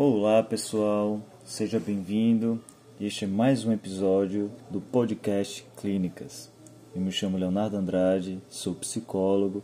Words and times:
Olá 0.00 0.44
pessoal, 0.44 1.20
seja 1.44 1.80
bem-vindo. 1.80 2.62
Este 3.00 3.24
é 3.24 3.26
mais 3.26 3.64
um 3.64 3.72
episódio 3.72 4.48
do 4.70 4.80
podcast 4.80 5.66
Clínicas. 5.76 6.48
Eu 6.94 7.00
me 7.00 7.10
chamo 7.10 7.36
Leonardo 7.36 7.76
Andrade, 7.76 8.40
sou 8.48 8.76
psicólogo, 8.76 9.60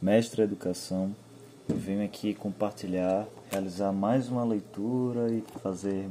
mestre 0.00 0.40
em 0.40 0.44
educação 0.46 1.14
e 1.68 1.74
venho 1.74 2.02
aqui 2.02 2.32
compartilhar, 2.32 3.26
realizar 3.50 3.92
mais 3.92 4.30
uma 4.30 4.42
leitura 4.42 5.30
e 5.30 5.44
fazer 5.62 6.08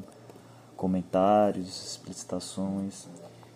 comentários, 0.78 1.94
explicitações 1.94 3.10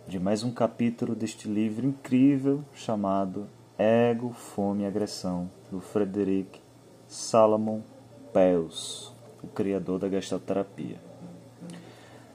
de 0.07 0.17
mais 0.17 0.43
um 0.43 0.49
capítulo 0.49 1.13
deste 1.13 1.47
livro 1.47 1.85
incrível 1.85 2.65
chamado 2.73 3.47
Ego, 3.77 4.33
Fome 4.33 4.81
e 4.81 4.87
Agressão, 4.87 5.47
do 5.71 5.79
Frederic 5.79 6.59
Salomon 7.07 7.81
Peus, 8.33 9.15
o 9.43 9.47
criador 9.47 9.99
da 9.99 10.09
gestalterapia. 10.09 10.97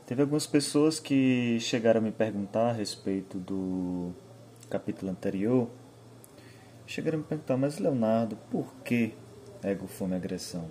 Teve 0.07 0.23
algumas 0.23 0.47
pessoas 0.47 1.01
que 1.01 1.59
chegaram 1.61 2.01
a 2.01 2.03
me 2.03 2.13
perguntar 2.13 2.71
a 2.71 2.73
respeito 2.73 3.39
do 3.39 4.13
capítulo 4.69 5.11
anterior. 5.11 5.69
Chegaram 6.87 7.19
a 7.19 7.23
me 7.23 7.27
perguntar, 7.27 7.57
mas 7.57 7.79
Leonardo, 7.79 8.37
por 8.51 8.75
que 8.85 9.15
ego, 9.63 9.87
fome 9.87 10.15
agressão? 10.15 10.71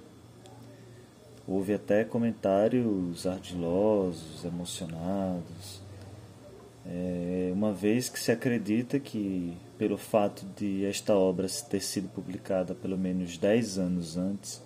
Houve 1.48 1.73
até 1.73 2.03
comentários 2.03 3.25
ardilosos, 3.25 4.45
emocionados, 4.45 5.81
é, 6.86 7.52
uma 7.53 7.72
vez 7.72 8.09
que 8.09 8.20
se 8.20 8.31
acredita 8.31 9.00
que, 9.00 9.58
pelo 9.77 9.98
fato 9.98 10.45
de 10.55 10.86
esta 10.86 11.16
obra 11.16 11.48
ter 11.70 11.81
sido 11.81 12.09
publicada 12.09 12.73
pelo 12.73 12.98
menos 12.98 13.38
10 13.38 13.77
anos 13.77 14.17
antes 14.17 14.61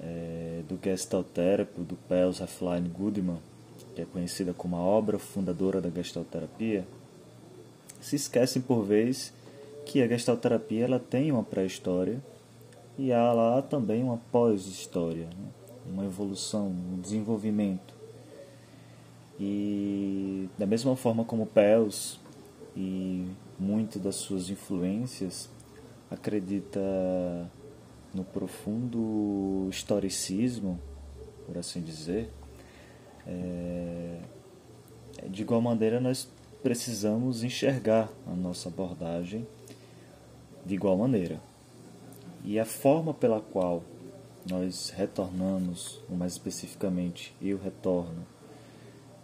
é, 0.00 0.62
do 0.68 0.78
Gestalt 0.82 1.26
Therapy, 1.28 1.80
do 1.82 1.96
Pels 2.08 2.40
Hafline 2.40 2.88
Goodman, 2.88 3.38
que 3.94 4.02
é 4.02 4.04
conhecida 4.04 4.52
como 4.52 4.76
a 4.76 4.80
obra 4.80 5.18
fundadora 5.18 5.80
da 5.80 5.90
gestalterapia, 5.90 6.86
se 8.00 8.16
esquecem 8.16 8.60
por 8.60 8.82
vez 8.82 9.32
que 9.84 10.02
a 10.02 10.08
gestalterapia 10.08 10.84
ela 10.84 10.98
tem 10.98 11.32
uma 11.32 11.42
pré-história 11.42 12.20
e 12.98 13.12
há 13.12 13.32
lá 13.32 13.62
também 13.62 14.02
uma 14.02 14.18
pós-história, 14.30 15.26
né? 15.26 15.48
uma 15.86 16.04
evolução, 16.04 16.68
um 16.68 17.00
desenvolvimento. 17.00 17.94
E 19.38 20.48
da 20.58 20.66
mesma 20.66 20.96
forma 20.96 21.24
como 21.24 21.46
Pels 21.46 22.18
e 22.76 23.26
muito 23.58 23.98
das 23.98 24.16
suas 24.16 24.50
influências 24.50 25.48
acredita 26.10 26.80
no 28.16 28.24
profundo 28.24 29.68
historicismo, 29.70 30.80
por 31.44 31.58
assim 31.58 31.82
dizer, 31.82 32.32
é, 33.26 34.20
de 35.28 35.42
igual 35.42 35.60
maneira 35.60 36.00
nós 36.00 36.26
precisamos 36.62 37.44
enxergar 37.44 38.08
a 38.26 38.34
nossa 38.34 38.70
abordagem 38.70 39.46
de 40.64 40.74
igual 40.74 40.96
maneira. 40.96 41.38
E 42.42 42.58
a 42.58 42.64
forma 42.64 43.12
pela 43.12 43.40
qual 43.40 43.82
nós 44.48 44.90
retornamos, 44.90 46.00
ou 46.08 46.16
mais 46.16 46.32
especificamente 46.32 47.34
eu 47.42 47.58
retorno, 47.58 48.26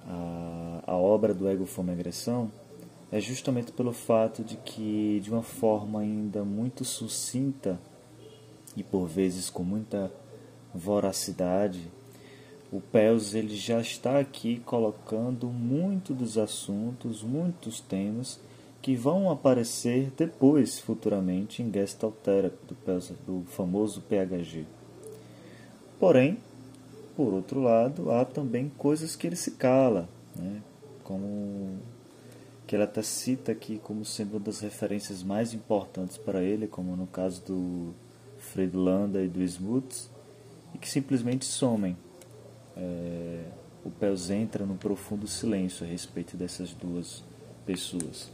a, 0.04 0.82
a 0.86 0.96
obra 0.96 1.32
do 1.32 1.48
Ego 1.48 1.64
Fome 1.64 1.92
Agressão, 1.92 2.52
é 3.10 3.20
justamente 3.20 3.72
pelo 3.72 3.92
fato 3.92 4.44
de 4.44 4.56
que, 4.56 5.20
de 5.22 5.30
uma 5.30 5.42
forma 5.42 6.00
ainda 6.00 6.44
muito 6.44 6.84
sucinta 6.84 7.80
e 8.76 8.82
por 8.82 9.06
vezes 9.06 9.50
com 9.50 9.62
muita 9.62 10.12
voracidade, 10.74 11.90
o 12.72 12.80
Pels 12.80 13.34
ele 13.34 13.54
já 13.54 13.80
está 13.80 14.18
aqui 14.18 14.60
colocando 14.64 15.48
muito 15.48 16.14
dos 16.14 16.38
assuntos, 16.38 17.22
muitos 17.22 17.80
temas 17.80 18.40
que 18.80 18.96
vão 18.96 19.30
aparecer 19.30 20.10
depois, 20.16 20.78
futuramente, 20.78 21.62
em 21.62 21.72
Gestalt 21.72 22.14
Therapy, 22.24 22.66
do, 22.66 22.74
Pels, 22.74 23.12
do 23.26 23.44
famoso 23.46 24.00
PHG. 24.02 24.66
Porém, 26.00 26.38
por 27.14 27.32
outro 27.32 27.60
lado, 27.60 28.10
há 28.10 28.24
também 28.24 28.72
coisas 28.76 29.14
que 29.14 29.26
ele 29.26 29.36
se 29.36 29.52
cala, 29.52 30.08
né? 30.34 30.62
como 31.04 31.78
que 32.66 32.74
ele 32.74 32.82
até 32.84 33.02
cita 33.02 33.52
aqui 33.52 33.78
como 33.78 34.04
sendo 34.04 34.32
uma 34.32 34.40
das 34.40 34.60
referências 34.60 35.22
mais 35.22 35.52
importantes 35.52 36.16
para 36.16 36.42
ele, 36.42 36.66
como 36.66 36.96
no 36.96 37.06
caso 37.06 37.42
do 37.44 37.94
Fred 38.52 38.76
Landa 38.76 39.22
e 39.22 39.28
do 39.28 39.42
Smuts, 39.42 40.10
e 40.74 40.78
que 40.78 40.88
simplesmente 40.88 41.44
somem 41.44 41.96
é, 42.76 43.44
o 43.84 43.90
Pels 43.90 44.30
entra 44.30 44.64
no 44.66 44.74
profundo 44.74 45.26
silêncio 45.26 45.86
a 45.86 45.88
respeito 45.88 46.36
dessas 46.36 46.72
duas 46.72 47.24
pessoas, 47.64 48.30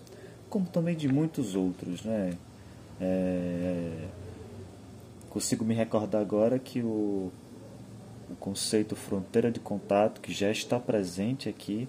como 0.50 0.66
também 0.66 0.96
de 0.96 1.08
muitos 1.08 1.54
outros, 1.54 2.02
né? 2.04 2.36
É, 3.00 4.08
consigo 5.30 5.64
me 5.64 5.72
recordar 5.72 6.20
agora 6.20 6.58
que 6.58 6.82
o, 6.82 7.30
o 8.28 8.36
conceito 8.40 8.96
fronteira 8.96 9.52
de 9.52 9.60
contato, 9.60 10.20
que 10.20 10.32
já 10.32 10.50
está 10.50 10.80
presente 10.80 11.48
aqui 11.48 11.88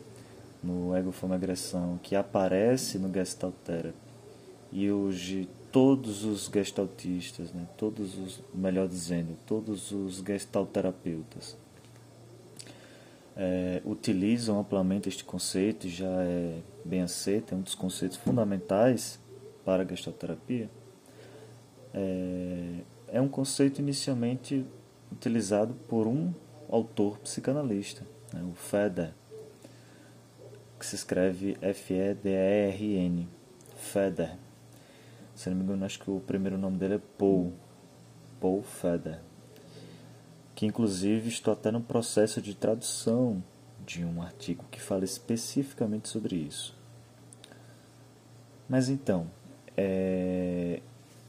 no 0.63 0.95
Ego 0.95 1.11
Fome 1.11 1.33
Agressão, 1.33 1.99
que 2.03 2.15
aparece 2.15 2.99
no 2.99 3.11
Gestalt 3.11 3.55
Therapy, 3.65 3.97
e 4.71 4.91
hoje 4.91 5.49
todos 5.71 6.23
os 6.23 6.49
gestaltistas, 6.51 7.51
né, 7.51 7.67
todos 7.77 8.17
os, 8.17 8.41
melhor 8.53 8.87
dizendo, 8.87 9.37
todos 9.45 9.91
os 9.91 10.23
gestalterapeutas 10.25 11.57
é, 13.39 13.81
utilizam 13.85 14.59
amplamente 14.59 15.07
este 15.07 15.23
conceito, 15.23 15.87
já 15.87 16.23
é 16.23 16.59
bem 16.83 17.01
aceito, 17.01 17.53
é 17.53 17.57
um 17.57 17.61
dos 17.61 17.73
conceitos 17.73 18.17
fundamentais 18.17 19.17
para 19.63 19.83
a 19.83 19.85
gestalterapia. 19.85 20.69
É, 21.93 22.81
é 23.07 23.21
um 23.21 23.29
conceito 23.29 23.79
inicialmente 23.79 24.65
utilizado 25.09 25.73
por 25.87 26.05
um 26.05 26.33
autor 26.69 27.17
psicanalista, 27.19 28.05
né, 28.33 28.43
o 28.43 28.53
Feder, 28.53 29.13
que 30.77 30.85
se 30.85 30.95
escreve 30.95 31.57
F-E-D-E-R-N, 31.61 33.25
Feder. 33.77 34.37
Se 35.39 35.49
não 35.49 35.57
me 35.57 35.63
engano, 35.63 35.85
acho 35.85 35.99
que 35.99 36.11
o 36.11 36.19
primeiro 36.19 36.57
nome 36.57 36.77
dele 36.77 36.95
é 36.95 37.01
Paul, 37.17 37.53
Paul 38.41 38.61
Feder 38.61 39.19
que 40.59 40.65
inclusive 40.65 41.29
estou 41.29 41.53
até 41.53 41.71
no 41.71 41.79
processo 41.79 42.41
de 42.41 42.53
tradução 42.53 43.41
de 43.85 44.03
um 44.03 44.21
artigo 44.21 44.65
que 44.69 44.81
fala 44.81 45.05
especificamente 45.05 46.09
sobre 46.09 46.35
isso. 46.35 46.75
Mas 48.67 48.89
então, 48.89 49.31
é, 49.77 50.81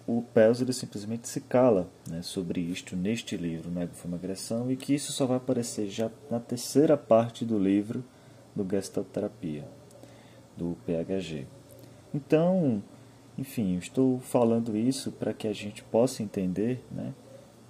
o 0.04 0.20
Pels 0.34 0.60
ele 0.60 0.72
simplesmente 0.72 1.28
se 1.28 1.42
cala 1.42 1.88
né, 2.08 2.22
sobre 2.22 2.60
isto 2.60 2.96
neste 2.96 3.36
livro, 3.36 3.70
Nego 3.70 3.94
foi 3.94 4.10
uma 4.10 4.16
agressão, 4.16 4.68
e 4.68 4.74
que 4.74 4.96
isso 4.96 5.12
só 5.12 5.26
vai 5.26 5.36
aparecer 5.36 5.88
já 5.88 6.10
na 6.28 6.40
terceira 6.40 6.96
parte 6.96 7.44
do 7.44 7.56
livro 7.56 8.02
do 8.52 8.68
Gestalterapia, 8.68 9.64
do 10.56 10.76
PHG. 10.84 11.46
Então, 12.12 12.82
enfim, 13.40 13.78
estou 13.78 14.20
falando 14.20 14.76
isso 14.76 15.10
para 15.10 15.32
que 15.32 15.48
a 15.48 15.52
gente 15.54 15.82
possa 15.82 16.22
entender 16.22 16.84
né, 16.92 17.14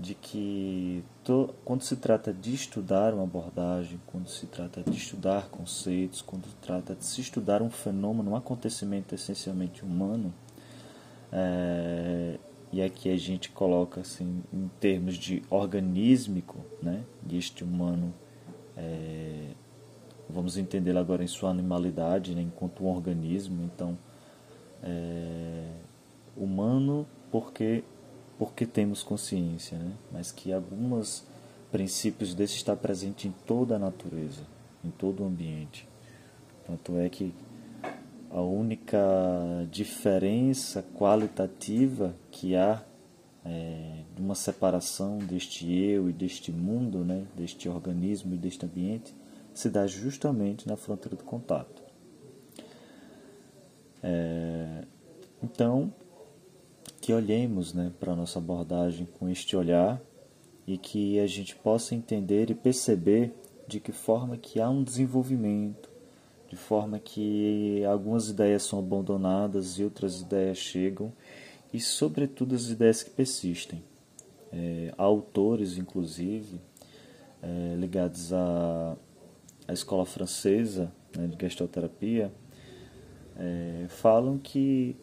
de 0.01 0.17
que 0.17 1.05
to, 1.23 1.55
quando 1.65 1.83
se 1.83 1.95
trata 1.95 2.33
de 2.33 2.53
estudar 2.53 3.15
uma 3.15 3.23
abordagem, 3.23 4.01
quando 4.09 4.29
se 4.29 4.47
trata 4.47 4.83
de 4.83 4.97
estudar 4.97 5.49
conceitos, 5.49 6.23
quando 6.23 6.47
se 6.47 6.57
trata 6.57 6.97
de 6.97 7.05
se 7.05 7.21
estudar 7.21 7.63
um 7.63 7.71
fenômeno, 7.71 8.33
um 8.33 8.37
acontecimento 8.37 9.15
essencialmente 9.15 9.85
humano, 9.85 10.35
é, 11.31 12.37
e 12.73 12.83
aqui 12.83 13.09
a 13.09 13.17
gente 13.17 13.49
coloca 13.51 14.01
assim 14.01 14.43
em 14.53 14.69
termos 14.81 15.15
de 15.15 15.41
organísmico, 15.49 16.59
né, 16.83 17.05
este 17.31 17.63
humano, 17.63 18.13
é, 18.77 19.51
vamos 20.29 20.59
entendê-lo 20.59 20.99
agora 20.99 21.23
em 21.23 21.29
sua 21.29 21.51
animalidade, 21.51 22.35
né, 22.35 22.43
enquanto 22.43 22.83
um 22.83 22.89
organismo, 22.89 23.63
então 23.73 23.97
é, 24.83 25.71
humano 26.37 27.07
porque 27.31 27.85
porque 28.39 28.65
temos 28.65 29.03
consciência, 29.03 29.77
né? 29.77 29.93
mas 30.11 30.33
que 30.33 30.51
alguns 30.51 31.27
princípios 31.71 32.35
desse 32.35 32.55
está 32.55 32.75
presente 32.75 33.29
em 33.29 33.35
toda 33.47 33.77
a 33.77 33.79
natureza, 33.79 34.41
em 34.83 34.91
todo 34.91 35.23
o 35.23 35.27
ambiente. 35.27 35.87
Tanto 36.67 36.97
é 36.97 37.11
que 37.11 37.35
a 38.31 38.41
única 38.41 38.99
diferença 39.71 40.83
qualitativa 40.95 42.15
que 42.31 42.57
há 42.57 42.83
é, 43.45 44.05
de 44.15 44.23
uma 44.23 44.35
separação 44.35 45.19
deste 45.19 45.71
eu 45.71 46.09
e 46.09 46.13
deste 46.13 46.51
mundo, 46.51 47.05
né, 47.05 47.27
deste 47.37 47.69
organismo 47.69 48.35
e 48.35 48.39
deste 48.39 48.65
ambiente, 48.65 49.15
se 49.53 49.69
dá 49.69 49.87
justamente 49.87 50.67
na 50.67 50.77
fronteira 50.77 51.17
do 51.17 51.25
contato. 51.25 51.83
É, 54.03 54.85
então, 55.43 55.93
que 57.01 57.13
olhemos 57.13 57.73
né, 57.73 57.93
para 57.99 58.13
a 58.13 58.17
nossa 58.17 58.39
abordagem 58.39 59.07
com 59.19 59.29
este 59.29 59.57
olhar 59.57 60.01
e 60.67 60.77
que 60.79 61.19
a 61.19 61.27
gente 61.27 61.57
possa 61.57 61.95
entender 61.95 62.51
e 62.51 62.55
perceber 62.55 63.33
de 63.67 63.81
que 63.81 63.93
forma 63.93 64.37
que 64.37 64.61
há 64.61 64.69
um 64.69 64.83
desenvolvimento, 64.83 65.91
de 66.49 66.57
forma 66.57 66.99
que 66.99 67.85
algumas 67.85 68.29
ideias 68.29 68.65
são 68.65 68.79
abandonadas 68.79 69.79
e 69.79 69.85
outras 69.85 70.21
ideias 70.21 70.59
chegam, 70.59 71.13
e 71.73 71.81
sobretudo 71.81 72.55
as 72.55 72.69
ideias 72.69 73.03
que 73.03 73.11
persistem. 73.11 73.83
É, 74.53 74.93
autores, 74.99 75.79
inclusive, 75.79 76.61
é, 77.41 77.77
ligados 77.77 78.33
à, 78.33 78.97
à 79.69 79.73
escola 79.73 80.05
francesa 80.05 80.93
né, 81.17 81.29
de 81.29 81.37
gestalterapia, 81.41 82.33
é, 83.37 83.87
falam 83.89 84.39
que 84.39 84.97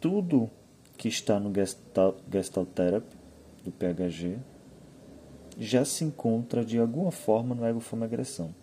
tudo 0.00 0.50
que 0.96 1.08
está 1.08 1.38
no 1.38 1.54
Gestalt, 1.54 2.16
Gestalt 2.30 2.68
Therapy, 2.70 3.16
do 3.64 3.70
PHG, 3.70 4.38
já 5.58 5.84
se 5.84 6.04
encontra 6.04 6.64
de 6.64 6.78
alguma 6.78 7.10
forma 7.10 7.54
no 7.54 7.64
ego 7.64 7.80
forma 7.80 8.06
agressão. 8.06 8.54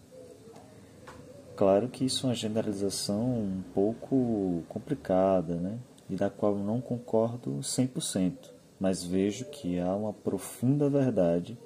Claro 1.55 1.87
que 1.87 2.05
isso 2.05 2.25
é 2.25 2.29
uma 2.29 2.35
generalização 2.35 3.21
um 3.21 3.63
pouco 3.73 4.63
complicada, 4.67 5.55
né? 5.55 5.77
e 6.09 6.15
da 6.15 6.29
qual 6.29 6.55
não 6.55 6.81
concordo 6.81 7.59
100%, 7.59 8.33
mas 8.79 9.03
vejo 9.03 9.45
que 9.45 9.79
há 9.79 9.95
uma 9.95 10.13
profunda 10.13 10.89
verdade 10.89 11.57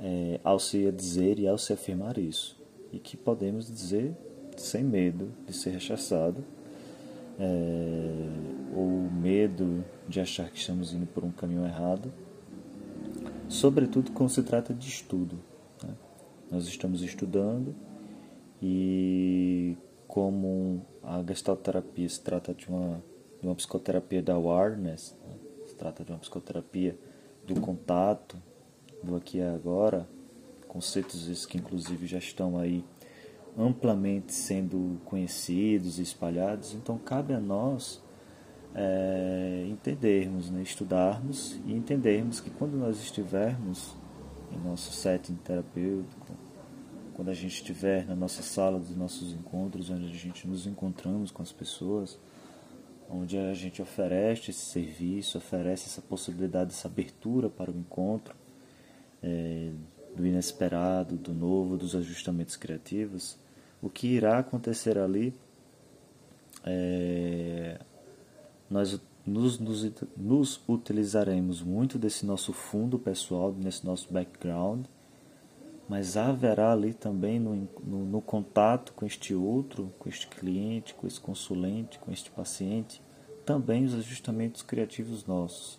é, 0.00 0.40
ao 0.42 0.58
se 0.58 0.90
dizer 0.92 1.38
e 1.38 1.46
ao 1.46 1.58
se 1.58 1.72
afirmar 1.72 2.18
isso, 2.18 2.56
e 2.92 2.98
que 2.98 3.16
podemos 3.16 3.66
dizer 3.66 4.14
sem 4.60 4.82
medo 4.82 5.32
de 5.46 5.52
ser 5.52 5.70
rechaçado, 5.70 6.44
é, 7.38 8.74
ou 8.74 9.10
medo 9.10 9.84
de 10.08 10.20
achar 10.20 10.50
que 10.50 10.58
estamos 10.58 10.92
indo 10.92 11.06
por 11.06 11.24
um 11.24 11.30
caminho 11.30 11.64
errado, 11.64 12.12
sobretudo 13.48 14.10
quando 14.12 14.30
se 14.30 14.42
trata 14.42 14.74
de 14.74 14.88
estudo. 14.88 15.38
Né? 15.82 15.94
Nós 16.50 16.66
estamos 16.66 17.02
estudando 17.02 17.74
e 18.60 19.76
como 20.06 20.84
a 21.02 21.22
gestalterapia 21.22 22.08
se 22.08 22.20
trata 22.20 22.52
de 22.52 22.68
uma, 22.68 23.02
de 23.40 23.46
uma 23.46 23.54
psicoterapia 23.54 24.22
da 24.22 24.34
awareness, 24.34 25.16
né? 25.24 25.34
se 25.66 25.74
trata 25.76 26.04
de 26.04 26.10
uma 26.10 26.18
psicoterapia 26.18 26.98
do 27.46 27.60
contato, 27.60 28.36
do 29.02 29.14
aqui 29.14 29.38
e 29.38 29.42
agora, 29.42 30.08
conceitos 30.66 31.28
esses 31.28 31.46
que 31.46 31.56
inclusive 31.56 32.06
já 32.06 32.18
estão 32.18 32.58
aí 32.58 32.84
amplamente 33.58 34.32
sendo 34.32 35.00
conhecidos 35.04 35.98
e 35.98 36.02
espalhados, 36.02 36.74
então 36.74 36.96
cabe 36.96 37.34
a 37.34 37.40
nós 37.40 38.00
é, 38.74 39.66
entendermos, 39.68 40.48
né, 40.48 40.62
estudarmos 40.62 41.58
e 41.66 41.72
entendermos 41.72 42.38
que 42.38 42.50
quando 42.50 42.76
nós 42.76 43.02
estivermos 43.02 43.96
em 44.52 44.58
nosso 44.68 44.92
setting 44.92 45.34
terapêutico, 45.34 46.26
quando 47.14 47.30
a 47.30 47.34
gente 47.34 47.54
estiver 47.54 48.06
na 48.06 48.14
nossa 48.14 48.42
sala 48.42 48.78
dos 48.78 48.94
nossos 48.94 49.32
encontros, 49.32 49.90
onde 49.90 50.06
a 50.06 50.16
gente 50.16 50.46
nos 50.46 50.66
encontramos 50.66 51.32
com 51.32 51.42
as 51.42 51.50
pessoas, 51.50 52.16
onde 53.10 53.36
a 53.36 53.54
gente 53.54 53.82
oferece 53.82 54.52
esse 54.52 54.66
serviço, 54.66 55.36
oferece 55.36 55.86
essa 55.86 56.00
possibilidade, 56.00 56.72
essa 56.72 56.86
abertura 56.86 57.50
para 57.50 57.72
o 57.72 57.76
encontro, 57.76 58.36
é, 59.20 59.72
do 60.14 60.24
inesperado, 60.24 61.16
do 61.16 61.34
novo, 61.34 61.76
dos 61.76 61.96
ajustamentos 61.96 62.54
criativos, 62.54 63.36
o 63.82 63.88
que 63.88 64.08
irá 64.08 64.38
acontecer 64.38 64.98
ali 64.98 65.34
é, 66.64 67.78
nós 68.68 69.00
nos, 69.24 69.58
nos, 69.58 69.94
nos, 70.16 70.60
utilizaremos 70.68 71.62
muito 71.62 71.98
desse 71.98 72.24
nosso 72.24 72.52
fundo 72.52 72.98
pessoal, 72.98 73.52
desse 73.52 73.84
nosso 73.84 74.12
background, 74.12 74.86
mas 75.88 76.16
haverá 76.16 76.72
ali 76.72 76.92
também 76.92 77.38
no, 77.38 77.68
no, 77.84 78.04
no, 78.04 78.20
contato 78.20 78.92
com 78.92 79.06
este 79.06 79.34
outro, 79.34 79.92
com 79.98 80.08
este 80.08 80.26
cliente, 80.26 80.94
com 80.94 81.06
esse 81.06 81.20
consulente, 81.20 81.98
com 81.98 82.10
este 82.10 82.30
paciente, 82.30 83.02
também 83.44 83.84
os 83.84 83.94
ajustamentos 83.94 84.62
criativos 84.62 85.26
nossos. 85.26 85.78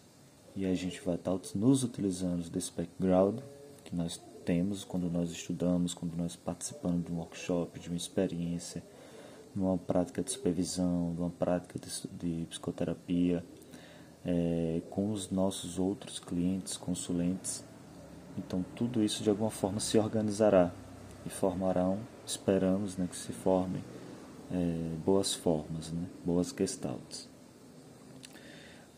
E 0.56 0.66
a 0.66 0.74
gente 0.74 1.00
vai 1.02 1.16
estar 1.16 1.38
nos 1.56 1.84
utilizando 1.84 2.50
desse 2.50 2.72
background 2.72 3.40
que 3.84 3.96
nós 3.96 4.20
temos 4.50 4.84
quando 4.84 5.12
nós 5.12 5.30
estudamos, 5.30 5.94
quando 5.94 6.16
nós 6.18 6.36
participamos 6.36 7.06
de 7.06 7.12
um 7.12 7.18
workshop, 7.18 7.80
de 7.80 7.88
uma 7.88 7.96
experiência, 7.96 8.82
numa 9.56 9.78
prática 9.78 10.24
de 10.24 10.32
supervisão, 10.32 11.14
de 11.14 11.22
uma 11.22 11.30
prática 11.30 11.78
de, 11.78 11.88
de 12.18 12.48
psicoterapia, 12.48 13.46
é, 14.26 14.82
com 14.90 15.12
os 15.12 15.30
nossos 15.30 15.78
outros 15.78 16.18
clientes, 16.18 16.78
consulentes. 16.78 17.64
Então, 18.40 18.66
tudo 18.76 19.04
isso 19.04 19.22
de 19.22 19.30
alguma 19.30 19.52
forma 19.52 19.80
se 19.80 20.00
organizará 20.00 20.74
e 21.28 21.30
formarão, 21.30 22.00
esperamos 22.26 22.98
né, 22.98 23.06
que 23.08 23.16
se 23.16 23.32
formem 23.32 23.84
é, 24.52 24.96
boas 25.06 25.32
formas, 25.32 25.92
né, 25.92 26.08
boas 26.26 26.52
gestalts. 26.58 27.30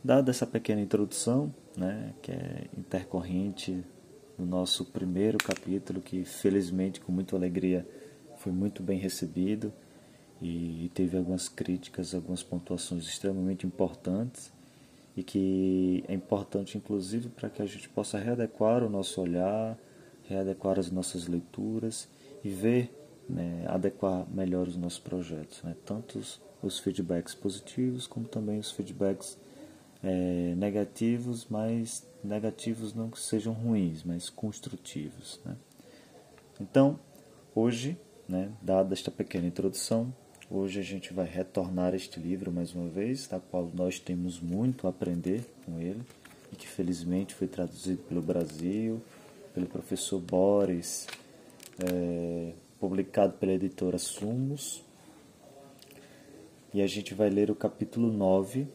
Dada 0.02 0.32
essa 0.32 0.48
pequena 0.48 0.80
introdução, 0.80 1.54
né, 1.76 2.14
que 2.22 2.32
é 2.32 2.70
intercorrente 2.78 3.84
no 4.42 4.48
nosso 4.48 4.84
primeiro 4.84 5.38
capítulo, 5.38 6.02
que 6.02 6.26
felizmente 6.26 7.00
com 7.00 7.12
muita 7.12 7.36
alegria 7.36 7.88
foi 8.38 8.52
muito 8.52 8.82
bem 8.82 8.98
recebido 8.98 9.72
e 10.42 10.90
teve 10.96 11.16
algumas 11.16 11.48
críticas, 11.48 12.16
algumas 12.16 12.42
pontuações 12.42 13.04
extremamente 13.04 13.68
importantes 13.68 14.52
e 15.16 15.22
que 15.22 16.04
é 16.08 16.14
importante 16.16 16.76
inclusive 16.76 17.30
para 17.30 17.50
que 17.50 17.62
a 17.62 17.66
gente 17.68 17.88
possa 17.90 18.18
readequar 18.18 18.84
o 18.84 18.90
nosso 18.90 19.22
olhar, 19.22 19.78
readequar 20.28 20.80
as 20.80 20.90
nossas 20.90 21.28
leituras 21.28 22.10
e 22.44 22.50
ver, 22.50 22.92
né, 23.30 23.64
adequar 23.68 24.26
melhor 24.34 24.68
os 24.68 24.76
nossos 24.76 25.00
projetos, 25.00 25.62
né, 25.62 25.76
tanto 25.86 26.18
os, 26.18 26.42
os 26.64 26.80
feedbacks 26.80 27.36
positivos 27.36 28.08
como 28.08 28.28
também 28.28 28.58
os 28.58 28.72
feedbacks 28.72 29.38
é, 30.04 30.54
negativos, 30.56 31.46
mas 31.50 32.06
negativos 32.24 32.94
não 32.94 33.10
que 33.10 33.20
sejam 33.20 33.54
ruins, 33.54 34.04
mas 34.04 34.30
construtivos. 34.30 35.40
Né? 35.46 35.56
Então, 36.60 37.00
hoje, 37.56 37.98
né, 38.28 38.52
dada 38.62 38.94
esta 38.94 39.12
pequena 39.12 39.48
introdução, 39.48 40.14
hoje 40.50 40.80
a 40.80 40.84
gente 40.84 41.14
vai 41.14 41.26
retornar 41.26 41.94
este 41.94 42.20
livro 42.20 42.52
mais 42.52 42.74
uma 42.74 42.88
vez, 42.90 43.28
da 43.28 43.40
qual 43.40 43.70
nós 43.74 44.00
temos 44.00 44.40
muito 44.40 44.88
a 44.88 44.90
aprender 44.90 45.44
com 45.66 45.80
ele 45.80 46.02
e 46.52 46.56
que 46.56 46.68
felizmente 46.68 47.34
foi 47.34 47.48
traduzido 47.48 48.02
pelo 48.04 48.22
Brasil, 48.22 49.02
pelo 49.54 49.68
professor 49.68 50.20
Boris, 50.20 51.08
é, 51.80 52.54
publicado 52.80 53.34
pela 53.34 53.54
editora 53.54 53.98
Sumos. 53.98 54.84
E 56.74 56.82
a 56.82 56.88
gente 56.88 57.14
vai 57.14 57.30
ler 57.30 57.52
o 57.52 57.56
capítulo 57.56 58.12
9 58.12 58.68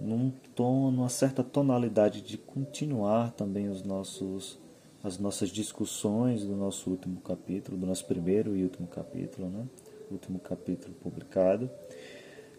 num 0.00 0.30
tom, 0.54 0.90
numa 0.90 1.08
certa 1.08 1.42
tonalidade 1.42 2.20
de 2.20 2.36
continuar 2.36 3.32
também 3.32 3.68
os 3.68 3.82
nossos 3.82 4.58
as 5.02 5.18
nossas 5.18 5.50
discussões 5.50 6.42
do 6.44 6.56
nosso 6.56 6.90
último 6.90 7.20
capítulo, 7.20 7.78
do 7.78 7.86
nosso 7.86 8.04
primeiro 8.06 8.56
e 8.56 8.64
último 8.64 8.88
capítulo, 8.88 9.48
né? 9.48 9.64
último 10.10 10.40
capítulo 10.40 10.92
publicado, 10.94 11.70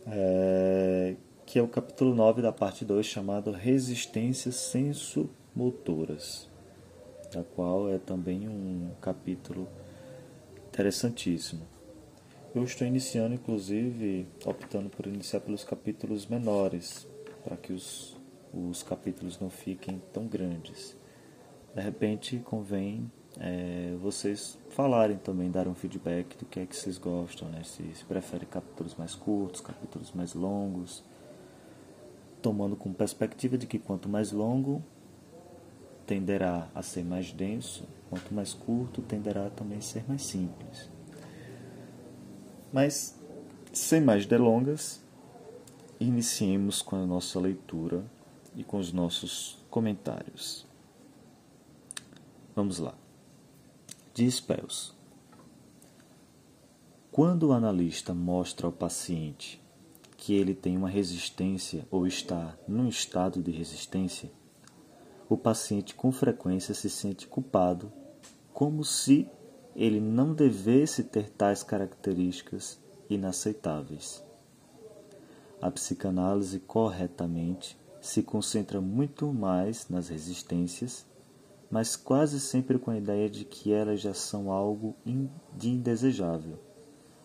é, 0.06 1.15
que 1.46 1.60
é 1.60 1.62
o 1.62 1.67
capítulo 1.67 2.15
9 2.15 2.41
da 2.41 2.53
parte 2.53 2.86
2, 2.86 3.06
chamado 3.06 3.51
Resistências 3.51 4.56
Senso-Motoras, 4.56 6.48
da 7.34 7.44
qual 7.44 7.89
é 7.89 7.98
também 7.98 8.48
um 8.48 8.91
capítulo 9.01 9.67
interessantíssimo. 10.70 11.67
Eu 12.56 12.63
estou 12.63 12.88
iniciando, 12.88 13.36
inclusive, 13.36 14.25
optando 14.46 14.89
por 14.89 15.06
iniciar 15.06 15.41
pelos 15.41 15.65
capítulos 15.65 16.25
menores, 16.27 17.06
para 17.48 17.56
que 17.56 17.72
os, 17.72 18.18
os 18.54 18.84
capítulos 18.84 19.39
não 19.39 19.50
fiquem 19.50 20.01
tão 20.12 20.27
grandes. 20.27 20.98
De 21.74 21.82
repente, 21.82 22.39
convém 22.39 23.10
é, 23.39 23.96
vocês 24.01 24.58
falarem 24.72 25.16
também, 25.16 25.50
darem 25.50 25.72
um 25.72 25.75
feedback 25.75 26.38
do 26.38 26.46
que 26.46 26.60
é 26.60 26.66
que 26.66 26.75
vocês 26.75 26.98
gostam, 26.98 27.48
né? 27.48 27.63
se, 27.63 27.84
se 27.94 28.04
preferem 28.04 28.46
capítulos 28.50 28.96
mais 28.96 29.16
curtos, 29.16 29.62
capítulos 29.62 30.12
mais 30.12 30.34
longos, 30.34 31.01
tomando 32.42 32.75
com 32.75 32.92
perspectiva 32.92 33.58
de 33.58 33.66
que 33.66 33.80
quanto 33.80 34.10
mais 34.10 34.34
longo, 34.34 34.84
tenderá 36.06 36.68
a 36.75 36.82
ser 36.82 37.06
mais 37.06 37.32
denso, 37.32 37.88
quanto 38.10 38.34
mais 38.34 38.54
curto, 38.54 39.01
tenderá 39.01 39.50
também 39.51 39.77
a 39.77 39.82
ser 39.82 40.04
mais 40.06 40.24
simples. 40.24 40.89
Mas, 42.74 43.18
sem 43.72 44.01
mais 44.01 44.25
delongas, 44.25 45.01
iniciemos 46.00 46.82
com 46.82 46.96
a 46.96 47.06
nossa 47.06 47.39
leitura 47.39 48.06
e 48.56 48.63
com 48.63 48.77
os 48.77 48.92
nossos 48.92 49.58
comentários. 49.70 50.66
Vamos 52.56 52.80
lá. 52.80 52.96
Diz 54.13 54.39
Pels. 54.39 54.96
Quando 57.12 57.48
o 57.48 57.54
analista 57.54 58.13
mostra 58.13 58.68
ao 58.68 58.74
paciente 58.74 59.62
que 60.18 60.34
ele 60.34 60.54
tem 60.54 60.75
uma 60.75 60.89
resistência 60.89 61.88
ou 61.89 62.06
está 62.06 62.58
num 62.68 62.88
estado 62.88 63.42
de 63.42 63.51
resistência, 63.51 64.32
o 65.30 65.38
paciente 65.38 65.94
com 65.96 66.12
frequência 66.12 66.74
se 66.74 66.89
sente 66.89 67.27
culpado, 67.27 67.92
como 68.54 68.84
se 68.84 69.27
ele 69.75 70.00
não 70.00 70.34
devesse 70.34 71.04
ter 71.04 71.30
tais 71.30 71.62
características 71.62 72.80
inaceitáveis. 73.10 74.24
A 75.60 75.72
psicanálise 75.72 76.60
corretamente 76.60 77.78
se 78.00 78.22
concentra 78.22 78.80
muito 78.80 79.34
mais 79.34 79.90
nas 79.90 80.08
resistências, 80.08 81.06
mas 81.70 81.96
quase 81.96 82.40
sempre 82.40 82.78
com 82.78 82.92
a 82.92 82.98
ideia 82.98 83.28
de 83.28 83.44
que 83.44 83.74
elas 83.74 84.00
já 84.00 84.14
são 84.14 84.52
algo 84.52 84.96
de 85.56 85.70
indesejável, 85.70 86.60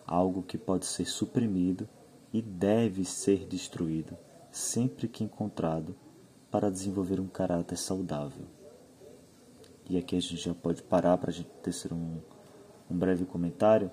algo 0.05 0.41
que 0.41 0.57
pode 0.57 0.85
ser 0.85 1.05
suprimido 1.05 1.87
e 2.33 2.41
deve 2.41 3.05
ser 3.05 3.45
destruído 3.45 4.17
sempre 4.51 5.07
que 5.07 5.23
encontrado 5.23 5.95
para 6.49 6.71
desenvolver 6.71 7.19
um 7.19 7.27
caráter 7.27 7.77
saudável. 7.77 8.45
E 9.87 9.97
aqui 9.97 10.15
a 10.15 10.19
gente 10.19 10.37
já 10.37 10.53
pode 10.53 10.81
parar 10.81 11.17
para 11.17 11.29
a 11.29 11.33
gente 11.33 11.49
tecer 11.61 11.93
um, 11.93 12.17
um 12.89 12.97
breve 12.97 13.25
comentário, 13.25 13.91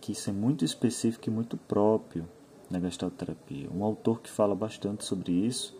que 0.00 0.12
isso 0.12 0.30
é 0.30 0.32
muito 0.32 0.64
específico 0.64 1.28
e 1.28 1.32
muito 1.32 1.56
próprio 1.56 2.28
na 2.72 2.80
gestalterapia. 2.80 3.68
Um 3.70 3.84
autor 3.84 4.20
que 4.20 4.30
fala 4.30 4.54
bastante 4.54 5.04
sobre 5.04 5.32
isso, 5.32 5.76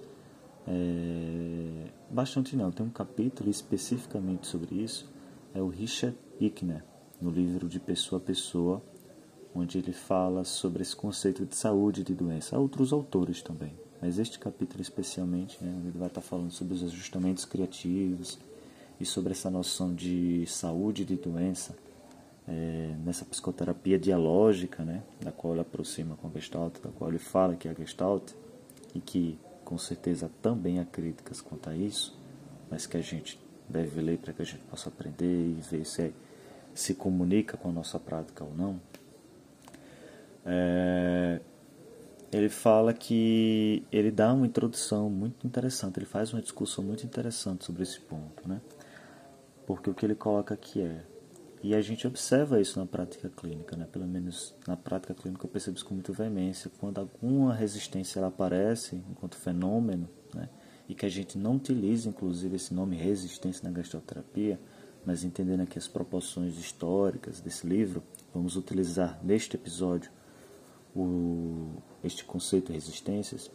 é... 0.66 1.86
bastante 2.10 2.54
não, 2.54 2.70
tem 2.70 2.84
um 2.84 2.90
capítulo 2.90 3.50
especificamente 3.50 4.46
sobre 4.46 4.76
isso, 4.76 5.10
é 5.54 5.60
o 5.60 5.68
Richard 5.68 6.16
Ickner, 6.38 6.84
no 7.20 7.30
livro 7.30 7.68
de 7.68 7.80
Pessoa 7.80 8.20
a 8.20 8.24
Pessoa, 8.24 8.82
onde 9.54 9.78
ele 9.78 9.92
fala 9.92 10.44
sobre 10.44 10.82
esse 10.82 10.94
conceito 10.94 11.44
de 11.46 11.56
saúde 11.56 12.02
e 12.02 12.04
de 12.04 12.14
doença. 12.14 12.56
Há 12.56 12.58
outros 12.58 12.92
autores 12.92 13.42
também, 13.42 13.74
mas 14.00 14.18
este 14.18 14.38
capítulo 14.38 14.82
especialmente, 14.82 15.62
né, 15.62 15.74
ele 15.84 15.98
vai 15.98 16.08
estar 16.08 16.20
falando 16.20 16.50
sobre 16.50 16.74
os 16.74 16.82
ajustamentos 16.84 17.44
criativos 17.44 18.38
e 19.00 19.04
sobre 19.04 19.32
essa 19.32 19.50
noção 19.50 19.94
de 19.94 20.44
saúde 20.46 21.02
e 21.02 21.04
de 21.06 21.16
doença 21.16 21.74
é, 22.48 22.94
nessa 23.04 23.24
psicoterapia 23.24 23.98
dialógica, 23.98 24.84
né, 24.84 25.02
da 25.20 25.30
qual 25.30 25.54
ele 25.54 25.62
aproxima 25.62 26.16
com 26.16 26.28
a 26.28 26.30
Gestalt, 26.30 26.80
da 26.80 26.90
qual 26.90 27.10
ele 27.10 27.18
fala 27.18 27.54
que 27.56 27.68
é 27.68 27.70
a 27.70 27.74
Gestalt, 27.74 28.32
e 28.94 29.00
que 29.00 29.38
com 29.64 29.78
certeza 29.78 30.30
também 30.40 30.80
há 30.80 30.84
críticas 30.84 31.40
quanto 31.40 31.70
a 31.70 31.76
isso, 31.76 32.18
mas 32.70 32.86
que 32.86 32.96
a 32.96 33.00
gente 33.00 33.40
deve 33.68 34.00
ler 34.00 34.18
para 34.18 34.32
que 34.32 34.42
a 34.42 34.44
gente 34.44 34.62
possa 34.64 34.88
aprender 34.88 35.24
e 35.24 35.60
ver 35.70 35.84
se 35.84 36.02
é, 36.02 36.12
se 36.74 36.94
comunica 36.94 37.56
com 37.56 37.68
a 37.68 37.72
nossa 37.72 37.98
prática 37.98 38.44
ou 38.44 38.54
não. 38.54 38.80
É, 40.44 41.40
ele 42.32 42.48
fala 42.48 42.92
que 42.92 43.84
ele 43.92 44.10
dá 44.10 44.32
uma 44.32 44.46
introdução 44.46 45.08
muito 45.08 45.46
interessante, 45.46 45.98
ele 45.98 46.06
faz 46.06 46.32
uma 46.32 46.42
discussão 46.42 46.82
muito 46.82 47.04
interessante 47.04 47.64
sobre 47.64 47.82
esse 47.82 48.00
ponto, 48.00 48.48
né? 48.48 48.60
Porque 49.66 49.88
o 49.88 49.94
que 49.94 50.04
ele 50.04 50.14
coloca 50.14 50.54
aqui 50.54 50.80
é 50.80 51.02
e 51.62 51.74
a 51.76 51.80
gente 51.80 52.06
observa 52.08 52.60
isso 52.60 52.78
na 52.78 52.86
prática 52.86 53.28
clínica, 53.28 53.76
né? 53.76 53.86
pelo 53.90 54.06
menos 54.06 54.52
na 54.66 54.76
prática 54.76 55.14
clínica 55.14 55.46
eu 55.46 55.50
percebo 55.50 55.76
isso 55.76 55.86
com 55.86 55.94
muita 55.94 56.12
veemência. 56.12 56.70
Quando 56.80 56.98
alguma 56.98 57.54
resistência 57.54 58.18
ela 58.18 58.28
aparece 58.28 58.96
enquanto 59.08 59.36
fenômeno, 59.36 60.08
né? 60.34 60.48
e 60.88 60.94
que 60.94 61.06
a 61.06 61.08
gente 61.08 61.38
não 61.38 61.54
utiliza 61.54 62.08
inclusive 62.08 62.56
esse 62.56 62.74
nome 62.74 62.96
resistência 62.96 63.62
na 63.62 63.70
gastroterapia, 63.70 64.58
mas 65.06 65.22
entendendo 65.22 65.60
aqui 65.60 65.78
as 65.78 65.86
proporções 65.86 66.58
históricas 66.58 67.40
desse 67.40 67.64
livro, 67.64 68.02
vamos 68.34 68.56
utilizar 68.56 69.20
neste 69.22 69.54
episódio 69.54 70.10
o, 70.96 71.76
este 72.02 72.24
conceito 72.24 72.72
resistências, 72.72 73.50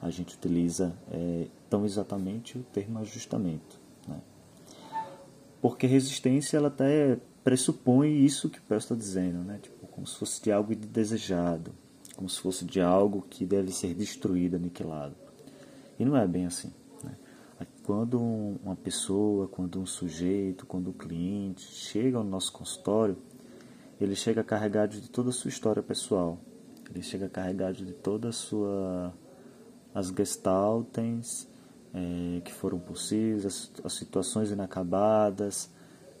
a 0.00 0.10
gente 0.10 0.34
utiliza 0.34 0.96
é, 1.12 1.46
tão 1.70 1.84
exatamente 1.84 2.58
o 2.58 2.64
termo 2.64 2.98
ajustamento. 2.98 3.80
Né? 4.08 4.20
Porque 5.60 5.86
resistência 5.86 6.56
ela 6.56 6.66
até 6.66 7.18
pressupõe 7.44 8.24
isso 8.24 8.48
que 8.48 8.58
o 8.58 8.62
Pell 8.62 8.78
está 8.78 8.94
dizendo, 8.94 9.38
né? 9.44 9.58
Tipo, 9.62 9.86
como 9.86 10.06
se 10.06 10.16
fosse 10.16 10.42
de 10.42 10.52
algo 10.52 10.74
desejado, 10.74 11.72
como 12.16 12.28
se 12.28 12.40
fosse 12.40 12.64
de 12.64 12.80
algo 12.80 13.24
que 13.28 13.44
deve 13.44 13.72
ser 13.72 13.94
destruído, 13.94 14.56
aniquilado. 14.56 15.14
E 15.98 16.04
não 16.04 16.16
é 16.16 16.26
bem 16.26 16.46
assim. 16.46 16.72
Né? 17.02 17.16
Quando 17.84 18.20
uma 18.20 18.76
pessoa, 18.76 19.48
quando 19.48 19.80
um 19.80 19.86
sujeito, 19.86 20.66
quando 20.66 20.90
um 20.90 20.92
cliente 20.92 21.62
chega 21.62 22.18
ao 22.18 22.24
nosso 22.24 22.52
consultório, 22.52 23.16
ele 24.00 24.16
chega 24.16 24.42
carregado 24.42 25.00
de 25.00 25.08
toda 25.08 25.30
a 25.30 25.32
sua 25.32 25.48
história 25.48 25.82
pessoal. 25.82 26.38
Ele 26.90 27.02
chega 27.02 27.28
carregado 27.28 27.84
de 27.84 27.92
toda 27.92 28.28
a 28.28 28.32
sua 28.32 29.14
as 29.94 30.08
gestaltens 30.08 31.46
é, 31.92 32.40
que 32.40 32.52
foram 32.52 32.78
possíveis, 32.78 33.44
as, 33.44 33.70
as 33.84 33.92
situações 33.92 34.50
inacabadas, 34.50 35.70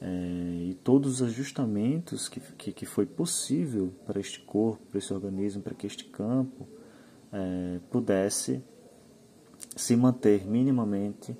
é, 0.04 0.70
e 0.70 0.74
todos 0.82 1.20
os 1.20 1.22
ajustamentos 1.22 2.28
que, 2.28 2.40
que, 2.40 2.72
que, 2.72 2.84
foi 2.84 3.06
possível 3.06 3.92
para 4.04 4.18
este 4.18 4.40
corpo, 4.40 4.84
para 4.86 4.98
esse 4.98 5.14
organismo, 5.14 5.62
para 5.62 5.74
que 5.74 5.86
este 5.86 6.06
campo 6.06 6.66
é, 7.32 7.78
pudesse 7.88 8.60
se 9.76 9.94
manter 9.94 10.44
minimamente 10.44 11.36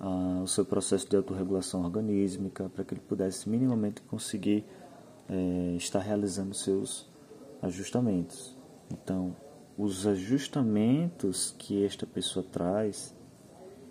ah, 0.00 0.40
o 0.42 0.46
seu 0.46 0.64
processo 0.64 1.06
de 1.06 1.16
autorregulação 1.16 1.84
organísmica, 1.84 2.70
para 2.70 2.82
que 2.82 2.94
ele 2.94 3.02
pudesse 3.06 3.46
minimamente 3.46 4.00
conseguir 4.00 4.64
é, 5.28 5.74
estar 5.76 6.00
realizando 6.00 6.54
seus 6.54 7.06
ajustamentos. 7.60 8.56
Então, 8.90 9.36
os 9.76 10.06
ajustamentos 10.06 11.54
que 11.58 11.84
esta 11.84 12.06
pessoa 12.06 12.42
traz 12.50 13.14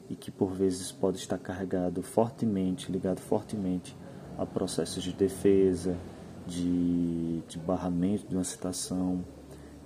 e 0.10 0.16
que 0.16 0.32
por 0.32 0.54
vezes 0.54 0.92
pode 0.92 1.18
estar 1.18 1.38
carregado 1.38 2.02
fortemente, 2.02 2.92
ligado 2.92 3.20
fortemente 3.20 3.96
a 4.38 4.46
processos 4.46 5.04
de 5.04 5.14
defesa, 5.14 5.98
de, 6.46 7.42
de 7.48 7.58
barramento 7.58 8.28
de 8.28 8.36
uma 8.36 8.44
citação, 8.44 9.24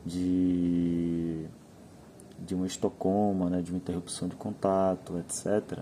de, 0.05 1.45
de 2.39 2.53
uma 2.53 2.67
estocoma, 2.67 3.49
né, 3.49 3.61
de 3.61 3.71
uma 3.71 3.77
interrupção 3.77 4.27
de 4.27 4.35
contato, 4.35 5.17
etc. 5.17 5.79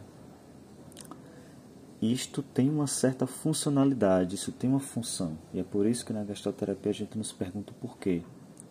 Isto 2.02 2.42
tem 2.42 2.70
uma 2.70 2.88
certa 2.88 3.28
funcionalidade, 3.28 4.36
isso 4.36 4.52
tem 4.52 4.70
uma 4.70 4.80
função. 4.80 5.38
E 5.54 5.60
é 5.60 5.64
por 5.64 5.86
isso 5.86 6.06
que 6.06 6.14
na 6.14 6.24
gastroterapia 6.24 6.92
a 6.92 6.96
gente 6.96 7.18
nos 7.18 7.34
pergunta 7.34 7.72
o 7.72 7.76
porquê. 7.76 8.22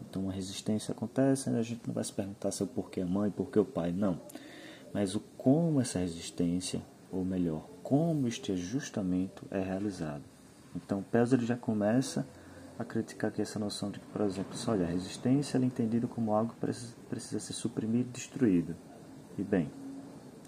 Então, 0.00 0.23
uma 0.23 0.33
resistência 0.33 0.93
acontece, 0.93 1.50
a 1.50 1.62
gente 1.62 1.83
não 1.87 1.93
vai 1.93 2.02
se 2.02 2.12
perguntar 2.12 2.50
se 2.50 2.62
é 2.62 2.64
o 2.64 2.69
porquê 2.69 3.02
a 3.02 3.07
mãe, 3.07 3.31
porquê 3.31 3.59
o 3.59 3.64
pai, 3.64 3.93
não. 3.93 4.19
Mas 4.95 5.14
o 5.14 5.21
como 5.37 5.81
essa 5.83 5.99
resistência, 5.99 6.81
ou 7.12 7.23
melhor, 7.23 7.69
como 7.88 8.28
este 8.28 8.52
ajustamento 8.52 9.47
é 9.50 9.62
realizado. 9.62 10.23
Então, 10.76 11.02
Pels 11.02 11.33
ele 11.33 11.47
já 11.47 11.57
começa 11.57 12.26
a 12.78 12.85
criticar 12.85 13.30
aqui 13.30 13.40
essa 13.40 13.59
noção 13.59 13.90
de 13.90 13.99
que, 13.99 14.07
por 14.09 14.21
exemplo, 14.21 14.54
só, 14.54 14.73
olha, 14.73 14.85
a 14.85 14.90
resistência 14.90 15.57
é 15.57 15.64
entendida 15.64 16.07
como 16.07 16.35
algo 16.35 16.52
que 16.52 16.61
precisa, 16.61 16.95
precisa 17.09 17.40
ser 17.40 17.54
suprimido 17.54 18.11
e 18.11 18.12
destruído. 18.12 18.76
E 19.38 19.42
bem, 19.42 19.71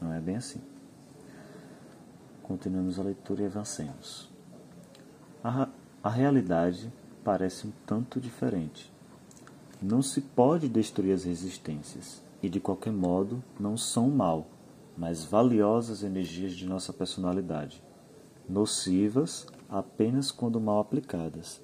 não 0.02 0.12
é 0.12 0.20
bem 0.20 0.36
assim. 0.36 0.60
Continuamos 2.42 2.98
a 2.98 3.04
leitura 3.04 3.44
e 3.44 3.46
avancemos. 3.46 4.28
A, 5.42 5.66
a 6.02 6.10
realidade 6.10 6.92
parece 7.24 7.66
um 7.66 7.72
tanto 7.86 8.20
diferente. 8.20 8.92
Não 9.80 10.02
se 10.02 10.20
pode 10.20 10.68
destruir 10.68 11.14
as 11.14 11.24
resistências, 11.24 12.22
e 12.42 12.50
de 12.50 12.60
qualquer 12.60 12.92
modo 12.92 13.42
não 13.58 13.78
são 13.78 14.10
mal 14.10 14.46
mas 14.96 15.24
valiosas 15.24 16.02
energias 16.02 16.52
de 16.52 16.66
nossa 16.66 16.92
personalidade, 16.92 17.82
nocivas 18.48 19.46
apenas 19.68 20.30
quando 20.30 20.60
mal 20.60 20.80
aplicadas. 20.80 21.60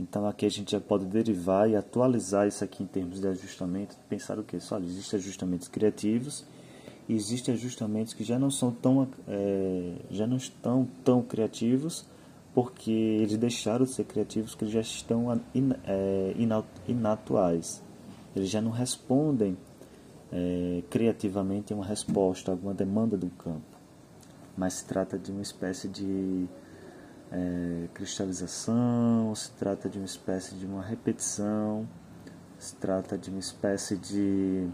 Então 0.00 0.26
aqui 0.26 0.46
a 0.46 0.50
gente 0.50 0.72
já 0.72 0.80
pode 0.80 1.04
derivar 1.06 1.68
e 1.68 1.76
atualizar 1.76 2.46
isso 2.46 2.62
aqui 2.62 2.82
em 2.82 2.86
termos 2.86 3.20
de 3.20 3.26
ajustamento, 3.26 3.96
pensar 4.08 4.38
o 4.38 4.44
que? 4.44 4.56
Olha, 4.70 4.84
existem 4.84 5.18
ajustamentos 5.18 5.68
criativos 5.68 6.44
existem 7.08 7.54
ajustamentos 7.54 8.12
que 8.12 8.22
já 8.22 8.38
não 8.38 8.50
são 8.50 8.70
tão 8.70 9.08
é, 9.26 9.92
já 10.10 10.26
não 10.26 10.36
estão 10.36 10.86
tão 11.02 11.22
criativos 11.22 12.04
porque 12.54 12.90
eles 12.90 13.36
deixaram 13.36 13.84
de 13.84 13.92
ser 13.92 14.04
criativos 14.04 14.50
porque 14.50 14.64
eles 14.64 14.74
já 14.74 14.80
estão 14.80 15.40
in, 15.54 15.70
é, 15.86 16.34
inatuais. 16.86 17.82
Eles 18.34 18.50
já 18.50 18.60
não 18.60 18.70
respondem 18.70 19.56
é, 20.32 20.82
criativamente 20.90 21.72
uma 21.72 21.84
resposta 21.84 22.50
a 22.50 22.54
alguma 22.54 22.74
demanda 22.74 23.16
do 23.16 23.30
campo, 23.30 23.78
mas 24.56 24.74
se 24.74 24.84
trata 24.84 25.18
de 25.18 25.30
uma 25.30 25.42
espécie 25.42 25.88
de 25.88 26.46
é, 27.30 27.88
cristalização, 27.94 29.34
se 29.34 29.50
trata 29.52 29.88
de 29.88 29.98
uma 29.98 30.06
espécie 30.06 30.54
de 30.54 30.66
uma 30.66 30.82
repetição, 30.82 31.88
se 32.58 32.74
trata 32.74 33.16
de 33.16 33.30
uma 33.30 33.38
espécie 33.38 33.96
de, 33.96 34.66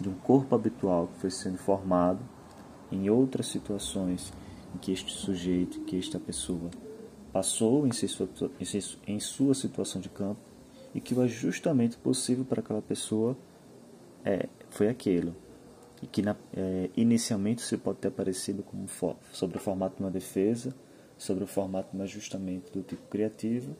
de 0.00 0.08
um 0.08 0.14
corpo 0.14 0.54
habitual 0.54 1.08
que 1.08 1.20
foi 1.20 1.30
sendo 1.30 1.58
formado 1.58 2.20
em 2.90 3.08
outras 3.08 3.46
situações 3.46 4.32
em 4.74 4.78
que 4.78 4.92
este 4.92 5.12
sujeito, 5.12 5.80
que 5.80 5.98
esta 5.98 6.20
pessoa 6.20 6.70
passou 7.32 7.86
em 7.86 7.92
sua, 7.92 8.28
em 9.06 9.18
sua 9.18 9.54
situação 9.54 10.00
de 10.00 10.10
campo 10.10 10.40
e 10.94 11.00
que 11.00 11.14
o 11.14 11.22
ajustamento 11.22 11.98
possível 11.98 12.44
para 12.44 12.60
aquela 12.60 12.82
pessoa 12.82 13.36
é, 14.24 14.48
foi 14.70 14.88
aquilo. 14.88 15.34
e 16.02 16.06
que 16.06 16.20
na, 16.20 16.36
é, 16.56 16.90
inicialmente 16.96 17.62
se 17.62 17.76
pode 17.76 17.98
ter 17.98 18.08
aparecido 18.08 18.62
como 18.62 18.88
for, 18.88 19.16
sobre 19.32 19.56
o 19.56 19.60
formato 19.60 19.96
de 19.96 20.02
uma 20.02 20.10
defesa, 20.10 20.74
sobre 21.16 21.44
o 21.44 21.46
formato 21.46 21.92
de 21.92 21.98
um 21.98 22.02
ajustamento 22.02 22.72
do 22.72 22.82
tipo 22.82 23.06
criativo, 23.08 23.76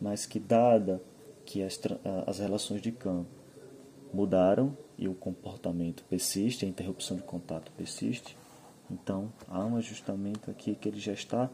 mas 0.00 0.26
que 0.26 0.38
dada 0.38 1.02
que 1.44 1.62
as, 1.62 1.80
as 2.26 2.38
relações 2.38 2.80
de 2.80 2.92
campo 2.92 3.30
mudaram 4.12 4.76
e 4.96 5.08
o 5.08 5.14
comportamento 5.14 6.04
persiste, 6.04 6.64
a 6.64 6.68
interrupção 6.68 7.16
de 7.16 7.22
contato 7.24 7.72
persiste, 7.72 8.36
então 8.90 9.32
há 9.48 9.64
um 9.64 9.76
ajustamento 9.76 10.50
aqui 10.50 10.74
que 10.74 10.88
ele 10.88 11.00
já 11.00 11.12
está 11.12 11.50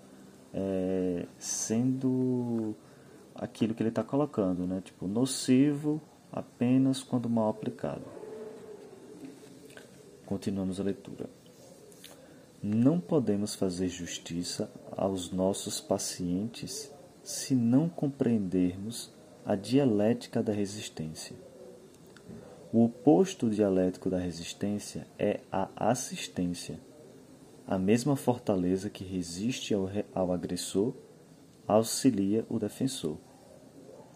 é, 0.52 1.26
sendo 1.38 2.74
aquilo 3.34 3.74
que 3.74 3.82
ele 3.82 3.88
está 3.88 4.02
colocando, 4.02 4.66
né? 4.66 4.82
tipo 4.84 5.06
nocivo 5.06 6.00
apenas 6.30 7.02
quando 7.02 7.28
mal 7.28 7.48
aplicado. 7.48 8.21
Continuamos 10.32 10.80
a 10.80 10.82
leitura. 10.82 11.28
Não 12.62 12.98
podemos 12.98 13.54
fazer 13.54 13.90
justiça 13.90 14.72
aos 14.96 15.30
nossos 15.30 15.78
pacientes 15.78 16.90
se 17.22 17.54
não 17.54 17.86
compreendermos 17.86 19.12
a 19.44 19.54
dialética 19.54 20.42
da 20.42 20.50
resistência. 20.50 21.36
O 22.72 22.82
oposto 22.82 23.50
dialético 23.50 24.08
da 24.08 24.16
resistência 24.16 25.06
é 25.18 25.40
a 25.52 25.68
assistência, 25.76 26.80
a 27.66 27.78
mesma 27.78 28.16
fortaleza 28.16 28.88
que 28.88 29.04
resiste 29.04 29.74
ao, 29.74 29.90
ao 30.14 30.32
agressor 30.32 30.94
auxilia 31.68 32.46
o 32.48 32.58
defensor. 32.58 33.18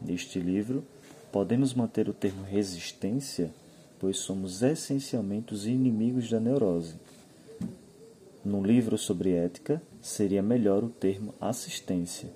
Neste 0.01 0.41
livro, 0.41 0.83
podemos 1.31 1.75
manter 1.75 2.09
o 2.09 2.15
termo 2.15 2.43
resistência, 2.43 3.53
pois 3.99 4.19
somos 4.19 4.63
essencialmente 4.63 5.55
os 5.55 5.67
inimigos 5.67 6.29
da 6.31 6.39
neurose. 6.41 6.97
Num 8.45 8.63
livro 8.63 8.97
sobre 8.97 9.33
ética, 9.33 9.83
seria 10.01 10.43
melhor 10.43 10.85
o 10.85 10.89
termo 10.89 11.35
assistência, 11.41 12.31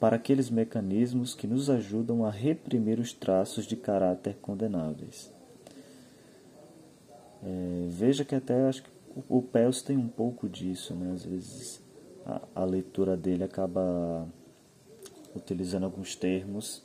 para 0.00 0.16
aqueles 0.16 0.50
mecanismos 0.50 1.34
que 1.34 1.46
nos 1.46 1.70
ajudam 1.70 2.24
a 2.24 2.30
reprimir 2.30 2.98
os 2.98 3.12
traços 3.12 3.64
de 3.64 3.76
caráter 3.76 4.36
condenáveis. 4.42 5.32
É, 7.44 7.86
veja 7.88 8.24
que 8.24 8.34
até 8.34 8.68
acho 8.68 8.82
que 8.82 8.90
o 9.28 9.42
Pels 9.42 9.82
tem 9.82 9.96
um 9.96 10.08
pouco 10.08 10.48
disso, 10.48 10.94
né? 10.94 11.12
Às 11.12 11.24
vezes 11.24 11.82
a, 12.24 12.40
a 12.54 12.64
leitura 12.64 13.16
dele 13.16 13.44
acaba 13.44 14.26
utilizando 15.34 15.84
alguns 15.84 16.14
termos 16.14 16.82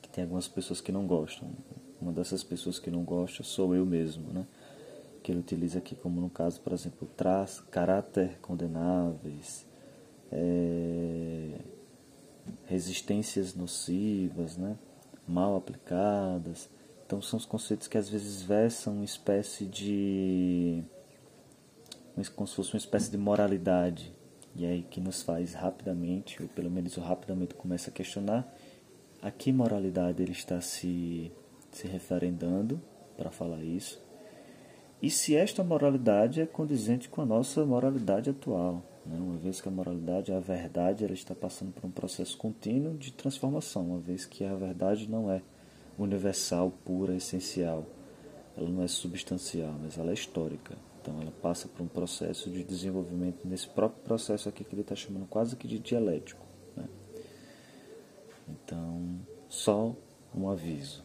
que 0.00 0.08
tem 0.08 0.24
algumas 0.24 0.48
pessoas 0.48 0.80
que 0.80 0.92
não 0.92 1.06
gostam. 1.06 1.50
Uma 2.02 2.12
dessas 2.12 2.42
pessoas 2.42 2.80
que 2.80 2.90
não 2.90 3.04
gosta 3.04 3.44
sou 3.44 3.74
eu 3.76 3.86
mesmo, 3.86 4.32
né? 4.32 4.44
que 5.22 5.30
ele 5.30 5.38
utiliza 5.38 5.78
aqui, 5.78 5.94
como 5.94 6.20
no 6.20 6.28
caso, 6.28 6.60
por 6.60 6.72
exemplo, 6.72 7.08
traz 7.16 7.60
caráter 7.60 8.38
condenáveis, 8.40 9.64
é, 10.32 11.60
resistências 12.66 13.54
nocivas, 13.54 14.56
né? 14.56 14.76
mal 15.28 15.54
aplicadas. 15.54 16.68
Então 17.06 17.22
são 17.22 17.38
os 17.38 17.44
conceitos 17.44 17.86
que 17.86 17.96
às 17.96 18.08
vezes 18.08 18.42
versam 18.42 18.94
uma 18.94 19.04
espécie 19.04 19.64
de. 19.64 20.82
como 22.34 22.48
se 22.48 22.56
fosse 22.56 22.74
uma 22.74 22.78
espécie 22.78 23.10
de 23.10 23.16
moralidade. 23.16 24.12
E 24.56 24.66
aí 24.66 24.82
que 24.82 25.00
nos 25.00 25.22
faz 25.22 25.54
rapidamente, 25.54 26.42
ou 26.42 26.48
pelo 26.48 26.70
menos 26.70 26.96
rapidamente 26.96 27.54
começa 27.54 27.90
a 27.90 27.92
questionar 27.92 28.52
a 29.22 29.30
que 29.30 29.52
moralidade 29.52 30.20
ele 30.20 30.32
está 30.32 30.60
se, 30.60 31.30
se 31.72 31.88
referendando 31.88 32.80
para 33.16 33.30
falar 33.30 33.62
isso 33.62 34.00
e 35.02 35.10
se 35.10 35.34
esta 35.34 35.64
moralidade 35.64 36.40
é 36.40 36.46
condizente 36.46 37.08
com 37.08 37.20
a 37.20 37.26
nossa 37.26 37.66
moralidade 37.66 38.30
atual. 38.30 38.84
Né? 39.04 39.18
Uma 39.18 39.36
vez 39.36 39.60
que 39.60 39.66
a 39.66 39.72
moralidade, 39.72 40.32
a 40.32 40.38
verdade, 40.38 41.04
ela 41.04 41.12
está 41.12 41.34
passando 41.34 41.72
por 41.72 41.84
um 41.84 41.90
processo 41.90 42.36
contínuo 42.36 42.96
de 42.96 43.12
transformação, 43.12 43.82
uma 43.82 43.98
vez 43.98 44.24
que 44.24 44.44
a 44.44 44.54
verdade 44.54 45.10
não 45.10 45.28
é 45.28 45.42
universal, 45.98 46.72
pura, 46.84 47.16
essencial. 47.16 47.84
Ela 48.56 48.68
não 48.68 48.80
é 48.80 48.86
substancial, 48.86 49.74
mas 49.82 49.98
ela 49.98 50.12
é 50.12 50.14
histórica. 50.14 50.76
Então 51.00 51.20
ela 51.20 51.32
passa 51.42 51.66
por 51.66 51.82
um 51.82 51.88
processo 51.88 52.48
de 52.48 52.62
desenvolvimento 52.62 53.44
nesse 53.44 53.66
próprio 53.66 54.04
processo 54.04 54.48
aqui 54.48 54.62
que 54.62 54.72
ele 54.72 54.82
está 54.82 54.94
chamando 54.94 55.26
quase 55.26 55.56
que 55.56 55.66
de 55.66 55.80
dialético. 55.80 56.46
Né? 56.76 56.84
Então, 58.48 59.18
só 59.48 59.96
um 60.32 60.48
aviso. 60.48 61.02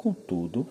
Contudo, 0.00 0.66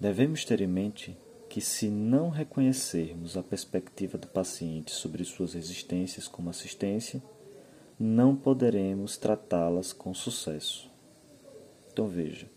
Devemos 0.00 0.46
ter 0.46 0.62
em 0.62 0.66
mente 0.66 1.14
que, 1.46 1.60
se 1.60 1.90
não 1.90 2.30
reconhecermos 2.30 3.36
a 3.36 3.42
perspectiva 3.42 4.16
do 4.16 4.26
paciente 4.26 4.92
sobre 4.92 5.22
suas 5.24 5.52
resistências 5.52 6.26
como 6.26 6.48
assistência, 6.48 7.22
não 7.98 8.34
poderemos 8.34 9.18
tratá-las 9.18 9.92
com 9.92 10.14
sucesso. 10.14 10.90
Então 11.92 12.06
veja, 12.06 12.48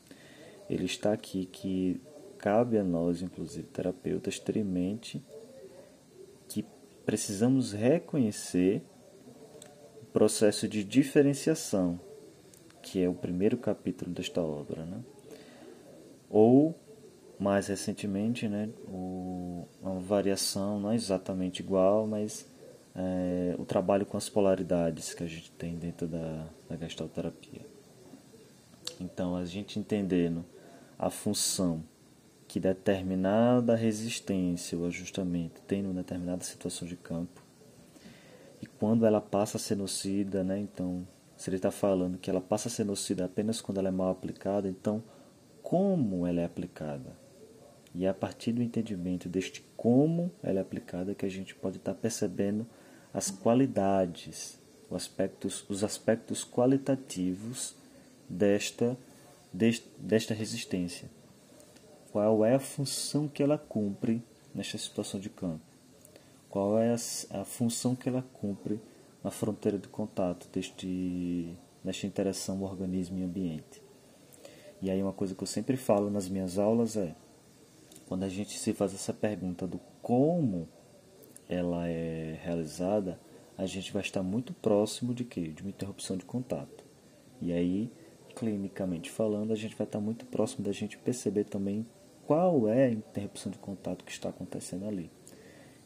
ele 0.70 0.86
está 0.86 1.12
aqui 1.12 1.46
que 1.48 2.00
cabe 2.38 2.78
a 2.78 2.84
nós, 2.84 3.22
inclusive 3.22 3.68
terapeutas, 3.68 4.40
ter 4.40 4.56
em 4.56 4.64
mente 4.64 5.22
que 6.48 6.64
precisamos 7.06 7.74
reconhecer 7.74 8.82
o 10.02 10.06
processo 10.14 10.66
de 10.66 10.82
diferenciação, 10.82 12.00
que 12.82 13.04
é 13.04 13.10
o 13.10 13.14
primeiro 13.14 13.58
capítulo 13.58 14.12
desta 14.12 14.42
obra, 14.42 14.86
né? 14.86 15.04
Ou 16.34 16.76
mais 17.40 17.68
recentemente, 17.68 18.48
né, 18.50 18.68
o, 18.88 19.68
uma 19.80 20.00
variação 20.00 20.80
não 20.80 20.92
é 20.92 20.96
exatamente 20.96 21.60
igual, 21.60 22.08
mas 22.08 22.50
é, 22.96 23.56
o 23.60 23.66
trabalho 23.66 24.04
com 24.04 24.18
as 24.18 24.30
polaridades 24.30 25.14
que 25.14 25.24
a 25.24 25.28
gente 25.28 25.52
tem 25.52 25.76
dentro 25.76 26.08
da, 26.08 26.48
da 26.68 26.76
gestalterapia. 26.76 27.62
Então, 29.00 29.36
a 29.36 29.46
gente 29.46 29.78
entendendo 29.78 30.44
a 30.98 31.12
função 31.12 31.84
que 32.48 32.60
determinada 32.60 33.76
resistência 33.76 34.76
ou 34.76 34.88
ajustamento 34.88 35.62
tem 35.62 35.82
em 35.82 35.94
determinada 35.94 36.44
situação 36.44 36.88
de 36.88 36.96
campo, 36.96 37.44
e 38.60 38.66
quando 38.66 39.06
ela 39.06 39.22
passa 39.22 39.58
a 39.58 39.60
ser 39.60 39.76
nocida, 39.76 40.44
né, 40.44 40.58
então, 40.58 41.08
se 41.38 41.48
ele 41.50 41.58
está 41.58 41.70
falando 41.70 42.18
que 42.18 42.30
ela 42.30 42.42
passa 42.42 42.70
a 42.70 42.72
ser 42.72 42.86
nocida 42.86 43.26
apenas 43.26 43.62
quando 43.62 43.78
ela 43.78 43.90
é 43.90 43.92
mal 43.92 44.10
aplicada, 44.10 44.68
então, 44.68 45.04
como 45.64 46.28
ela 46.28 46.42
é 46.42 46.46
aplicada? 46.46 47.18
E 47.96 48.06
é 48.06 48.10
a 48.10 48.14
partir 48.14 48.52
do 48.52 48.62
entendimento 48.62 49.30
deste 49.30 49.64
como 49.78 50.32
ela 50.44 50.60
é 50.60 50.62
aplicada 50.62 51.16
que 51.16 51.26
a 51.26 51.30
gente 51.30 51.56
pode 51.56 51.78
estar 51.78 51.94
percebendo 51.94 52.68
as 53.14 53.32
qualidades, 53.32 54.60
os 54.90 54.96
aspectos, 54.96 55.66
os 55.70 55.84
aspectos 55.84 56.44
qualitativos 56.44 57.76
desta, 58.28 58.98
desta 59.98 60.34
resistência. 60.34 61.10
Qual 62.12 62.44
é 62.44 62.56
a 62.56 62.60
função 62.60 63.28
que 63.28 63.42
ela 63.42 63.58
cumpre 63.58 64.22
nesta 64.54 64.78
situação 64.78 65.20
de 65.20 65.30
campo? 65.30 65.62
Qual 66.50 66.78
é 66.78 66.92
a, 66.94 67.42
a 67.42 67.46
função 67.46 67.96
que 67.96 68.10
ela 68.10 68.24
cumpre 68.34 68.80
na 69.24 69.32
fronteira 69.32 69.78
de 69.78 69.88
contato 69.88 70.48
deste, 70.52 71.56
desta 71.84 72.06
interação 72.06 72.62
organismo 72.64 73.18
e 73.20 73.24
ambiente? 73.24 73.83
E 74.84 74.92
aí 74.92 75.02
uma 75.02 75.14
coisa 75.14 75.34
que 75.34 75.42
eu 75.42 75.48
sempre 75.48 75.78
falo 75.78 76.10
nas 76.10 76.28
minhas 76.28 76.60
aulas 76.60 76.98
é 76.98 77.16
quando 78.06 78.24
a 78.24 78.28
gente 78.28 78.60
se 78.60 78.74
faz 78.74 78.94
essa 78.94 79.14
pergunta 79.14 79.66
do 79.66 79.80
como 80.02 80.68
ela 81.48 81.88
é 81.88 82.38
realizada, 82.44 83.18
a 83.58 83.66
gente 83.66 83.94
vai 83.94 84.02
estar 84.02 84.22
muito 84.22 84.54
próximo 84.54 85.14
de 85.14 85.24
quê? 85.24 85.48
De 85.48 85.62
uma 85.62 85.70
interrupção 85.70 86.18
de 86.18 86.26
contato. 86.26 86.84
E 87.42 87.54
aí, 87.54 87.90
clinicamente 88.36 89.10
falando, 89.10 89.54
a 89.54 89.56
gente 89.56 89.74
vai 89.74 89.88
estar 89.88 90.02
muito 90.02 90.26
próximo 90.26 90.66
da 90.66 90.74
gente 90.74 90.98
perceber 90.98 91.46
também 91.46 91.86
qual 92.28 92.68
é 92.68 92.88
a 92.88 92.92
interrupção 92.92 93.54
de 93.54 93.60
contato 93.60 94.04
que 94.04 94.12
está 94.12 94.28
acontecendo 94.28 94.86
ali. 94.86 95.10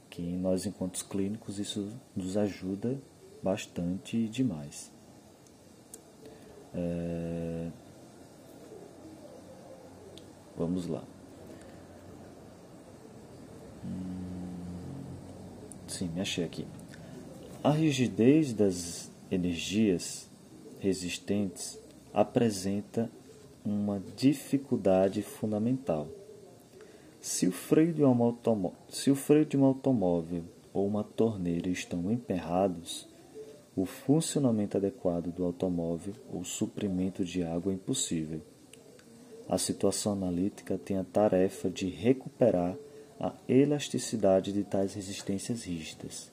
Que 0.10 0.24
nós, 0.24 0.66
enquanto 0.66 1.06
clínicos, 1.06 1.60
isso 1.60 1.96
nos 2.16 2.36
ajuda 2.36 3.00
bastante 3.44 4.28
demais. 4.28 4.92
É... 6.74 7.70
Vamos 10.58 10.88
lá. 10.88 11.04
Sim, 15.88 16.10
me 16.10 16.22
achei 16.22 16.44
aqui. 16.44 16.66
A 17.64 17.72
rigidez 17.72 18.54
das 18.54 19.12
energias 19.32 20.30
resistentes 20.80 21.80
apresenta 22.14 23.10
uma 23.64 24.02
dificuldade 24.16 25.22
fundamental. 25.22 26.08
Se 27.20 27.48
o 27.48 27.52
freio 27.52 27.94
de 27.94 28.04
um 28.04 28.24
automóvel, 28.24 28.78
se 28.90 29.12
o 29.12 29.16
freio 29.16 29.46
de 29.46 29.58
um 29.58 29.66
automóvel 29.66 30.44
ou 30.74 30.88
uma 30.88 31.04
torneira 31.04 31.70
estão 31.70 32.12
emperrados, 32.12 33.08
o 33.76 33.86
funcionamento 33.86 34.78
adequado 34.78 35.32
do 35.32 35.44
automóvel 35.44 36.14
ou 36.32 36.44
suprimento 36.44 37.24
de 37.24 37.44
água 37.44 37.72
é 37.72 37.76
impossível. 37.76 38.42
A 39.48 39.58
situação 39.58 40.14
analítica 40.14 40.78
tem 40.78 40.98
a 40.98 41.04
tarefa 41.04 41.70
de 41.70 41.88
recuperar 41.88 42.78
a 43.20 43.34
elasticidade 43.48 44.52
de 44.52 44.64
tais 44.64 44.94
resistências 44.94 45.64
rígidas. 45.64 46.32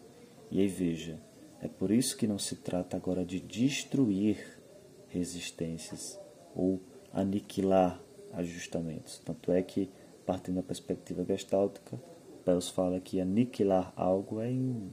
E 0.51 0.61
aí 0.61 0.69
veja, 0.69 1.19
é 1.63 1.69
por 1.69 1.91
isso 1.91 2.17
que 2.17 2.27
não 2.27 2.39
se 2.39 2.57
trata 2.57 2.97
agora 2.97 3.25
de 3.25 3.41
destruir 3.41 4.61
resistências 5.09 6.19
ou 6.55 6.81
aniquilar 7.13 8.01
ajustamentos. 8.33 9.19
Tanto 9.25 9.53
é 9.53 9.63
que, 9.63 9.89
partindo 10.27 10.57
da 10.57 10.63
perspectiva 10.63 11.25
gestáltica, 11.25 11.99
Peirce 12.45 12.71
fala 12.73 13.01
que 13.01 13.21
aniquilar 13.21 13.93
algo 13.97 14.41
é, 14.41 14.51
in, 14.51 14.91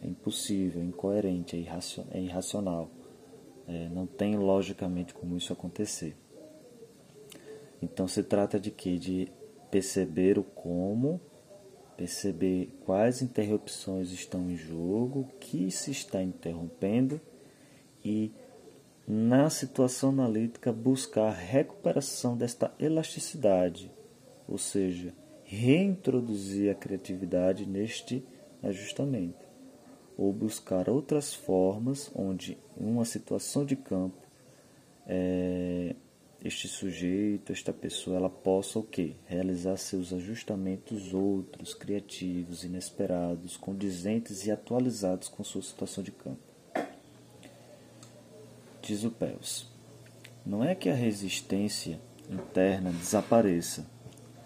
é 0.00 0.08
impossível, 0.08 0.82
é 0.82 0.84
incoerente, 0.84 1.56
é, 1.56 2.18
é 2.18 2.20
irracional. 2.20 2.90
É, 3.68 3.88
não 3.90 4.06
tem 4.06 4.36
logicamente 4.36 5.14
como 5.14 5.36
isso 5.36 5.52
acontecer. 5.52 6.16
Então 7.82 8.06
se 8.06 8.22
trata 8.22 8.60
de 8.60 8.70
que? 8.70 8.98
De 8.98 9.28
perceber 9.70 10.38
o 10.38 10.44
como, 10.44 11.20
perceber 11.96 12.78
quais 12.84 13.20
interrupções 13.20 14.12
estão 14.12 14.50
em 14.50 14.56
jogo, 14.56 15.20
o 15.20 15.38
que 15.40 15.70
se 15.70 15.90
está 15.90 16.22
interrompendo 16.22 17.20
e 18.04 18.32
na 19.06 19.50
situação 19.50 20.10
analítica 20.10 20.72
buscar 20.72 21.28
a 21.28 21.32
recuperação 21.32 22.36
desta 22.36 22.72
elasticidade, 22.78 23.90
ou 24.48 24.58
seja, 24.58 25.12
reintroduzir 25.44 26.70
a 26.70 26.74
criatividade 26.74 27.66
neste 27.66 28.24
ajustamento, 28.62 29.44
ou 30.16 30.32
buscar 30.32 30.88
outras 30.88 31.34
formas 31.34 32.10
onde, 32.14 32.56
uma 32.76 33.04
situação 33.04 33.64
de 33.64 33.74
campo, 33.74 34.22
é, 35.06 35.96
este 36.44 36.66
sujeito, 36.66 37.52
esta 37.52 37.72
pessoa, 37.72 38.16
ela 38.16 38.30
possa 38.30 38.78
o 38.78 38.82
quê? 38.82 39.14
Realizar 39.26 39.76
seus 39.76 40.12
ajustamentos 40.12 41.14
outros, 41.14 41.74
criativos, 41.74 42.64
inesperados, 42.64 43.56
condizentes 43.56 44.46
e 44.46 44.50
atualizados 44.50 45.28
com 45.28 45.44
sua 45.44 45.62
situação 45.62 46.02
de 46.02 46.10
campo. 46.10 46.40
Diz 48.82 49.04
o 49.04 49.10
Pels. 49.10 49.70
Não 50.44 50.64
é 50.64 50.74
que 50.74 50.88
a 50.88 50.94
resistência 50.94 52.00
interna 52.28 52.90
desapareça, 52.90 53.86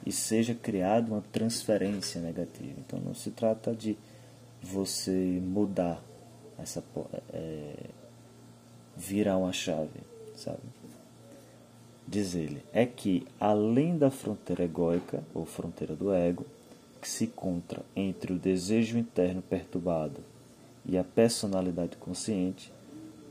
e 0.06 0.12
seja 0.12 0.54
criada 0.54 1.11
uma 1.11 1.20
transferência 1.20 2.20
negativa. 2.20 2.74
Então 2.78 3.00
não 3.00 3.12
se 3.12 3.32
trata 3.32 3.74
de 3.74 3.98
você 4.62 5.40
mudar 5.42 6.00
essa 6.56 6.82
é, 7.32 7.74
virar 8.96 9.37
uma 9.37 9.52
chave, 9.52 10.00
sabe? 10.37 10.61
Diz 12.07 12.35
ele, 12.35 12.62
é 12.73 12.87
que 12.87 13.27
além 13.40 13.99
da 13.99 14.11
fronteira 14.11 14.64
egóica 14.64 15.23
ou 15.35 15.45
fronteira 15.45 15.95
do 15.95 16.12
ego, 16.12 16.47
que 17.01 17.09
se 17.09 17.25
encontra 17.25 17.83
entre 17.95 18.33
o 18.33 18.38
desejo 18.38 18.97
interno 18.97 19.42
perturbado 19.42 20.21
e 20.85 20.97
a 20.97 21.05
personalidade 21.05 21.97
consciente, 21.97 22.73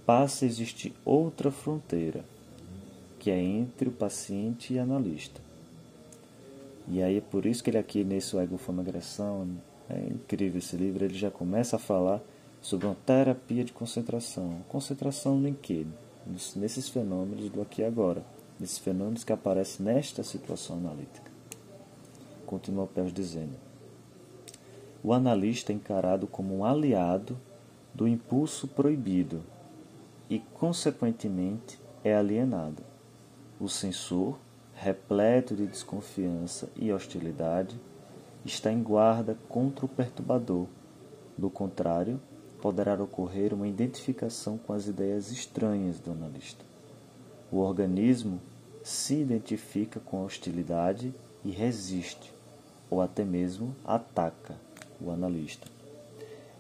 passa 0.06 0.46
a 0.46 0.48
existir 0.48 0.94
outra 1.04 1.50
fronteira, 1.50 2.24
que 3.18 3.32
é 3.32 3.42
entre 3.42 3.90
o 3.90 3.92
paciente 3.92 4.74
e 4.74 4.80
analista 4.80 5.46
e 6.88 7.02
aí 7.02 7.18
é 7.18 7.22
por 7.22 7.46
isso 7.46 7.64
que 7.64 7.70
ele 7.70 7.78
aqui 7.78 8.04
nesse 8.04 8.38
Ego 8.38 8.58
Fama 8.58 8.82
Agressão, 8.84 9.48
é 9.90 10.00
incrível 10.08 10.60
esse 10.60 10.76
livro, 10.76 11.04
ele 11.04 11.18
já 11.18 11.32
começa 11.32 11.78
a 11.78 11.80
falar 11.80 12.22
sobre 12.62 12.86
uma 12.86 12.96
terapia 13.06 13.64
de 13.64 13.74
concentração. 13.74 14.58
Concentração 14.70 15.46
em 15.48 15.54
quê? 15.54 15.86
Nesses 16.56 16.90
fenômenos 16.90 17.50
do 17.50 17.62
aqui 17.62 17.82
e 17.82 17.86
agora, 17.86 18.24
nesses 18.60 18.78
fenômenos 18.78 19.24
que 19.24 19.34
aparecem 19.34 19.86
nesta 19.86 20.24
situação 20.24 20.78
analítica. 20.78 21.32
Continua 22.46 22.88
Pérez 22.88 23.14
dizendo: 23.14 23.56
O 25.04 25.14
analista 25.14 25.72
é 25.72 25.76
encarado 25.76 26.28
como 26.28 26.58
um 26.58 26.66
aliado 26.66 27.40
do 27.94 28.08
impulso 28.08 28.68
proibido 28.68 29.42
e, 30.30 30.40
consequentemente, 30.40 31.80
é 32.04 32.16
alienado. 32.16 32.84
O 33.60 33.70
censor 33.70 34.38
repleto 34.76 35.56
de 35.56 35.66
desconfiança 35.66 36.70
e 36.76 36.92
hostilidade, 36.92 37.80
está 38.44 38.72
em 38.72 38.84
guarda 38.84 39.38
contra 39.48 39.86
o 39.86 39.90
perturbador. 39.90 40.68
Do 41.38 41.50
contrário, 41.50 42.20
poderá 42.62 42.94
ocorrer 43.02 43.54
uma 43.54 43.68
identificação 43.68 44.58
com 44.58 44.74
as 44.74 44.88
ideias 44.88 45.32
estranhas 45.32 46.00
do 46.00 46.12
analista. 46.12 46.64
O 47.56 47.60
organismo 47.60 48.42
se 48.84 49.16
identifica 49.16 49.98
com 50.02 50.18
a 50.18 50.26
hostilidade 50.26 51.16
e 51.42 51.52
resiste, 51.52 52.34
ou 52.90 53.02
até 53.02 53.24
mesmo 53.24 53.74
ataca 53.86 54.58
o 55.00 55.10
analista. 55.10 55.66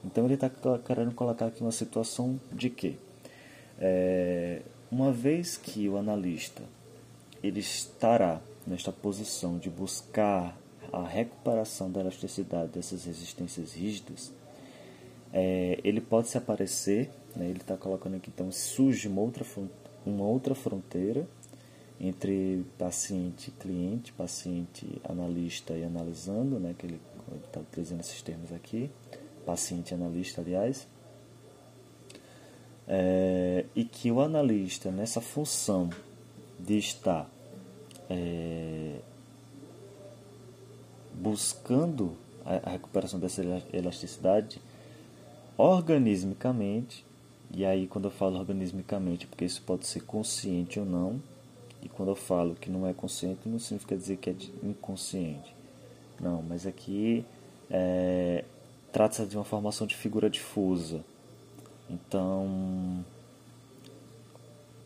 Então 0.05 0.23
ele 0.23 0.36
está 0.36 0.49
querendo 0.88 1.13
colocar 1.13 1.47
aqui 1.47 1.60
uma 1.60 1.73
situação 1.73 2.39
de 2.49 2.69
que, 2.69 2.97
é, 3.77 4.62
uma 4.89 5.12
vez 5.12 5.58
que 5.58 5.89
o 5.89 5.97
analista 5.97 6.63
ele 7.43 7.60
estará 7.60 8.39
nesta 8.65 8.93
posição 8.93 9.58
de 9.58 9.69
buscar 9.69 10.58
a 10.93 11.05
recuperação 11.05 11.91
da 11.91 11.99
elasticidade 11.99 12.71
dessas 12.71 13.03
resistências 13.03 13.73
rígidas, 13.73 14.31
é, 15.34 15.77
ele 15.84 15.99
pode 15.99 16.29
se 16.29 16.38
aparecer, 16.38 17.10
né, 17.36 17.49
ele 17.49 17.60
está 17.60 17.75
colocando 17.75 18.15
aqui, 18.15 18.31
então 18.34 18.49
surge 18.49 19.10
uma 19.10 19.19
outra, 19.19 19.43
uma 20.05 20.25
outra 20.25 20.53
fronteira 20.53 21.27
entre 21.99 22.65
paciente 22.77 23.51
cliente, 23.51 24.11
paciente 24.13 25.01
analista 25.03 25.73
e 25.73 25.83
analisando, 25.83 26.59
né, 26.59 26.75
que 26.77 26.85
ele 26.85 27.01
está 27.45 27.59
utilizando 27.59 28.01
esses 28.01 28.21
termos 28.21 28.51
aqui, 28.51 28.89
paciente 29.45 29.93
analista, 29.93 30.41
aliás, 30.41 30.87
é, 32.87 33.65
e 33.75 33.83
que 33.85 34.11
o 34.11 34.21
analista, 34.21 34.91
nessa 34.91 35.21
função 35.21 35.89
de 36.59 36.77
estar 36.77 37.29
é, 38.09 38.99
buscando 41.13 42.15
a 42.45 42.69
recuperação 42.71 43.19
dessa 43.19 43.41
elasticidade 43.73 44.61
organismicamente, 45.57 47.03
e 47.51 47.65
aí 47.65 47.88
quando 47.88 48.05
eu 48.05 48.12
falo 48.12 48.38
organismicamente, 48.38 49.27
porque 49.27 49.45
isso 49.45 49.62
pode 49.62 49.86
ser 49.86 50.01
consciente 50.01 50.79
ou 50.79 50.86
não, 50.86 51.21
e 51.81 51.89
quando 51.89 52.10
eu 52.10 52.15
falo 52.15 52.55
que 52.55 52.69
não 52.69 52.88
é 52.88 52.93
consciente, 52.93 53.47
não 53.47 53.60
significa 53.60 53.95
dizer 53.95 54.17
que 54.17 54.29
é 54.29 54.36
inconsciente. 54.63 55.53
Não, 56.19 56.41
mas 56.41 56.65
aqui 56.65 57.23
é, 57.69 58.43
trata-se 58.91 59.25
de 59.25 59.36
uma 59.38 59.43
formação 59.43 59.86
de 59.86 59.95
figura 59.95 60.29
difusa. 60.29 61.03
Então, 61.89 63.05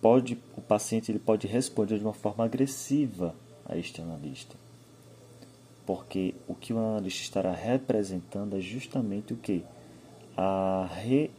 pode, 0.02 0.38
o 0.58 0.62
paciente 0.62 1.12
ele 1.12 1.20
pode 1.20 1.48
responder 1.48 1.98
de 1.98 2.04
uma 2.04 2.14
forma 2.14 2.44
agressiva 2.44 3.34
a 3.66 3.78
este 3.78 4.02
analista. 4.02 4.56
Porque 5.86 6.36
o 6.48 6.56
que 6.56 6.74
o 6.74 6.78
analista 6.78 7.22
estará 7.22 7.54
representando 7.54 8.58
é 8.58 8.60
justamente 8.60 9.34
o 9.34 9.38
que? 9.38 9.64
A, 10.36 10.90
re, 10.92 11.32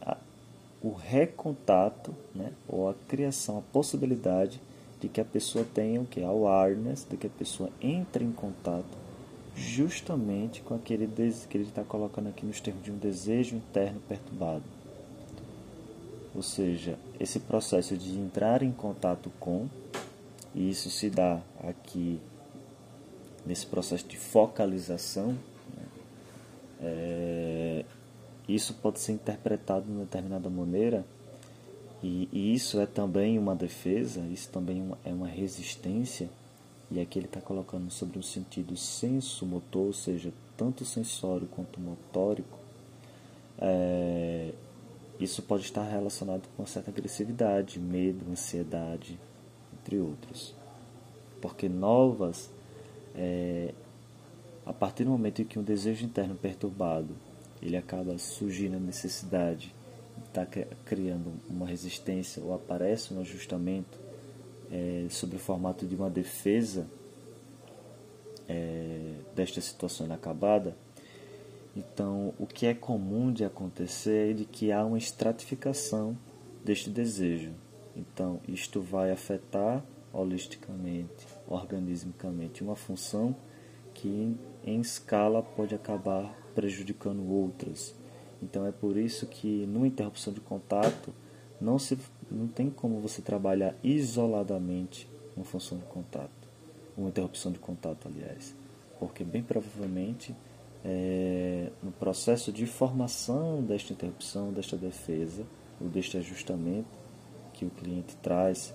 o 0.81 0.91
recontato, 0.91 2.15
né? 2.33 2.51
ou 2.67 2.89
a 2.89 2.93
criação, 3.07 3.59
a 3.59 3.73
possibilidade 3.73 4.61
de 4.99 5.07
que 5.07 5.21
a 5.21 5.25
pessoa 5.25 5.65
tenha 5.73 6.01
o 6.01 6.05
que? 6.05 6.23
Awareness, 6.23 7.05
de 7.09 7.17
que 7.17 7.27
a 7.27 7.29
pessoa 7.29 7.69
entre 7.81 8.23
em 8.23 8.31
contato 8.31 9.01
justamente 9.55 10.61
com 10.61 10.73
aquele 10.73 11.07
que 11.49 11.57
ele 11.57 11.65
está 11.65 11.83
colocando 11.83 12.29
aqui 12.29 12.45
nos 12.45 12.59
termos 12.59 12.83
de 12.83 12.91
um 12.91 12.97
desejo 12.97 13.55
interno 13.55 14.01
perturbado. 14.07 14.63
Ou 16.33 16.41
seja, 16.41 16.97
esse 17.19 17.39
processo 17.39 17.97
de 17.97 18.17
entrar 18.17 18.63
em 18.63 18.71
contato 18.71 19.31
com, 19.39 19.67
e 20.55 20.69
isso 20.69 20.89
se 20.89 21.09
dá 21.09 21.41
aqui 21.59 22.19
nesse 23.45 23.65
processo 23.65 24.07
de 24.07 24.17
focalização, 24.17 25.37
né? 25.75 25.83
é, 26.81 27.50
isso 28.55 28.73
pode 28.75 28.99
ser 28.99 29.13
interpretado 29.13 29.85
de 29.85 29.91
uma 29.91 30.01
determinada 30.01 30.49
maneira, 30.49 31.05
e, 32.03 32.27
e 32.31 32.53
isso 32.53 32.79
é 32.79 32.85
também 32.85 33.37
uma 33.37 33.55
defesa, 33.55 34.21
isso 34.31 34.49
também 34.49 34.79
é 34.79 34.83
uma, 34.83 34.97
é 35.05 35.13
uma 35.13 35.27
resistência, 35.27 36.29
e 36.89 36.99
aqui 36.99 37.19
ele 37.19 37.27
está 37.27 37.39
colocando 37.39 37.89
sobre 37.91 38.17
um 38.17 38.23
sentido 38.23 38.75
senso-motor, 38.75 39.87
ou 39.87 39.93
seja, 39.93 40.33
tanto 40.57 40.83
sensório 40.83 41.47
quanto 41.47 41.79
motórico, 41.79 42.57
é, 43.59 44.51
isso 45.19 45.43
pode 45.43 45.63
estar 45.63 45.83
relacionado 45.83 46.47
com 46.57 46.65
certa 46.65 46.89
agressividade, 46.89 47.79
medo, 47.79 48.25
ansiedade, 48.31 49.19
entre 49.79 49.99
outros. 49.99 50.55
Porque 51.39 51.69
novas, 51.69 52.49
é, 53.15 53.73
a 54.65 54.73
partir 54.73 55.03
do 55.03 55.11
momento 55.11 55.41
em 55.43 55.45
que 55.45 55.59
um 55.59 55.63
desejo 55.63 56.03
interno 56.03 56.35
perturbado, 56.35 57.15
ele 57.61 57.77
acaba 57.77 58.17
surgindo 58.17 58.77
a 58.77 58.79
necessidade, 58.79 59.73
está 60.27 60.45
criando 60.85 61.33
uma 61.49 61.67
resistência 61.67 62.43
ou 62.43 62.53
aparece 62.53 63.13
um 63.13 63.19
ajustamento, 63.21 63.99
é, 64.71 65.05
sobre 65.09 65.35
o 65.35 65.39
formato 65.39 65.85
de 65.85 65.95
uma 65.95 66.09
defesa 66.09 66.87
é, 68.47 69.15
desta 69.35 69.59
situação 69.59 70.05
inacabada, 70.05 70.75
então 71.75 72.33
o 72.37 72.45
que 72.45 72.65
é 72.65 72.73
comum 72.73 73.31
de 73.31 73.45
acontecer 73.45 74.31
é 74.31 74.33
de 74.33 74.45
que 74.45 74.71
há 74.71 74.83
uma 74.85 74.97
estratificação 74.97 76.17
deste 76.63 76.89
desejo. 76.89 77.53
Então 77.95 78.39
isto 78.47 78.81
vai 78.81 79.11
afetar 79.11 79.83
holisticamente, 80.13 81.27
organismicamente, 81.47 82.63
uma 82.63 82.75
função 82.75 83.35
que 83.93 84.07
em, 84.07 84.39
em 84.63 84.81
escala 84.81 85.41
pode 85.41 85.73
acabar 85.73 86.37
prejudicando 86.51 87.27
outras. 87.29 87.95
Então 88.41 88.65
é 88.65 88.71
por 88.71 88.97
isso 88.97 89.25
que 89.27 89.65
numa 89.67 89.87
interrupção 89.87 90.33
de 90.33 90.39
contato 90.39 91.13
não 91.59 91.77
se 91.77 91.97
não 92.29 92.47
tem 92.47 92.69
como 92.69 92.99
você 92.99 93.21
trabalhar 93.21 93.75
isoladamente 93.83 95.07
uma 95.35 95.45
função 95.45 95.77
de 95.77 95.85
contato, 95.85 96.31
uma 96.97 97.09
interrupção 97.09 97.51
de 97.51 97.59
contato, 97.59 98.07
aliás, 98.07 98.55
porque 98.99 99.23
bem 99.23 99.43
provavelmente 99.43 100.35
é, 100.83 101.69
no 101.83 101.91
processo 101.91 102.51
de 102.51 102.65
formação 102.65 103.61
desta 103.61 103.93
interrupção, 103.93 104.51
desta 104.51 104.77
defesa 104.77 105.45
ou 105.79 105.87
deste 105.87 106.17
ajustamento 106.17 106.99
que 107.53 107.65
o 107.65 107.69
cliente 107.69 108.15
traz, 108.17 108.73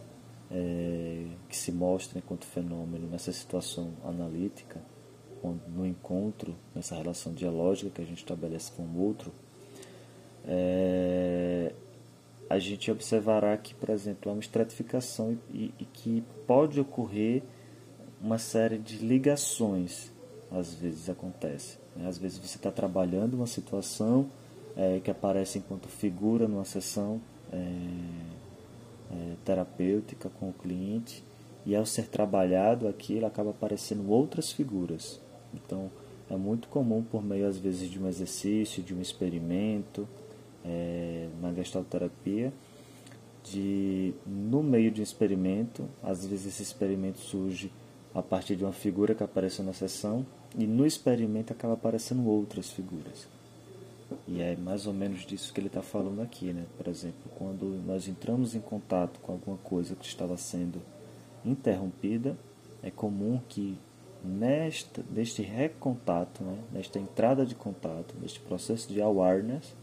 é, 0.50 1.26
que 1.48 1.56
se 1.56 1.72
mostra 1.72 2.18
enquanto 2.18 2.44
fenômeno 2.44 3.08
nessa 3.08 3.32
situação 3.32 3.92
analítica, 4.04 4.80
no 5.68 5.86
encontro, 5.86 6.54
nessa 6.74 6.94
relação 6.94 7.32
dialógica 7.32 7.90
que 7.90 8.02
a 8.02 8.04
gente 8.04 8.18
estabelece 8.18 8.72
com 8.72 8.82
o 8.82 9.00
outro, 9.02 9.32
é, 10.46 11.72
a 12.48 12.58
gente 12.58 12.90
observará 12.90 13.56
que, 13.56 13.74
por 13.74 13.90
exemplo, 13.90 14.30
há 14.30 14.34
uma 14.34 14.40
estratificação 14.40 15.36
e, 15.52 15.72
e, 15.78 15.84
que 15.84 16.22
pode 16.46 16.80
ocorrer 16.80 17.42
uma 18.20 18.38
série 18.38 18.78
de 18.78 18.98
ligações, 18.98 20.12
às 20.50 20.74
vezes 20.74 21.10
acontece. 21.10 21.78
Né? 21.94 22.08
Às 22.08 22.18
vezes 22.18 22.38
você 22.38 22.56
está 22.56 22.70
trabalhando 22.70 23.34
uma 23.34 23.46
situação 23.46 24.26
é, 24.76 25.00
que 25.00 25.10
aparece 25.10 25.58
enquanto 25.58 25.88
figura 25.88 26.46
numa 26.46 26.64
sessão 26.64 27.20
é, 27.52 27.56
é, 29.10 29.34
terapêutica 29.44 30.28
com 30.28 30.50
o 30.50 30.52
cliente 30.52 31.24
e 31.64 31.74
ao 31.74 31.84
ser 31.84 32.06
trabalhado 32.06 32.86
aquilo 32.86 33.26
acaba 33.26 33.50
aparecendo 33.50 34.08
outras 34.10 34.52
figuras. 34.52 35.20
Então 35.64 35.90
é 36.28 36.36
muito 36.36 36.68
comum 36.68 37.02
por 37.02 37.24
meio 37.24 37.46
às 37.46 37.58
vezes 37.58 37.90
de 37.90 37.98
um 37.98 38.08
exercício, 38.08 38.82
de 38.82 38.94
um 38.94 39.00
experimento, 39.00 40.08
é, 40.64 41.28
na 41.40 41.52
gestalterapia 41.52 42.52
de 43.52 44.12
no 44.26 44.62
meio 44.62 44.90
de 44.90 45.00
um 45.00 45.04
experimento, 45.04 45.88
às 46.02 46.26
vezes 46.26 46.46
esse 46.46 46.62
experimento 46.62 47.20
surge 47.20 47.70
a 48.14 48.22
partir 48.22 48.56
de 48.56 48.64
uma 48.64 48.72
figura 48.72 49.14
que 49.14 49.22
apareceu 49.22 49.64
na 49.64 49.72
sessão 49.72 50.26
e 50.58 50.66
no 50.66 50.84
experimento 50.86 51.52
acaba 51.52 51.74
aparecendo 51.74 52.26
outras 52.28 52.70
figuras. 52.70 53.28
E 54.26 54.40
é 54.40 54.56
mais 54.56 54.86
ou 54.86 54.92
menos 54.92 55.24
disso 55.26 55.52
que 55.52 55.60
ele 55.60 55.66
está 55.66 55.82
falando 55.82 56.22
aqui, 56.22 56.52
né? 56.52 56.64
Por 56.76 56.88
exemplo, 56.88 57.30
quando 57.36 57.64
nós 57.86 58.08
entramos 58.08 58.54
em 58.54 58.60
contato 58.60 59.20
com 59.20 59.32
alguma 59.32 59.56
coisa 59.58 59.94
que 59.94 60.06
estava 60.06 60.36
sendo 60.36 60.80
interrompida, 61.44 62.36
é 62.82 62.90
comum 62.90 63.40
que 63.48 63.76
nesta, 64.26 65.02
neste 65.10 65.42
recontato, 65.42 66.42
né? 66.42 66.58
nesta 66.72 66.98
entrada 66.98 67.46
de 67.46 67.54
contato, 67.54 68.14
neste 68.20 68.40
processo 68.40 68.92
de 68.92 69.00
awareness, 69.00 69.74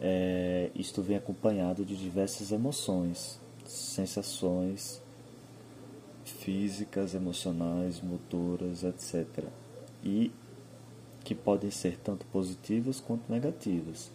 é, 0.00 0.70
isto 0.74 1.02
vem 1.02 1.16
acompanhado 1.16 1.84
de 1.84 1.94
diversas 1.94 2.50
emoções, 2.52 3.38
sensações 3.66 5.02
físicas, 6.24 7.14
emocionais, 7.14 8.00
motoras, 8.00 8.82
etc. 8.82 9.44
E 10.02 10.32
que 11.22 11.34
podem 11.34 11.70
ser 11.70 11.98
tanto 11.98 12.24
positivas 12.26 12.98
quanto 12.98 13.30
negativas. 13.30 14.10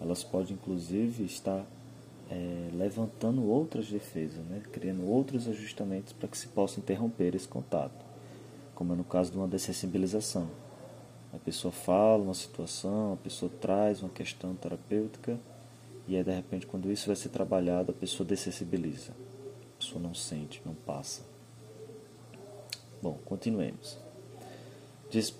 Elas 0.00 0.24
podem, 0.24 0.54
inclusive, 0.54 1.24
estar 1.24 1.66
é, 2.30 2.70
levantando 2.72 3.44
outras 3.46 3.88
defesas, 3.88 4.44
né? 4.46 4.62
criando 4.72 5.06
outros 5.06 5.46
ajustamentos 5.48 6.12
para 6.12 6.28
que 6.28 6.38
se 6.38 6.48
possa 6.48 6.80
interromper 6.80 7.34
esse 7.34 7.46
contato, 7.46 8.04
como 8.76 8.92
é 8.92 8.96
no 8.96 9.02
caso 9.02 9.32
de 9.32 9.38
uma 9.38 9.48
dessensibilização. 9.48 10.48
A 11.32 11.38
pessoa 11.38 11.72
fala 11.72 12.22
uma 12.22 12.34
situação, 12.34 13.14
a 13.14 13.16
pessoa 13.16 13.50
traz 13.60 14.02
uma 14.02 14.10
questão 14.10 14.54
terapêutica 14.54 15.40
e 16.06 16.14
aí 16.14 16.22
de 16.22 16.30
repente 16.30 16.66
quando 16.66 16.92
isso 16.92 17.06
vai 17.06 17.16
ser 17.16 17.30
trabalhado 17.30 17.90
a 17.90 17.94
pessoa 17.94 18.26
dessensibiliza. 18.26 19.12
A 19.12 19.78
pessoa 19.80 20.00
não 20.00 20.14
sente, 20.14 20.62
não 20.64 20.74
passa. 20.74 21.22
Bom, 23.02 23.18
continuemos. 23.24 23.98
Diz. 25.10 25.34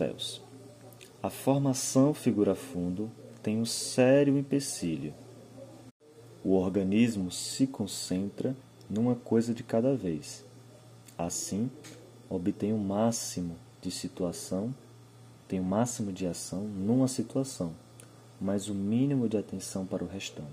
A 1.23 1.29
formação 1.29 2.15
figura 2.15 2.55
fundo 2.55 3.11
tem 3.43 3.59
um 3.59 3.67
sério 3.67 4.39
empecilho. 4.39 5.13
O 6.43 6.53
organismo 6.55 7.31
se 7.31 7.67
concentra 7.67 8.57
numa 8.89 9.15
coisa 9.15 9.53
de 9.53 9.63
cada 9.63 9.95
vez. 9.95 10.45
Assim, 11.19 11.71
obtém 12.29 12.73
o 12.73 12.79
máximo 12.79 13.57
de 13.81 13.91
situação 13.91 14.75
tem 15.49 15.61
o 15.61 15.65
máximo 15.65 16.13
de 16.13 16.27
ação 16.27 16.63
numa 16.63 17.07
situação, 17.07 17.73
mas 18.41 18.69
o 18.69 18.75
mínimo 18.75 19.29
de 19.29 19.37
atenção 19.37 19.87
para 19.87 20.03
o 20.03 20.09
restante. 20.09 20.51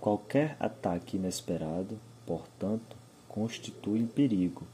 Qualquer 0.00 0.56
ataque 0.60 1.16
inesperado, 1.16 1.98
portanto, 2.26 2.96
constitui 3.28 4.02
um 4.02 4.06
perigo. 4.06 4.66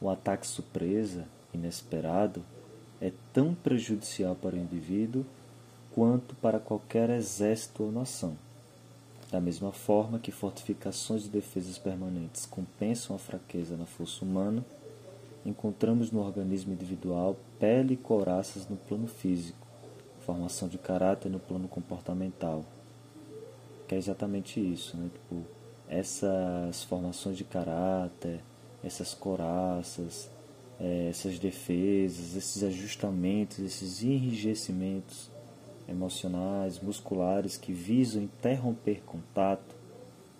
O 0.00 0.08
ataque 0.08 0.46
surpresa, 0.46 1.26
inesperado, 1.52 2.42
é 3.00 3.12
tão 3.32 3.54
prejudicial 3.54 4.36
para 4.36 4.54
o 4.54 4.58
indivíduo 4.58 5.24
quanto 5.92 6.34
para 6.36 6.60
qualquer 6.60 7.10
exército 7.10 7.82
ou 7.82 7.90
nação. 7.92 8.36
Da 9.30 9.40
mesma 9.40 9.72
forma 9.72 10.18
que 10.18 10.32
fortificações 10.32 11.26
e 11.26 11.28
defesas 11.28 11.78
permanentes 11.78 12.46
compensam 12.46 13.14
a 13.14 13.18
fraqueza 13.18 13.76
na 13.76 13.86
força 13.86 14.24
humana, 14.24 14.64
encontramos 15.44 16.10
no 16.10 16.20
organismo 16.20 16.72
individual 16.72 17.36
pele 17.58 17.94
e 17.94 17.96
coraças 17.96 18.68
no 18.68 18.76
plano 18.76 19.06
físico, 19.06 19.66
formação 20.20 20.68
de 20.68 20.78
caráter 20.78 21.30
no 21.30 21.38
plano 21.38 21.68
comportamental. 21.68 22.64
Que 23.88 23.94
é 23.94 23.98
exatamente 23.98 24.60
isso, 24.60 24.96
né? 24.96 25.10
Tipo, 25.12 25.44
essas 25.88 26.84
formações 26.84 27.36
de 27.36 27.44
caráter, 27.44 28.40
essas 28.82 29.12
coraças, 29.12 30.30
é, 30.78 31.08
essas 31.08 31.38
defesas, 31.38 32.36
esses 32.36 32.62
ajustamentos, 32.62 33.58
esses 33.58 34.02
enrijecimentos 34.02 35.30
emocionais, 35.88 36.78
musculares 36.78 37.56
que 37.56 37.72
visam 37.72 38.22
interromper 38.22 39.02
contato 39.04 39.74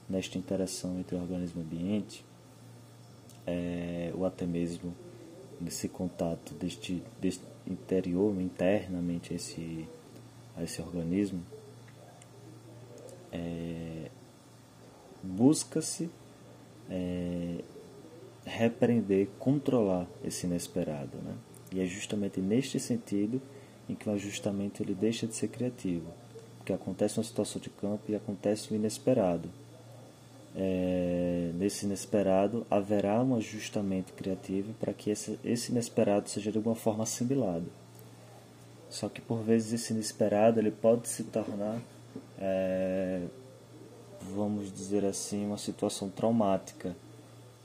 nesta 0.08 0.38
interação 0.38 0.98
entre 0.98 1.16
o 1.16 1.20
organismo 1.20 1.60
e 1.60 1.64
o 1.64 1.66
ambiente, 1.66 2.24
é, 3.46 4.12
ou 4.14 4.24
até 4.24 4.46
mesmo 4.46 4.94
nesse 5.61 5.88
contato 5.88 6.55
deste, 6.55 7.03
deste 7.20 7.44
interior, 7.66 8.40
internamente 8.40 9.33
a 9.33 9.37
esse, 9.37 9.88
a 10.57 10.62
esse 10.62 10.81
organismo, 10.81 11.44
é, 13.31 14.11
busca-se 15.22 16.11
é, 16.88 17.62
repreender, 18.44 19.29
controlar 19.38 20.09
esse 20.24 20.46
inesperado. 20.46 21.18
Né? 21.18 21.35
E 21.72 21.81
é 21.81 21.85
justamente 21.85 22.40
neste 22.40 22.81
sentido 22.81 23.40
em 23.88 23.94
que 23.94 24.09
o 24.09 24.12
ajustamento 24.12 24.83
ele 24.83 24.94
deixa 24.94 25.26
de 25.26 25.35
ser 25.35 25.48
criativo, 25.48 26.12
porque 26.57 26.72
acontece 26.72 27.18
uma 27.18 27.24
situação 27.24 27.61
de 27.61 27.70
campo 27.70 28.05
e 28.09 28.14
acontece 28.14 28.72
o 28.72 28.76
inesperado 28.76 29.50
é, 30.54 31.50
nesse 31.54 31.86
inesperado, 31.86 32.66
haverá 32.70 33.22
um 33.22 33.36
ajustamento 33.36 34.12
criativo 34.12 34.72
para 34.74 34.92
que 34.92 35.10
esse, 35.10 35.38
esse 35.44 35.70
inesperado 35.70 36.28
seja 36.28 36.50
de 36.50 36.58
alguma 36.58 36.74
forma 36.74 37.04
assimilado. 37.04 37.66
Só 38.88 39.08
que 39.08 39.20
por 39.20 39.42
vezes 39.42 39.72
esse 39.72 39.92
inesperado 39.92 40.58
ele 40.58 40.72
pode 40.72 41.08
se 41.08 41.22
tornar, 41.24 41.80
é, 42.38 43.22
vamos 44.34 44.72
dizer 44.72 45.04
assim, 45.04 45.46
uma 45.46 45.58
situação 45.58 46.08
traumática 46.10 46.96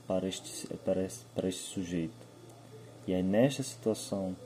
para 0.06 0.28
este, 0.28 0.68
para, 0.84 1.04
este, 1.04 1.24
para 1.34 1.48
este 1.48 1.62
sujeito. 1.62 2.26
E 3.08 3.14
aí 3.14 3.22
nesta 3.22 3.64
situação 3.64 4.36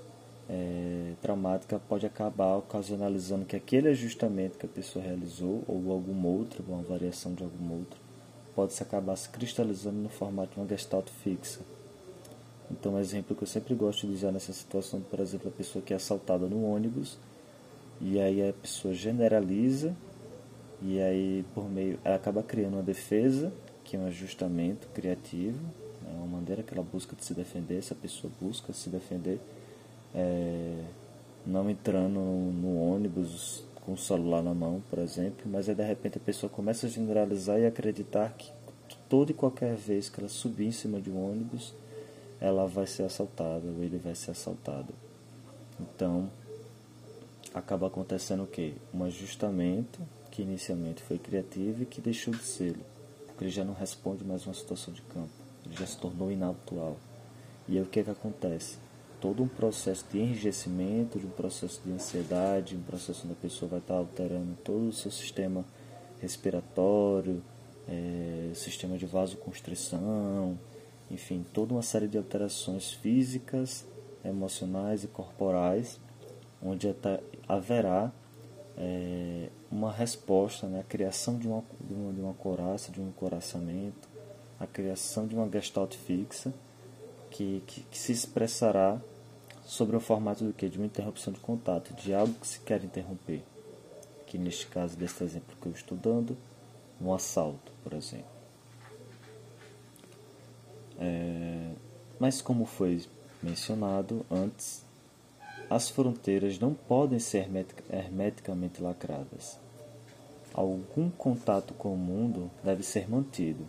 é, 0.49 1.13
traumática 1.21 1.79
pode 1.87 2.07
acabar 2.07 2.57
ocasionalizando 2.57 3.45
que 3.45 3.55
aquele 3.55 3.89
ajustamento 3.89 4.59
que 4.59 4.65
a 4.65 4.69
pessoa 4.69 5.05
realizou, 5.05 5.63
ou 5.69 5.93
algum 5.93 6.27
outro, 6.27 6.65
uma 6.67 6.83
variação 6.83 7.35
de 7.35 7.45
algum 7.45 7.75
outro, 7.75 8.00
pode 8.61 8.75
se 8.75 8.83
acabar 8.83 9.17
se 9.17 9.27
cristalizando 9.31 9.97
no 9.97 10.11
formato 10.11 10.53
de 10.53 10.61
uma 10.61 10.69
gestalt 10.69 11.09
fixa. 11.09 11.61
Então, 12.71 12.93
um 12.93 12.99
exemplo 12.99 13.35
que 13.35 13.43
eu 13.43 13.47
sempre 13.47 13.75
gosto 13.75 14.07
de 14.07 14.13
usar 14.13 14.31
nessa 14.31 14.53
situação, 14.53 15.01
por 15.01 15.19
exemplo, 15.19 15.49
a 15.49 15.51
pessoa 15.51 15.83
que 15.83 15.95
é 15.95 15.97
assaltada 15.97 16.47
no 16.47 16.63
ônibus 16.71 17.19
e 18.03 18.21
aí 18.21 18.47
a 18.47 18.53
pessoa 18.53 18.93
generaliza 18.93 19.97
e 20.83 21.01
aí 21.01 21.43
por 21.55 21.71
meio 21.71 21.99
ela 22.05 22.17
acaba 22.17 22.43
criando 22.43 22.75
uma 22.75 22.83
defesa 22.83 23.51
que 23.83 23.97
um 23.97 24.07
ajustamento 24.07 24.89
criativo, 24.89 25.59
é 26.07 26.15
uma 26.19 26.27
maneira 26.27 26.63
que 26.63 26.75
ela 26.75 26.85
busca 26.85 27.17
de 27.17 27.25
se 27.25 27.33
defender, 27.33 27.83
se 27.83 27.95
a 27.95 27.97
pessoa 27.97 28.31
busca 28.39 28.75
se 28.75 28.91
defender, 28.91 29.41
é, 30.15 30.85
não 31.47 31.71
entrando 31.71 32.21
no 32.21 32.79
ônibus 32.79 33.65
com 33.85 33.93
o 33.93 33.99
celular 33.99 34.43
na 34.43 34.55
mão, 34.55 34.83
por 34.91 34.99
exemplo, 34.99 35.51
mas 35.51 35.69
aí 35.69 35.75
de 35.75 35.83
repente 35.83 36.19
a 36.19 36.21
pessoa 36.21 36.51
começa 36.51 36.87
a 36.87 36.91
generalizar 36.91 37.59
e 37.59 37.67
acreditar 37.67 38.33
que 38.37 38.53
toda 39.09 39.33
e 39.33 39.35
qualquer 39.35 39.75
vez 39.75 40.09
que 40.09 40.21
ela 40.21 40.29
subir 40.29 40.67
em 40.67 40.73
cima 40.73 41.01
de 41.01 41.11
um 41.11 41.31
ônibus, 41.31 41.75
ela 42.41 42.67
vai 42.67 42.87
ser 42.87 43.03
assaltada 43.03 43.67
ou 43.67 43.83
ele 43.83 43.99
vai 43.99 44.15
ser 44.15 44.31
assaltado. 44.31 44.95
Então, 45.81 46.31
acaba 47.53 47.89
acontecendo 47.89 48.45
o 48.45 48.47
quê? 48.47 48.75
Um 48.95 49.05
ajustamento 49.05 50.01
que 50.31 50.43
inicialmente 50.43 51.03
foi 51.03 51.19
criativo 51.19 51.83
e 51.83 51.87
que 51.87 52.01
deixou 52.01 52.33
de 52.33 52.45
ser, 52.45 52.77
porque 53.27 53.45
ele 53.45 53.51
já 53.51 53.65
não 53.65 53.75
responde 53.75 54.25
mais 54.25 54.47
uma 54.47 54.55
situação 54.55 54.95
de 54.95 55.03
campo, 55.03 55.31
ele 55.67 55.77
já 55.77 55.87
se 55.87 55.99
tornou 55.99 56.31
inatual. 56.31 56.97
E 57.69 57.77
aí 57.77 57.83
o 57.83 57.87
que 57.87 58.01
é 58.01 58.05
que 58.05 58.11
acontece? 58.11 58.79
Todo 59.21 59.43
um 59.43 59.49
processo 59.49 60.05
de 60.11 60.19
enrijecimento, 60.19 61.19
de 61.19 61.27
um 61.27 61.31
processo 61.31 61.81
de 61.85 61.93
ansiedade, 61.93 62.77
um 62.77 62.83
processo 62.83 63.23
onde 63.25 63.35
a 63.35 63.37
pessoa 63.37 63.69
vai 63.69 63.81
estar 63.81 63.95
alterando 63.95 64.57
todo 64.65 64.89
o 64.89 64.93
seu 64.93 65.11
sistema 65.11 65.65
respiratório, 66.21 67.43
é, 67.87 68.51
sistema 68.55 68.97
de 68.97 69.07
vasoconstrição, 69.07 70.59
enfim, 71.11 71.45
toda 71.53 71.75
uma 71.75 71.83
série 71.83 72.07
de 72.07 72.17
alterações 72.17 72.93
físicas, 72.93 73.85
emocionais 74.25 75.03
e 75.05 75.09
corporais, 75.09 76.01
onde 76.63 76.95
haverá 77.49 78.13
é, 78.77 79.49
uma 79.71 79.91
resposta, 79.93 80.67
né, 80.67 80.81
a 80.81 80.85
criação 80.85 81.39
de 81.39 81.49
uma, 81.49 81.65
de 81.81 81.95
uma, 81.95 82.13
de 82.13 82.21
uma 82.21 82.35
coraça, 82.35 82.93
de 82.93 83.01
um 83.01 83.09
encoraçamento, 83.09 84.09
a 84.59 84.67
criação 84.67 85.27
de 85.27 85.35
uma 85.35 85.51
gestalt 85.51 85.95
fixa, 85.95 86.53
que, 87.31 87.63
que, 87.67 87.83
que 87.83 87.99
se 87.99 88.13
expressará 88.13 89.01
sobre 89.65 89.97
o 89.97 90.01
formato 90.01 90.45
do 90.45 90.53
que? 90.53 90.69
De 90.69 90.79
uma 90.79 90.87
interrupção 90.87 91.33
de 91.33 91.41
contato, 91.41 91.95
de 91.95 92.13
algo 92.13 92.35
que 92.35 92.47
se 92.47 92.61
quer 92.61 92.83
interromper. 92.85 93.43
Que 94.27 94.37
neste 94.37 94.67
caso, 94.67 94.97
desse 94.97 95.23
exemplo 95.23 95.57
que 95.61 95.67
eu 95.67 95.73
estou 95.73 95.97
dando, 95.97 96.37
um 97.01 97.13
assalto, 97.15 97.73
por 97.83 97.93
exemplo. 97.93 98.27
É, 100.99 101.71
mas 102.19 102.43
como 102.43 102.67
foi 102.67 103.03
mencionado 103.43 104.27
antes, 104.31 104.85
as 105.71 105.89
fronteiras 105.89 106.59
não 106.59 106.75
podem 106.75 107.19
ser 107.19 107.49
hermeticamente 107.89 108.83
lacradas. 108.83 109.59
Algum 110.53 111.09
contato 111.11 111.73
com 111.75 111.95
o 111.95 111.97
mundo 111.97 112.51
deve 112.63 112.83
ser 112.83 113.09
mantido. 113.09 113.67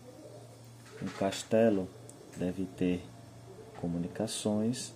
Um 1.01 1.07
castelo 1.07 1.87
deve 2.37 2.65
ter 2.65 3.01
comunicações 3.81 4.93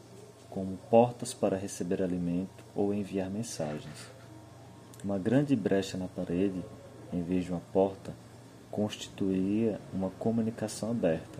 como 0.49 0.77
portas 0.89 1.33
para 1.33 1.57
receber 1.57 2.01
alimento 2.01 2.63
ou 2.73 2.93
enviar 2.93 3.29
mensagens. 3.29 4.07
Uma 5.03 5.19
grande 5.19 5.55
brecha 5.55 5.97
na 5.97 6.07
parede, 6.07 6.63
em 7.11 7.21
vez 7.21 7.43
de 7.43 7.51
uma 7.51 7.61
porta, 7.73 8.13
constituiria 8.71 9.79
uma 9.91 10.09
comunicação 10.11 10.91
aberta, 10.91 11.39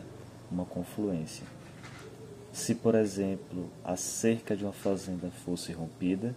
uma 0.52 0.66
confluência. 0.66 1.46
Se, 2.52 2.76
por 2.76 2.96
exemplo, 2.96 3.70
a 3.84 3.96
cerca 3.96 4.56
de 4.56 4.64
uma 4.64 4.74
fazenda 4.74 5.30
fosse 5.46 5.72
rompida, 5.72 6.36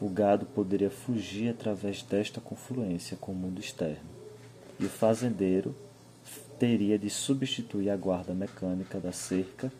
o 0.00 0.08
gado 0.08 0.44
poderia 0.46 0.90
fugir 0.90 1.50
através 1.50 2.02
desta 2.02 2.40
confluência 2.40 3.16
com 3.16 3.32
o 3.32 3.34
mundo 3.34 3.60
externo, 3.60 4.10
e 4.80 4.84
o 4.84 4.88
fazendeiro 4.88 5.74
teria 6.58 6.98
de 6.98 7.10
substituir 7.10 7.90
a 7.90 7.96
guarda 7.96 8.34
mecânica 8.34 8.98
da 8.98 9.12
cerca 9.12 9.72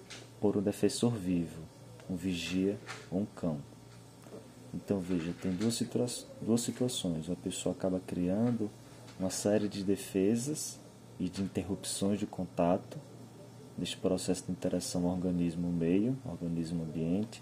por 0.42 0.56
um 0.56 0.60
defensor 0.60 1.12
vivo, 1.12 1.62
um 2.10 2.16
vigia 2.16 2.76
ou 3.12 3.20
um 3.20 3.24
cão. 3.24 3.58
Então 4.74 4.98
veja, 4.98 5.32
tem 5.40 5.52
duas, 5.52 5.74
situa 5.74 6.06
duas 6.40 6.60
situações. 6.62 7.30
A 7.30 7.36
pessoa 7.36 7.72
acaba 7.72 8.00
criando 8.00 8.68
uma 9.20 9.30
série 9.30 9.68
de 9.68 9.84
defesas 9.84 10.80
e 11.20 11.28
de 11.28 11.42
interrupções 11.42 12.18
de 12.18 12.26
contato 12.26 12.98
deste 13.78 13.96
processo 13.96 14.46
de 14.46 14.50
interação 14.50 15.04
organismo-meio, 15.06 16.18
organismo-ambiente, 16.24 17.40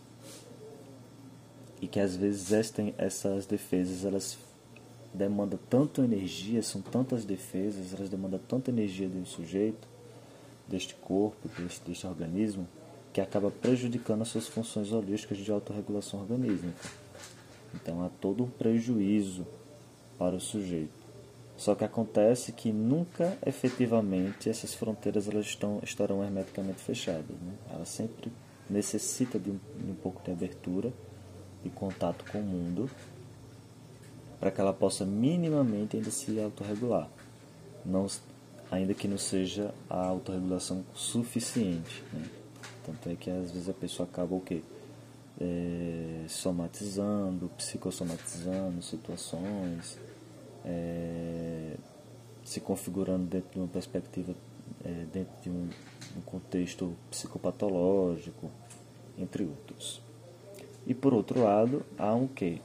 e 1.81 1.89
que 1.89 1.99
às 1.99 2.15
vezes 2.15 2.53
essas 2.99 3.47
defesas 3.47 4.05
elas 4.05 4.39
demandam 5.15 5.59
tanto 5.71 6.03
energia, 6.03 6.63
são 6.63 6.83
tantas 6.83 7.25
defesas, 7.25 7.95
elas 7.95 8.11
demandam 8.11 8.39
tanta 8.47 8.71
energia 8.71 9.09
de 9.09 9.17
um 9.17 9.25
sujeito, 9.25 9.89
deste 10.69 10.95
corpo, 10.97 11.49
deste, 11.59 11.89
deste 11.89 12.07
organismo, 12.07 12.69
que 13.13 13.21
acaba 13.21 13.51
prejudicando 13.51 14.23
as 14.23 14.29
suas 14.29 14.47
funções 14.47 14.93
holísticas 14.93 15.39
de 15.39 15.51
autorregulação 15.51 16.21
orgânica. 16.21 16.69
Então 17.75 18.05
há 18.05 18.09
todo 18.09 18.45
um 18.45 18.51
prejuízo 18.51 19.47
para 20.19 20.37
o 20.37 20.41
sujeito. 20.41 21.01
Só 21.57 21.75
que 21.75 21.85
acontece 21.85 22.53
que 22.53 22.73
nunca 22.73 23.37
efetivamente 23.45 24.49
essas 24.49 24.73
fronteiras 24.73 25.29
elas 25.29 25.47
estão, 25.47 25.79
estarão 25.83 26.25
hermeticamente 26.25 26.81
fechadas. 26.81 27.37
Né? 27.41 27.53
Ela 27.71 27.85
sempre 27.85 28.33
necessita 28.69 29.39
de 29.39 29.51
um, 29.51 29.61
de 29.79 29.91
um 29.91 29.95
pouco 29.95 30.23
de 30.25 30.31
abertura 30.31 30.93
e 31.65 31.69
contato 31.69 32.25
com 32.31 32.39
o 32.39 32.43
mundo 32.43 32.89
para 34.39 34.51
que 34.51 34.61
ela 34.61 34.73
possa 34.73 35.05
minimamente 35.05 35.97
ainda 35.97 36.11
se 36.11 36.41
autorregular. 36.41 37.11
Não, 37.85 38.07
ainda 38.71 38.95
que 38.95 39.07
não 39.07 39.19
seja 39.19 39.75
a 39.89 40.07
autorregulação 40.07 40.83
suficiente. 40.95 42.03
Né? 42.11 42.40
Tanto 42.85 43.09
é 43.09 43.17
que 43.17 43.31
às 43.31 43.51
vezes 43.51 43.69
a 43.69 43.75
pessoa 43.75 44.09
acaba 44.09 44.35
o 44.35 44.41
quê? 44.41 44.63
É, 45.41 46.25
somatizando, 46.29 47.51
psicossomatizando 47.57 48.83
situações 48.83 49.99
é, 50.65 51.77
se 52.45 52.61
configurando 52.61 53.25
dentro 53.27 53.51
de 53.53 53.59
uma 53.59 53.69
perspectiva, 53.69 54.35
é, 54.85 55.07
dentro 55.13 55.33
de 55.43 55.51
um, 55.51 55.69
um 56.17 56.21
contexto 56.23 56.95
psicopatológico, 57.11 58.51
entre 59.19 59.45
outros. 59.45 60.03
E 60.87 60.95
por 60.95 61.13
outro 61.13 61.43
lado, 61.43 61.85
há 61.99 62.15
um 62.15 62.27
que? 62.27 62.61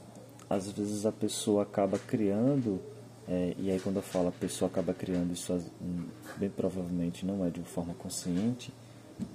Às 0.48 0.70
vezes 0.70 1.04
a 1.04 1.12
pessoa 1.12 1.64
acaba 1.64 1.98
criando, 1.98 2.80
é, 3.28 3.54
e 3.58 3.70
aí 3.70 3.80
quando 3.80 3.96
eu 3.96 4.02
falo 4.02 4.28
a 4.28 4.32
pessoa 4.32 4.70
acaba 4.70 4.94
criando, 4.94 5.32
isso 5.32 5.52
hum, 5.82 6.06
bem 6.36 6.48
provavelmente 6.48 7.26
não 7.26 7.44
é 7.44 7.50
de 7.50 7.60
forma 7.62 7.94
consciente, 7.94 8.72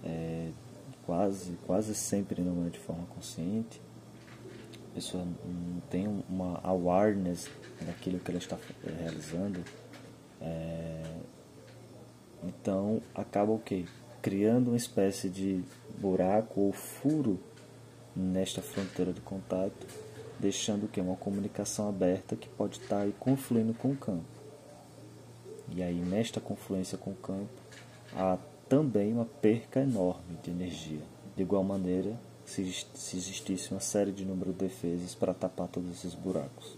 é, 0.04 0.50
quase, 1.12 1.58
quase 1.68 1.94
sempre 1.94 2.42
não 2.42 2.66
é 2.66 2.70
de 2.70 2.80
forma 2.80 3.06
consciente, 3.08 3.82
a 4.92 4.96
pessoa 4.96 5.26
não 5.26 5.82
tem 5.90 6.08
uma 6.30 6.58
awareness 6.64 7.50
daquilo 7.82 8.18
que 8.18 8.32
ela 8.32 8.38
está 8.38 8.58
realizando, 8.98 9.62
é, 10.40 11.04
então 12.42 13.02
acaba 13.14 13.52
o 13.52 13.60
que? 13.60 13.86
Criando 14.22 14.70
uma 14.70 14.78
espécie 14.78 15.28
de 15.28 15.62
buraco 16.00 16.62
ou 16.62 16.72
furo 16.72 17.38
nesta 18.16 18.62
fronteira 18.62 19.12
de 19.12 19.20
contato, 19.20 19.86
deixando 20.40 20.86
o 20.86 20.88
que? 20.88 21.02
Uma 21.02 21.18
comunicação 21.18 21.90
aberta 21.90 22.38
que 22.38 22.48
pode 22.48 22.80
estar 22.80 23.02
aí 23.02 23.14
confluindo 23.20 23.74
com 23.74 23.92
o 23.92 23.98
campo. 23.98 24.24
E 25.76 25.84
aí 25.84 26.00
nesta 26.00 26.40
confluência 26.40 26.98
com 26.98 27.12
o 27.12 27.16
campo 27.16 27.50
há 28.16 28.38
também 28.72 29.12
uma 29.12 29.26
perca 29.26 29.82
enorme 29.82 30.38
de 30.42 30.50
energia. 30.50 31.02
De 31.36 31.44
igual 31.44 31.62
maneira, 31.62 32.18
se, 32.46 32.64
se 32.94 33.18
existisse 33.18 33.70
uma 33.72 33.82
série 33.82 34.14
de 34.14 34.24
número 34.24 34.54
de 34.54 34.60
defesas 34.60 35.14
para 35.14 35.34
tapar 35.34 35.68
todos 35.68 35.92
esses 35.92 36.14
buracos. 36.14 36.78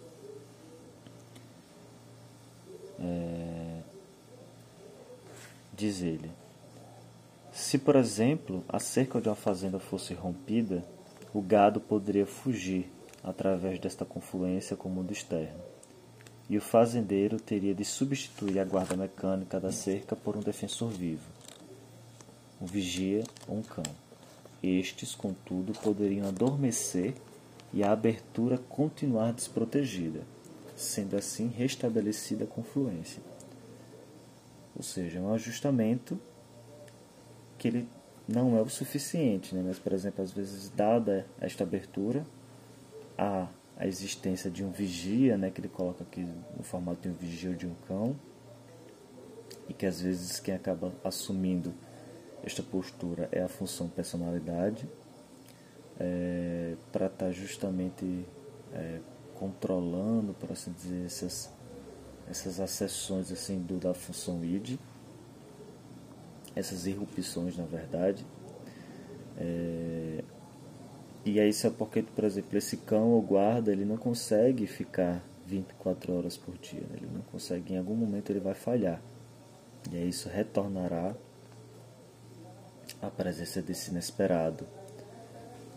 É, 3.00 3.82
diz 5.72 6.02
ele: 6.02 6.32
Se, 7.52 7.78
por 7.78 7.96
exemplo, 7.96 8.64
a 8.68 8.80
cerca 8.80 9.22
de 9.22 9.30
uma 9.30 9.36
fazenda 9.36 9.78
fosse 9.78 10.16
rompida, 10.16 10.84
o 11.32 11.44
gado 11.44 11.80
poderia 11.80 12.26
fugir 12.26 12.92
através 13.24 13.80
desta 13.80 14.04
confluência 14.04 14.76
com 14.76 14.90
o 14.90 14.92
mundo 14.92 15.14
externo, 15.14 15.62
e 16.50 16.58
o 16.58 16.62
fazendeiro 16.62 17.40
teria 17.40 17.76
de 17.76 17.86
substituir 17.86 18.58
a 18.58 18.66
guarda 18.66 18.98
mecânica 18.98 19.60
da 19.60 19.72
cerca 19.72 20.16
por 20.16 20.36
um 20.36 20.42
defensor 20.42 20.90
vivo, 20.90 21.33
vigia 22.66 23.24
um 23.48 23.62
cão. 23.62 23.84
Estes, 24.62 25.14
contudo, 25.14 25.74
poderiam 25.74 26.28
adormecer 26.28 27.14
e 27.74 27.84
a 27.84 27.92
abertura 27.92 28.58
continuar 28.58 29.34
desprotegida, 29.34 30.22
sendo 30.76 31.18
assim 31.18 31.48
restabelecida 31.48 32.46
a 32.46 32.48
confluência. 32.48 33.22
Ou 34.76 34.84
seja, 34.84 35.20
é 35.20 35.22
um 35.22 35.34
ajustamento 35.34 36.20
que 37.58 37.68
ele 37.68 37.88
não 38.28 38.58
é 38.58 38.62
o 38.62 38.70
suficiente, 38.70 39.54
né? 39.54 39.64
mas, 39.66 39.78
por 39.78 39.92
exemplo, 39.92 40.24
às 40.24 40.32
vezes, 40.32 40.70
dada 40.70 41.26
esta 41.42 41.64
abertura, 41.64 42.26
há 43.18 43.48
a 43.78 43.88
existência 43.88 44.50
de 44.50 44.64
um 44.64 44.72
vigia, 44.72 45.38
né, 45.38 45.50
que 45.50 45.60
ele 45.60 45.68
coloca 45.68 46.04
aqui 46.04 46.26
no 46.56 46.64
formato 46.64 47.02
de 47.02 47.10
um 47.10 47.14
vigia 47.14 47.50
ou 47.50 47.56
de 47.56 47.68
um 47.68 47.74
cão, 47.88 48.16
e 49.68 49.74
que 49.74 49.86
às 49.86 50.02
vezes 50.02 50.40
quem 50.40 50.54
acaba 50.54 50.94
assumindo 51.04 51.74
esta 52.44 52.62
postura 52.62 53.30
é 53.32 53.42
a 53.42 53.48
função 53.48 53.88
personalidade, 53.88 54.88
é, 56.00 56.76
para 56.92 57.06
estar 57.06 57.26
tá 57.28 57.32
justamente 57.32 58.26
é, 58.74 59.00
controlando, 59.36 60.34
por 60.34 60.52
assim 60.52 60.72
dizer, 60.72 61.06
essas, 61.06 61.52
essas 62.30 62.60
acessões 62.60 63.32
assim, 63.32 63.60
do, 63.60 63.78
da 63.78 63.94
função 63.94 64.44
id, 64.44 64.78
essas 66.56 66.86
irrupções 66.86 67.58
na 67.58 67.66
verdade. 67.66 68.26
É, 69.38 70.24
e 71.26 71.40
aí 71.40 71.50
isso 71.50 71.66
é 71.66 71.70
porque, 71.70 72.02
por 72.04 72.26
exemplo, 72.26 72.58
esse 72.58 72.78
cão 72.78 73.12
ou 73.12 73.22
guarda 73.22 73.72
ele 73.72 73.86
não 73.86 73.96
consegue 73.96 74.68
ficar 74.68 75.24
24 75.46 76.14
horas 76.14 76.38
por 76.38 76.58
dia, 76.58 76.82
né? 76.82 76.98
ele 76.98 77.10
não 77.14 77.22
consegue, 77.22 77.74
em 77.74 77.78
algum 77.78 77.96
momento 77.96 78.30
ele 78.30 78.40
vai 78.40 78.54
falhar. 78.54 79.02
E 79.92 79.98
aí 79.98 80.10
isso 80.10 80.30
retornará 80.30 81.16
a 83.04 83.12
presença 83.12 83.62
desse 83.62 83.92
inesperado, 83.92 84.66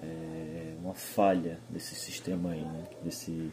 é 0.01 0.74
uma 0.81 0.95
falha 0.95 1.59
desse 1.68 1.97
sistema 1.97 2.53
aí, 2.53 2.62
né? 2.64 2.85
desse, 3.03 3.51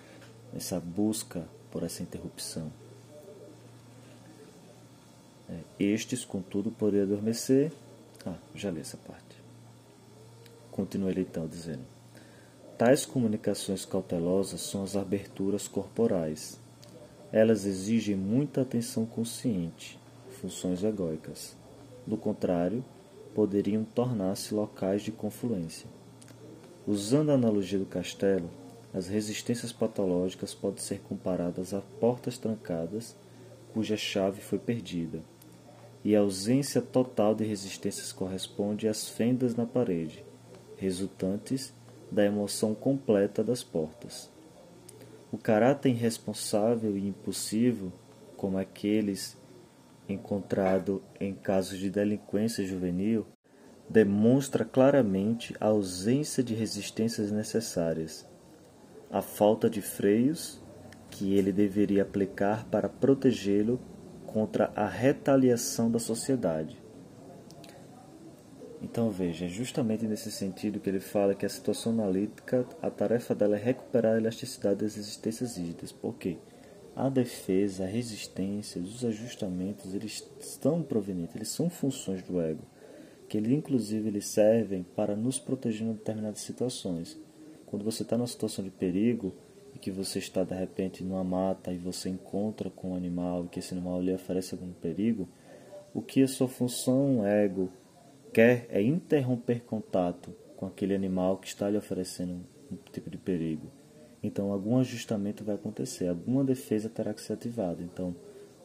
dessa 0.53 0.79
busca 0.79 1.47
por 1.71 1.81
essa 1.81 2.03
interrupção. 2.03 2.71
É, 5.49 5.59
estes, 5.79 6.23
contudo, 6.23 6.69
poderiam 6.69 7.07
adormecer. 7.07 7.71
Ah, 8.25 8.35
já 8.53 8.69
li 8.69 8.79
essa 8.79 8.97
parte. 8.97 9.41
Continua 10.71 11.09
ele 11.09 11.21
então 11.21 11.47
dizendo: 11.47 11.83
Tais 12.77 13.05
comunicações 13.05 13.85
cautelosas 13.85 14.61
são 14.61 14.83
as 14.83 14.95
aberturas 14.95 15.67
corporais. 15.67 16.59
Elas 17.31 17.65
exigem 17.65 18.15
muita 18.15 18.61
atenção 18.61 19.05
consciente, 19.05 19.99
funções 20.39 20.83
egóicas. 20.83 21.57
Do 22.05 22.15
contrário, 22.15 22.83
poderiam 23.33 23.83
tornar-se 23.83 24.53
locais 24.53 25.01
de 25.01 25.11
confluência. 25.11 25.87
Usando 26.85 27.31
a 27.31 27.35
analogia 27.35 27.79
do 27.79 27.85
castelo, 27.85 28.49
as 28.93 29.07
resistências 29.07 29.71
patológicas 29.71 30.53
podem 30.53 30.79
ser 30.79 30.99
comparadas 30.99 31.73
a 31.73 31.81
portas 31.99 32.37
trancadas 32.37 33.15
cuja 33.73 33.97
chave 33.97 34.39
foi 34.39 34.59
perdida, 34.59 35.21
e 36.03 36.15
a 36.15 36.19
ausência 36.19 36.81
total 36.81 37.33
de 37.33 37.43
resistências 37.43 38.11
corresponde 38.11 38.87
às 38.87 39.09
fendas 39.09 39.55
na 39.55 39.65
parede, 39.65 40.23
resultantes 40.77 41.73
da 42.11 42.23
emoção 42.23 42.75
completa 42.75 43.43
das 43.43 43.63
portas. 43.63 44.29
O 45.31 45.37
caráter 45.37 45.89
irresponsável 45.89 46.95
e 46.95 47.07
impulsivo, 47.07 47.91
como 48.37 48.59
aqueles 48.59 49.35
encontrado 50.07 51.03
em 51.19 51.33
casos 51.33 51.79
de 51.79 51.89
delinquência 51.89 52.65
juvenil, 52.65 53.25
demonstra 53.89 54.65
claramente 54.65 55.55
a 55.59 55.67
ausência 55.67 56.43
de 56.43 56.53
resistências 56.53 57.31
necessárias, 57.31 58.27
a 59.11 59.21
falta 59.21 59.69
de 59.69 59.81
freios 59.81 60.61
que 61.09 61.35
ele 61.35 61.51
deveria 61.51 62.01
aplicar 62.01 62.65
para 62.65 62.89
protegê-lo 62.89 63.79
contra 64.25 64.71
a 64.75 64.87
retaliação 64.87 65.91
da 65.91 65.99
sociedade. 65.99 66.81
Então 68.81 69.09
veja, 69.09 69.45
é 69.45 69.47
justamente 69.47 70.05
nesse 70.05 70.29
sentido 70.29 70.79
que 70.79 70.89
ele 70.89 70.99
fala 70.99 71.35
que 71.35 71.45
a 71.45 71.49
situação 71.49 71.93
analítica, 71.93 72.65
a 72.81 72.89
tarefa 72.89 73.33
dela 73.33 73.55
é 73.55 73.63
recuperar 73.63 74.15
a 74.15 74.17
elasticidade 74.17 74.81
das 74.83 74.97
existências 74.97 75.55
rígidas. 75.55 75.91
Por 75.91 76.15
quê? 76.15 76.37
A 76.95 77.09
defesa, 77.09 77.85
a 77.85 77.87
resistência, 77.87 78.79
os 78.79 79.03
ajustamentos, 79.03 79.95
eles 79.95 80.23
estão 80.39 80.83
provenientes, 80.83 81.35
eles 81.35 81.47
são 81.47 81.67
funções 81.67 82.21
do 82.21 82.39
ego, 82.39 82.61
que 83.27 83.35
ele, 83.35 83.55
inclusive 83.55 84.07
eles 84.07 84.27
servem 84.27 84.83
para 84.95 85.15
nos 85.15 85.39
proteger 85.39 85.87
em 85.87 85.93
determinadas 85.93 86.41
situações. 86.41 87.19
Quando 87.65 87.83
você 87.83 88.03
está 88.03 88.15
numa 88.15 88.27
situação 88.27 88.63
de 88.63 88.69
perigo 88.69 89.33
e 89.73 89.79
que 89.79 89.89
você 89.89 90.19
está 90.19 90.43
de 90.43 90.53
repente 90.53 91.03
numa 91.03 91.23
mata 91.23 91.73
e 91.73 91.79
você 91.79 92.09
encontra 92.09 92.69
com 92.69 92.91
um 92.91 92.95
animal 92.95 93.45
e 93.45 93.47
que 93.47 93.57
esse 93.57 93.73
animal 93.73 93.99
lhe 93.99 94.13
oferece 94.13 94.53
algum 94.53 94.71
perigo, 94.71 95.27
o 95.95 96.01
que 96.01 96.21
a 96.21 96.27
sua 96.27 96.47
função 96.47 97.25
ego 97.25 97.71
quer 98.31 98.67
é 98.69 98.79
interromper 98.83 99.63
contato 99.63 100.31
com 100.55 100.67
aquele 100.67 100.93
animal 100.93 101.37
que 101.37 101.47
está 101.47 101.67
lhe 101.71 101.77
oferecendo 101.77 102.45
um 102.71 102.75
tipo 102.91 103.09
de 103.09 103.17
perigo 103.17 103.71
então 104.23 104.51
algum 104.51 104.79
ajustamento 104.79 105.43
vai 105.43 105.55
acontecer, 105.55 106.07
alguma 106.07 106.43
defesa 106.43 106.89
terá 106.89 107.13
que 107.13 107.21
ser 107.21 107.33
ativada. 107.33 107.83
Então, 107.83 108.15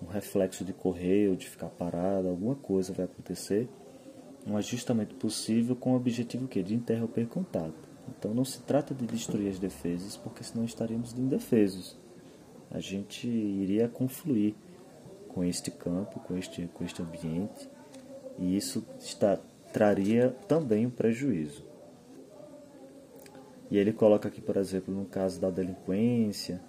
um 0.00 0.06
reflexo 0.06 0.64
de 0.64 0.72
correr 0.72 1.28
ou 1.28 1.36
de 1.36 1.48
ficar 1.48 1.68
parado, 1.68 2.28
alguma 2.28 2.54
coisa 2.54 2.92
vai 2.92 3.04
acontecer. 3.04 3.68
Um 4.46 4.56
ajustamento 4.56 5.16
possível 5.16 5.74
com 5.74 5.92
o 5.92 5.96
objetivo 5.96 6.46
de 6.46 6.74
interromper 6.74 7.26
contato. 7.26 7.88
Então 8.08 8.32
não 8.32 8.44
se 8.44 8.60
trata 8.62 8.94
de 8.94 9.04
destruir 9.06 9.50
as 9.50 9.58
defesas, 9.58 10.16
porque 10.16 10.42
senão 10.44 10.64
estaríamos 10.64 11.12
indefesos. 11.12 11.96
A 12.70 12.80
gente 12.80 13.26
iria 13.26 13.88
confluir 13.88 14.54
com 15.28 15.44
este 15.44 15.70
campo, 15.70 16.20
com 16.20 16.36
este, 16.36 16.68
com 16.72 16.84
este 16.84 17.02
ambiente, 17.02 17.68
e 18.38 18.56
isso 18.56 18.84
está, 19.00 19.38
traria 19.72 20.30
também 20.46 20.86
um 20.86 20.90
prejuízo. 20.90 21.67
E 23.70 23.76
ele 23.76 23.92
coloca 23.92 24.28
aqui, 24.28 24.40
por 24.40 24.56
exemplo, 24.56 24.94
no 24.94 25.04
caso 25.04 25.40
da 25.40 25.50
delinquência, 25.50 26.60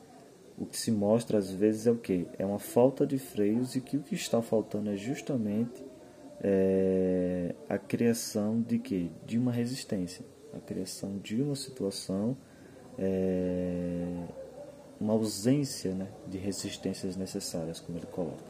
o 0.57 0.65
que 0.65 0.77
se 0.77 0.91
mostra 0.91 1.37
às 1.37 1.49
vezes 1.49 1.87
é 1.87 1.91
o 1.91 1.95
que? 1.95 2.27
É 2.37 2.45
uma 2.45 2.59
falta 2.59 3.07
de 3.07 3.17
freios 3.17 3.75
e 3.75 3.81
que 3.81 3.95
o 3.95 4.01
que 4.01 4.15
está 4.15 4.41
faltando 4.41 4.89
é 4.89 4.97
justamente 4.97 5.81
é, 6.41 7.55
a 7.69 7.77
criação 7.77 8.61
de 8.61 8.77
que? 8.79 9.09
De 9.25 9.37
uma 9.37 9.51
resistência, 9.51 10.25
a 10.53 10.59
criação 10.59 11.17
de 11.17 11.41
uma 11.41 11.55
situação, 11.55 12.35
é, 12.97 14.25
uma 14.99 15.13
ausência 15.13 15.93
né, 15.93 16.07
de 16.27 16.37
resistências 16.37 17.15
necessárias, 17.15 17.79
como 17.79 17.97
ele 17.97 18.07
coloca. 18.07 18.43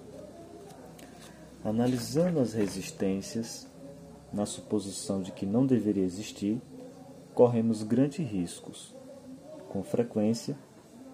Analisando 1.64 2.40
as 2.40 2.54
resistências, 2.54 3.68
na 4.32 4.46
suposição 4.46 5.22
de 5.22 5.32
que 5.32 5.46
não 5.46 5.66
deveria 5.66 6.04
existir, 6.04 6.60
corremos 7.40 7.84
grandes 7.84 8.30
riscos. 8.30 8.94
Com 9.70 9.82
frequência, 9.82 10.58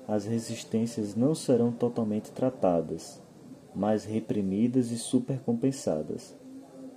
as 0.07 0.25
resistências 0.25 1.13
não 1.13 1.35
serão 1.35 1.71
totalmente 1.71 2.31
tratadas, 2.31 3.21
mas 3.75 4.05
reprimidas 4.05 4.89
e 4.89 4.97
supercompensadas. 4.97 6.35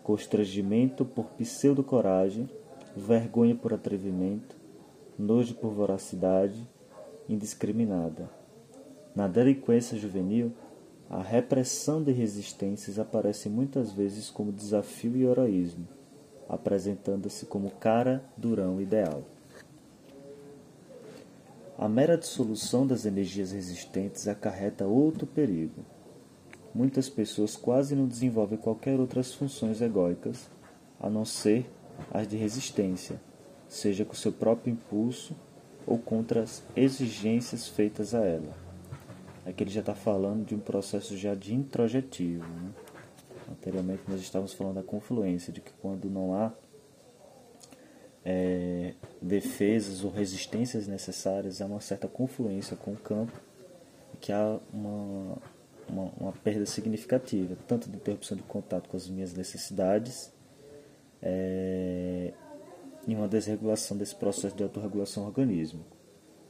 Constrangimento 0.03 1.05
por 1.05 1.27
pseudo-coragem, 1.33 2.49
vergonha 2.97 3.55
por 3.55 3.75
atrevimento, 3.75 4.57
nojo 5.19 5.55
por 5.57 5.73
voracidade 5.73 6.67
indiscriminada. 7.29 8.31
Na 9.15 9.29
delinquência 9.29 9.99
juvenil, 9.99 10.55
a 11.11 11.21
repressão 11.21 12.03
de 12.03 12.13
resistências 12.13 12.99
aparece 12.99 13.51
muitas 13.51 13.93
vezes 13.93 14.31
como 14.31 14.51
desafio 14.51 15.15
e 15.19 15.25
heroísmo 15.25 15.98
apresentando-se 16.49 17.47
como 17.47 17.71
cara 17.71 18.25
durão 18.37 18.81
ideal. 18.81 19.23
A 21.77 21.89
mera 21.89 22.17
dissolução 22.17 22.87
das 22.87 23.05
energias 23.05 23.53
resistentes 23.53 24.27
acarreta 24.27 24.87
outro 24.87 25.27
perigo. 25.27 25.85
Muitas 26.75 27.09
pessoas 27.09 27.57
quase 27.57 27.95
não 27.95 28.07
desenvolvem 28.07 28.59
qualquer 28.59 28.99
outras 28.99 29.33
funções 29.33 29.81
egóicas, 29.81 30.51
a 30.99 31.09
não 31.09 31.25
ser 31.25 31.71
as 32.13 32.27
de 32.27 32.37
resistência, 32.37 33.21
seja 33.69 34.05
com 34.05 34.15
seu 34.15 34.33
próprio 34.33 34.73
impulso 34.73 35.37
ou 35.87 35.99
contra 35.99 36.43
as 36.43 36.63
exigências 36.75 37.69
feitas 37.69 38.15
a 38.15 38.25
ela. 38.25 38.57
Aqui 39.47 39.63
ele 39.63 39.71
já 39.71 39.81
está 39.81 39.95
falando 39.95 40.45
de 40.45 40.55
um 40.55 40.59
processo 40.59 41.17
já 41.17 41.35
de 41.35 41.55
introjetivo. 41.55 42.45
Né? 42.45 42.71
Anteriormente 43.51 44.03
nós 44.09 44.21
estávamos 44.21 44.53
falando 44.53 44.77
da 44.77 44.83
confluência, 44.83 45.53
de 45.53 45.61
que 45.61 45.73
quando 45.81 46.11
não 46.11 46.35
há 46.35 46.53
é, 48.25 48.95
defesas 49.23 50.05
ou 50.05 50.11
resistências 50.11 50.87
necessárias, 50.87 51.63
há 51.63 51.67
uma 51.67 51.81
certa 51.81 52.07
confluência 52.07 52.77
com 52.77 52.93
o 52.93 52.97
campo 52.97 53.33
que 54.21 54.33
há 54.33 54.59
uma, 54.73 55.39
uma, 55.89 56.13
uma, 56.19 56.33
perda 56.33 56.67
significativa, 56.67 57.57
tanto 57.67 57.89
de 57.89 57.97
interrupção 57.97 58.37
de 58.37 58.43
contato 58.43 58.89
com 58.89 58.97
as 58.97 59.09
minhas 59.09 59.33
necessidades 59.33 60.33
é, 61.23 62.33
e 63.07 63.15
uma 63.15 63.29
desregulação 63.29 63.97
desse 63.97 64.15
processo 64.15 64.57
de 64.57 64.63
autorregulação 64.63 65.23
do 65.23 65.29
organismo. 65.29 65.85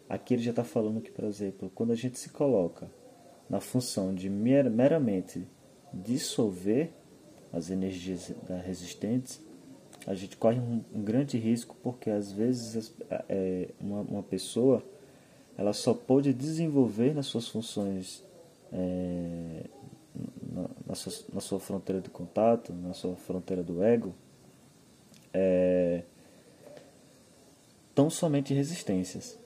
Aqui 0.08 0.34
ele 0.34 0.42
já 0.42 0.50
está 0.50 0.64
falando 0.64 1.00
que, 1.00 1.10
por 1.10 1.24
exemplo, 1.24 1.70
quando 1.74 1.92
a 1.92 1.94
gente 1.94 2.18
se 2.18 2.30
coloca 2.30 2.90
na 3.48 3.60
função 3.60 4.14
de 4.14 4.28
meramente 4.30 5.46
dissolver 5.92 6.90
as 7.52 7.70
energias 7.70 8.32
resistentes, 8.64 9.40
a 10.06 10.14
gente 10.14 10.36
corre 10.36 10.58
um, 10.58 10.82
um 10.94 11.02
grande 11.02 11.38
risco 11.38 11.76
porque 11.82 12.10
às 12.10 12.32
vezes 12.32 12.94
é, 13.28 13.68
uma, 13.80 14.00
uma, 14.00 14.22
pessoa 14.22 14.82
ela 15.56 15.72
só 15.72 15.92
pode 15.92 16.32
desenvolver 16.32 17.14
nas 17.14 17.26
suas 17.26 17.48
funções 17.48 18.24
é, 18.72 19.64
na, 20.52 20.70
na 20.86 20.94
sua, 20.94 21.12
na 21.32 21.40
sua 21.40 21.58
fronteira 21.58 22.00
de 22.00 22.10
contato, 22.10 22.72
na 22.72 22.92
sua 22.92 23.16
fronteira 23.16 23.62
do 23.62 23.82
ego, 23.82 24.14
é, 25.32 26.02
tão 27.94 28.08
somente 28.08 28.54
resistências. 28.54 29.38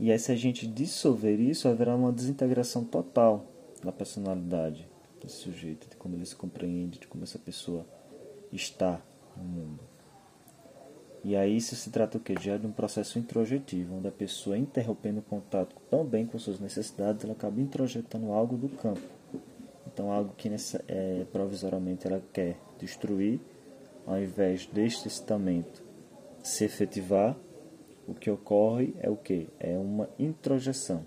E 0.00 0.10
aí, 0.10 0.18
se 0.18 0.32
a 0.32 0.36
gente 0.36 0.66
dissolver 0.66 1.38
isso, 1.38 1.68
haverá 1.68 1.94
uma 1.94 2.10
desintegração 2.10 2.82
total 2.82 3.46
da 3.82 3.92
personalidade 3.92 4.88
desse 5.24 5.38
sujeito, 5.38 5.88
de 5.88 5.96
como 5.96 6.14
ele 6.14 6.26
se 6.26 6.36
compreende, 6.36 6.98
de 6.98 7.06
como 7.06 7.24
essa 7.24 7.38
pessoa 7.38 7.86
está 8.52 9.02
no 9.36 9.42
mundo. 9.42 9.80
E 11.24 11.34
aí 11.34 11.56
isso 11.56 11.74
se 11.74 11.90
trata 11.90 12.18
o 12.18 12.20
que? 12.20 12.34
Já 12.38 12.58
de 12.58 12.66
um 12.66 12.72
processo 12.72 13.18
introjetivo, 13.18 13.96
onde 13.96 14.08
a 14.08 14.12
pessoa 14.12 14.58
interrompendo 14.58 15.20
o 15.20 15.22
contato 15.22 15.74
tão 15.88 16.04
bem 16.04 16.26
com 16.26 16.38
suas 16.38 16.60
necessidades, 16.60 17.24
ela 17.24 17.32
acaba 17.32 17.60
introjetando 17.60 18.30
algo 18.30 18.58
do 18.58 18.68
campo. 18.68 19.00
Então 19.86 20.12
algo 20.12 20.34
que 20.36 20.50
nessa, 20.50 20.84
é, 20.86 21.24
provisoriamente 21.32 22.06
ela 22.06 22.22
quer 22.32 22.58
destruir, 22.78 23.40
ao 24.06 24.20
invés 24.20 24.66
deste 24.66 25.08
estamento 25.08 25.82
se 26.42 26.64
efetivar, 26.64 27.34
o 28.06 28.12
que 28.12 28.30
ocorre 28.30 28.94
é 29.00 29.08
o 29.08 29.16
que? 29.16 29.48
É 29.58 29.78
uma 29.78 30.10
introjeção 30.18 31.06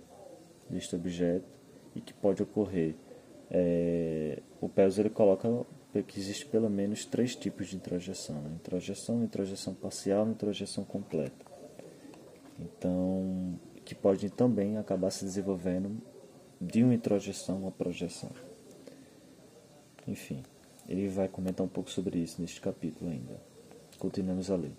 deste 0.68 0.96
objeto 0.96 1.46
e 1.96 2.02
que 2.02 2.12
pode 2.12 2.42
ocorrer. 2.42 2.96
É, 3.50 4.42
o 4.60 4.68
Peus 4.68 4.98
ele 4.98 5.10
coloca 5.10 5.66
que 6.06 6.20
existe 6.20 6.46
pelo 6.46 6.70
menos 6.70 7.06
três 7.06 7.36
tipos 7.36 7.68
de 7.68 7.76
introjeção: 7.76 8.42
né? 8.42 8.52
introjeção, 8.56 9.24
introjeção 9.24 9.74
parcial 9.74 10.28
e 10.28 10.32
introjeção 10.32 10.84
completa. 10.84 11.46
Então, 12.60 13.60
que 13.86 13.96
pode 13.96 14.30
também 14.30 14.78
acabar 14.78 15.12
se 15.12 15.24
desenvolvendo 15.24 15.98
de 16.60 16.84
uma 16.84 16.94
introjeção 16.94 17.68
a 17.68 17.72
projeção. 17.72 18.32
Enfim, 20.08 20.42
ele 20.88 21.08
vai 21.08 21.28
comentar 21.28 21.66
um 21.66 21.70
pouco 21.70 21.90
sobre 21.90 22.20
isso 22.20 22.42
neste 22.42 22.60
capítulo 22.60 23.12
ainda. 23.12 23.40
Continuamos 24.00 24.50
a 24.50 24.56
ler. 24.56 24.72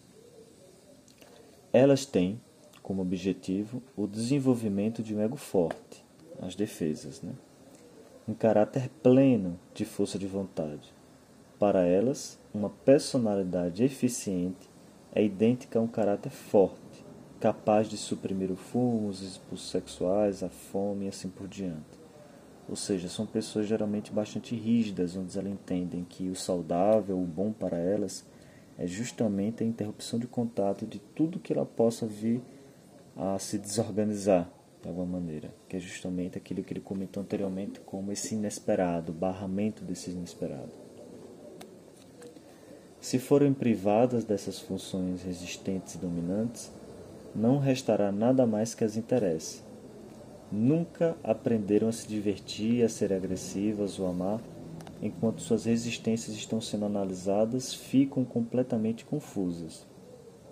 Elas 1.73 2.05
têm 2.05 2.41
como 2.83 3.03
objetivo 3.03 3.83
o 3.97 4.07
desenvolvimento 4.07 5.03
de 5.03 5.15
um 5.15 5.21
ego 5.21 5.37
forte, 5.37 6.05
as 6.41 6.55
defesas, 6.55 7.21
né? 7.21 7.33
Um 8.29 8.35
caráter 8.35 8.91
pleno 9.03 9.59
de 9.73 9.87
força 9.87 10.19
de 10.19 10.27
vontade. 10.27 10.93
Para 11.59 11.87
elas, 11.87 12.39
uma 12.53 12.69
personalidade 12.69 13.83
eficiente 13.83 14.69
é 15.15 15.25
idêntica 15.25 15.79
a 15.79 15.83
um 15.83 15.87
caráter 15.87 16.29
forte, 16.29 17.07
capaz 17.41 17.89
de 17.89 17.97
suprimir 17.97 18.53
o 18.53 18.57
fumo, 18.57 19.09
os 19.09 19.39
impulsos 19.39 19.71
sexuais, 19.71 20.43
a 20.43 20.51
fome 20.51 21.07
e 21.07 21.09
assim 21.09 21.31
por 21.31 21.49
diante. 21.49 21.99
Ou 22.69 22.77
seja, 22.77 23.09
são 23.09 23.25
pessoas 23.25 23.67
geralmente 23.67 24.13
bastante 24.13 24.55
rígidas, 24.55 25.17
onde 25.17 25.37
elas 25.39 25.51
entendem 25.51 26.05
que 26.05 26.29
o 26.29 26.37
saudável, 26.37 27.19
o 27.19 27.25
bom 27.25 27.51
para 27.51 27.79
elas, 27.79 28.27
é 28.77 28.87
justamente 28.87 29.65
a 29.65 29.67
interrupção 29.67 30.19
de 30.19 30.27
contato 30.27 30.87
de 30.87 30.99
tudo 30.99 31.41
que 31.41 31.55
ela 31.55 31.65
possa 31.65 32.07
vir 32.07 32.43
a 33.17 33.39
se 33.39 33.57
desorganizar 33.57 34.51
de 34.83 34.89
alguma 34.89 35.19
maneira, 35.19 35.53
que 35.69 35.77
é 35.77 35.81
justamente 35.81 36.39
aquilo 36.39 36.63
que 36.63 36.73
ele 36.73 36.81
comentou 36.81 37.23
anteriormente 37.23 37.81
como 37.81 38.13
esse 38.13 38.35
inesperado, 38.35 39.13
barramento 39.13 39.85
desse 39.85 40.11
inesperado. 40.11 40.71
Se 43.01 43.19
forem 43.19 43.53
privadas 43.53 44.25
dessas 44.25 44.59
funções 44.59 45.23
resistentes 45.23 45.95
e 45.95 45.99
dominantes, 45.99 46.73
não 47.35 47.59
restará 47.59 48.11
nada 48.11 48.47
mais 48.47 48.75
que 48.75 48.85
as 48.85 48.97
interesse. 48.97 49.63
Nunca 50.51 51.17
aprenderam 51.23 51.89
a 51.89 51.93
se 51.93 52.09
divertir, 52.09 52.85
a 52.85 52.89
ser 52.89 53.13
agressivas 53.13 53.99
ou 53.99 54.07
amar, 54.07 54.41
enquanto 55.03 55.43
suas 55.43 55.65
resistências 55.65 56.37
estão 56.37 56.61
sendo 56.61 56.87
analisadas, 56.87 57.75
ficam 57.75 58.25
completamente 58.25 59.05
confusas 59.05 59.87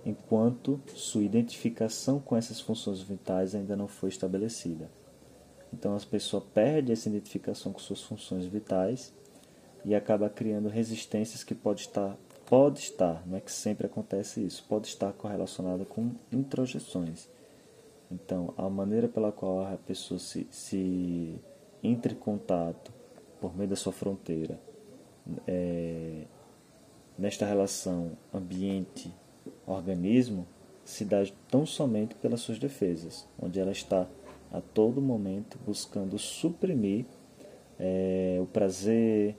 enquanto 0.06 0.80
sua 0.94 1.24
identificação 1.24 2.20
com 2.20 2.36
essas 2.36 2.60
funções 2.60 3.00
vitais 3.00 3.56
ainda 3.56 3.74
não 3.74 3.88
foi 3.88 4.08
estabelecida. 4.08 4.88
Então, 5.72 5.96
a 5.96 6.00
pessoa 6.00 6.40
perde 6.54 6.92
essa 6.92 7.08
identificação 7.08 7.72
com 7.72 7.80
suas 7.80 8.00
funções 8.00 8.46
vitais 8.46 9.12
e 9.84 9.96
acaba 9.96 10.30
criando 10.30 10.68
resistências 10.68 11.42
que 11.42 11.56
pode 11.56 11.80
estar, 11.80 12.16
pode 12.46 12.78
estar, 12.78 13.26
não 13.26 13.36
é 13.36 13.40
que 13.40 13.50
sempre 13.50 13.86
acontece 13.86 14.46
isso, 14.46 14.64
pode 14.68 14.86
estar 14.86 15.12
correlacionada 15.12 15.84
com 15.84 16.12
introjeções. 16.30 17.28
Então, 18.08 18.54
a 18.56 18.70
maneira 18.70 19.08
pela 19.08 19.32
qual 19.32 19.66
a 19.66 19.76
pessoa 19.76 20.20
se, 20.20 20.46
se 20.52 21.34
entra 21.82 22.12
em 22.12 22.16
contato 22.16 22.92
por 23.40 23.56
meio 23.56 23.68
da 23.68 23.76
sua 23.76 23.92
fronteira, 23.92 24.60
é, 25.48 26.22
nesta 27.18 27.44
relação 27.44 28.12
ambiente 28.32 29.12
organismo 29.66 30.46
se 30.84 31.04
dá 31.04 31.26
tão 31.48 31.66
somente 31.66 32.14
pelas 32.14 32.40
suas 32.40 32.58
defesas, 32.58 33.26
onde 33.40 33.58
ela 33.58 33.72
está 33.72 34.06
a 34.52 34.60
todo 34.60 35.02
momento 35.02 35.58
buscando 35.66 36.18
suprimir 36.18 37.04
é, 37.78 38.38
o 38.40 38.46
prazer, 38.46 39.36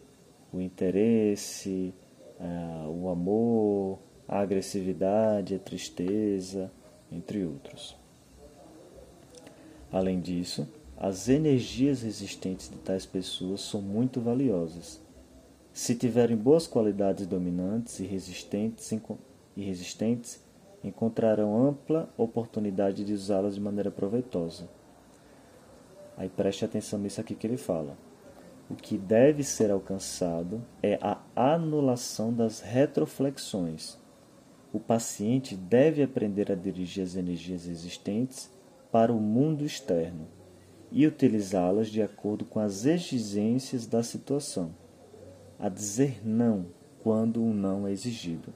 o 0.52 0.60
interesse, 0.60 1.94
é, 2.40 2.88
o 2.88 3.10
amor, 3.10 4.00
a 4.28 4.40
agressividade, 4.40 5.56
a 5.56 5.60
tristeza, 5.60 6.72
entre 7.12 7.46
outros. 7.46 7.96
Além 9.92 10.20
disso, 10.20 10.68
as 10.98 11.30
energias 11.30 12.04
existentes 12.04 12.70
de 12.70 12.78
tais 12.78 13.06
pessoas 13.06 13.62
são 13.62 13.82
muito 13.82 14.20
valiosas. 14.20 15.00
Se 15.72 15.96
tiverem 15.96 16.36
boas 16.36 16.68
qualidades 16.68 17.26
dominantes 17.26 18.00
e 18.00 18.04
resistentes, 18.04 18.92
e 19.58 19.64
resistentes 19.64 20.40
encontrarão 20.84 21.68
ampla 21.68 22.08
oportunidade 22.16 23.04
de 23.04 23.12
usá-las 23.12 23.56
de 23.56 23.60
maneira 23.60 23.90
proveitosa. 23.90 24.70
Aí 26.16 26.30
preste 26.30 26.64
atenção 26.64 27.00
nisso 27.00 27.20
aqui 27.20 27.34
que 27.34 27.48
ele 27.48 27.58
fala. 27.58 27.98
O 28.70 28.76
que 28.76 28.98
deve 28.98 29.44
ser 29.44 29.72
alcançado 29.72 30.62
é 30.84 31.00
a 31.02 31.20
anulação 31.36 32.32
das 32.32 32.62
retroflexões. 32.62 33.98
O 34.72 34.80
paciente 34.80 35.56
deve 35.56 36.04
aprender 36.04 36.52
a 36.52 36.56
dirigir 36.56 37.04
as 37.04 37.16
energias 37.16 37.68
existentes 37.68 38.52
para 38.92 39.12
o 39.12 39.20
mundo 39.20 39.66
externo 39.66 40.28
e 40.92 41.08
utilizá-las 41.08 41.88
de 41.88 42.02
acordo 42.02 42.46
com 42.46 42.60
as 42.60 42.86
exigências 42.86 43.88
da 43.88 44.04
situação, 44.04 44.72
a 45.58 45.68
dizer 45.68 46.22
não 46.24 46.68
quando 47.02 47.42
um 47.42 47.54
não 47.54 47.88
é 47.88 47.92
exigido. 47.92 48.54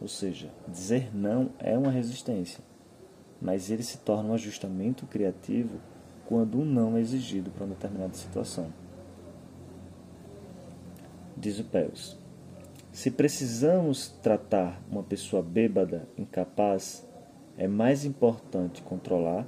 Ou 0.00 0.08
seja, 0.08 0.50
dizer 0.68 1.14
não 1.14 1.50
é 1.58 1.76
uma 1.76 1.90
resistência, 1.90 2.62
mas 3.40 3.70
ele 3.70 3.82
se 3.82 3.98
torna 3.98 4.30
um 4.30 4.34
ajustamento 4.34 5.06
criativo 5.06 5.80
quando 6.26 6.58
um 6.58 6.64
não 6.64 6.96
é 6.96 7.00
exigido 7.00 7.50
para 7.50 7.64
uma 7.64 7.74
determinada 7.74 8.14
situação. 8.14 8.72
Diz 11.36 11.58
o 11.58 11.64
Peus. 11.64 12.18
Se 12.92 13.10
precisamos 13.10 14.08
tratar 14.22 14.82
uma 14.90 15.02
pessoa 15.02 15.42
bêbada, 15.42 16.08
incapaz, 16.16 17.06
é 17.56 17.68
mais 17.68 18.04
importante 18.04 18.82
controlar, 18.82 19.46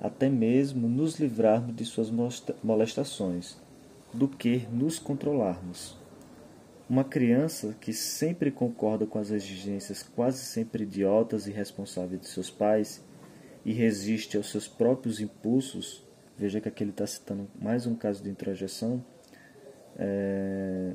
até 0.00 0.28
mesmo 0.28 0.88
nos 0.88 1.18
livrarmos 1.18 1.74
de 1.74 1.84
suas 1.84 2.10
molestações, 2.62 3.56
do 4.12 4.28
que 4.28 4.66
nos 4.70 4.98
controlarmos. 4.98 6.01
Uma 6.92 7.04
criança 7.04 7.74
que 7.80 7.90
sempre 7.90 8.50
concorda 8.50 9.06
com 9.06 9.18
as 9.18 9.30
exigências 9.30 10.02
quase 10.02 10.44
sempre 10.44 10.82
idiotas 10.82 11.46
e 11.46 11.50
irresponsáveis 11.50 12.20
de 12.20 12.28
seus 12.28 12.50
pais 12.50 13.02
e 13.64 13.72
resiste 13.72 14.36
aos 14.36 14.50
seus 14.50 14.68
próprios 14.68 15.18
impulsos, 15.18 16.06
veja 16.36 16.60
que 16.60 16.68
aqui 16.68 16.84
ele 16.84 16.90
está 16.90 17.06
citando 17.06 17.48
mais 17.58 17.86
um 17.86 17.94
caso 17.94 18.22
de 18.22 18.28
introjeção. 18.28 19.02
É... 19.96 20.92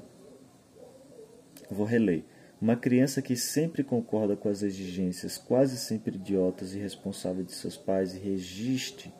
Vou 1.68 1.84
reler. 1.88 2.24
Uma 2.62 2.76
criança 2.76 3.20
que 3.20 3.36
sempre 3.36 3.84
concorda 3.84 4.36
com 4.36 4.50
as 4.50 4.62
exigências 4.62 5.40
quase 5.40 5.78
sempre 5.78 6.16
idiotas 6.16 6.76
e 6.76 6.78
irresponsáveis 6.78 7.48
de 7.48 7.54
seus 7.54 7.76
pais 7.76 8.14
e 8.14 8.20
resiste 8.20 9.12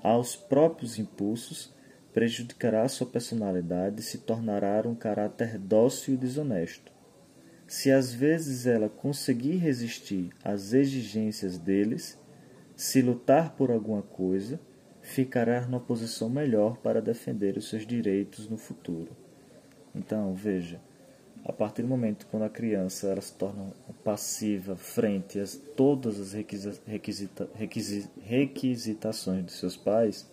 aos 0.00 0.36
próprios 0.36 0.96
impulsos 0.96 1.74
prejudicará 2.12 2.86
sua 2.88 3.06
personalidade 3.06 4.00
e 4.00 4.02
se 4.02 4.18
tornará 4.18 4.82
um 4.86 4.94
caráter 4.94 5.58
dócil 5.58 6.14
e 6.14 6.16
desonesto. 6.16 6.92
Se 7.66 7.90
às 7.90 8.12
vezes 8.12 8.66
ela 8.66 8.88
conseguir 8.88 9.56
resistir 9.56 10.30
às 10.42 10.72
exigências 10.72 11.56
deles, 11.56 12.18
se 12.74 13.00
lutar 13.00 13.54
por 13.54 13.70
alguma 13.70 14.02
coisa, 14.02 14.58
ficará 15.02 15.60
numa 15.62 15.80
posição 15.80 16.28
melhor 16.28 16.78
para 16.78 17.00
defender 17.00 17.56
os 17.56 17.68
seus 17.68 17.86
direitos 17.86 18.48
no 18.48 18.56
futuro. 18.56 19.16
Então, 19.94 20.34
veja, 20.34 20.80
a 21.44 21.52
partir 21.52 21.82
do 21.82 21.88
momento 21.88 22.26
quando 22.30 22.42
a 22.42 22.50
criança 22.50 23.08
ela 23.08 23.20
se 23.20 23.34
torna 23.34 23.72
passiva 24.04 24.76
frente 24.76 25.38
a 25.38 25.44
todas 25.76 26.20
as 26.20 26.32
requisita, 26.32 27.48
requisita, 27.54 28.10
requisitações 28.20 29.44
de 29.46 29.52
seus 29.52 29.76
pais, 29.76 30.28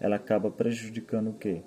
ela 0.00 0.16
acaba 0.16 0.50
prejudicando 0.50 1.30
o 1.30 1.34
quê? 1.34 1.62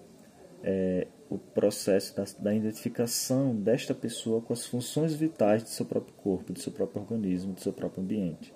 É, 0.63 1.07
o 1.29 1.37
processo 1.37 2.15
da, 2.15 2.25
da, 2.39 2.53
identificação 2.53 3.55
desta 3.55 3.95
pessoa 3.95 4.41
com 4.41 4.53
as 4.53 4.65
funções 4.65 5.13
vitais 5.13 5.63
do 5.63 5.69
seu 5.69 5.85
próprio 5.85 6.13
corpo, 6.15 6.53
do 6.53 6.59
seu 6.59 6.71
próprio 6.71 7.01
organismo, 7.01 7.53
do 7.53 7.61
seu 7.61 7.73
próprio 7.73 8.03
ambiente. 8.03 8.53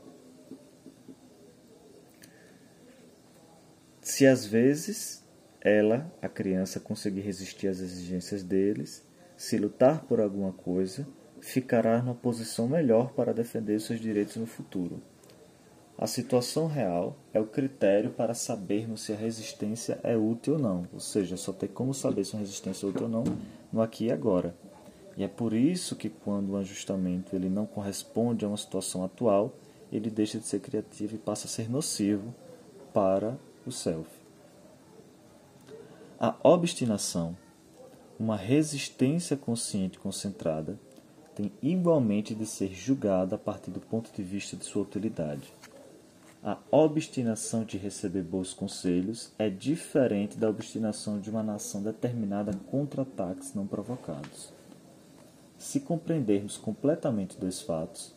Se 4.01 4.27
às 4.27 4.45
vezes 4.45 5.25
ela, 5.61 6.13
a 6.21 6.29
criança, 6.29 6.79
conseguir 6.79 7.21
resistir 7.21 7.67
às 7.67 7.79
exigências 7.79 8.43
deles, 8.43 9.03
se 9.35 9.57
lutar 9.57 10.03
por 10.05 10.21
alguma 10.21 10.53
coisa, 10.53 11.07
ficará 11.41 12.01
numa 12.01 12.13
posição 12.13 12.67
melhor 12.67 13.13
para 13.13 13.33
defender 13.33 13.79
seus 13.79 13.99
direitos 13.99 14.35
no 14.35 14.45
futuro. 14.45 15.01
A 15.97 16.07
situação 16.07 16.67
real 16.67 17.15
é 17.33 17.39
o 17.39 17.47
critério 17.47 18.09
para 18.09 18.33
sabermos 18.33 19.01
se 19.01 19.13
a 19.13 19.15
resistência 19.15 19.97
é 20.03 20.17
útil 20.17 20.55
ou 20.55 20.59
não, 20.59 20.85
ou 20.91 20.99
seja, 20.99 21.37
só 21.37 21.53
tem 21.53 21.69
como 21.69 21.93
saber 21.93 22.25
se 22.25 22.33
uma 22.33 22.41
resistência 22.41 22.85
é 22.85 22.89
útil 22.89 23.03
ou 23.03 23.09
não 23.09 23.23
no 23.71 23.81
aqui 23.81 24.07
e 24.07 24.11
agora. 24.11 24.53
E 25.15 25.23
é 25.23 25.27
por 25.29 25.53
isso 25.53 25.95
que 25.95 26.09
quando 26.09 26.49
o 26.49 26.57
ajustamento 26.57 27.33
ele 27.33 27.47
não 27.47 27.65
corresponde 27.65 28.43
a 28.43 28.47
uma 28.49 28.57
situação 28.57 29.05
atual, 29.05 29.53
ele 29.89 30.09
deixa 30.09 30.37
de 30.37 30.45
ser 30.45 30.59
criativo 30.59 31.15
e 31.15 31.17
passa 31.17 31.47
a 31.47 31.49
ser 31.49 31.69
nocivo 31.69 32.35
para 32.93 33.37
o 33.65 33.71
self. 33.71 34.09
A 36.19 36.35
obstinação, 36.43 37.37
uma 38.19 38.35
resistência 38.35 39.37
consciente 39.37 39.97
concentrada, 39.97 40.77
tem 41.33 41.51
igualmente 41.61 42.35
de 42.35 42.45
ser 42.45 42.73
julgada 42.73 43.35
a 43.35 43.39
partir 43.39 43.71
do 43.71 43.79
ponto 43.79 44.11
de 44.11 44.23
vista 44.23 44.57
de 44.57 44.65
sua 44.65 44.83
utilidade. 44.83 45.53
A 46.47 46.59
obstinação 46.69 47.63
de 47.63 47.75
receber 47.75 48.21
bons 48.21 48.53
conselhos 48.53 49.31
é 49.39 49.49
diferente 49.49 50.37
da 50.37 50.47
obstinação 50.47 51.19
de 51.19 51.27
uma 51.27 51.41
nação 51.41 51.81
determinada 51.81 52.51
contra 52.69 53.01
ataques 53.01 53.55
não 53.55 53.65
provocados. 53.65 54.53
Se 55.57 55.79
compreendermos 55.79 56.55
completamente 56.55 57.35
dois 57.39 57.61
fatos, 57.61 58.13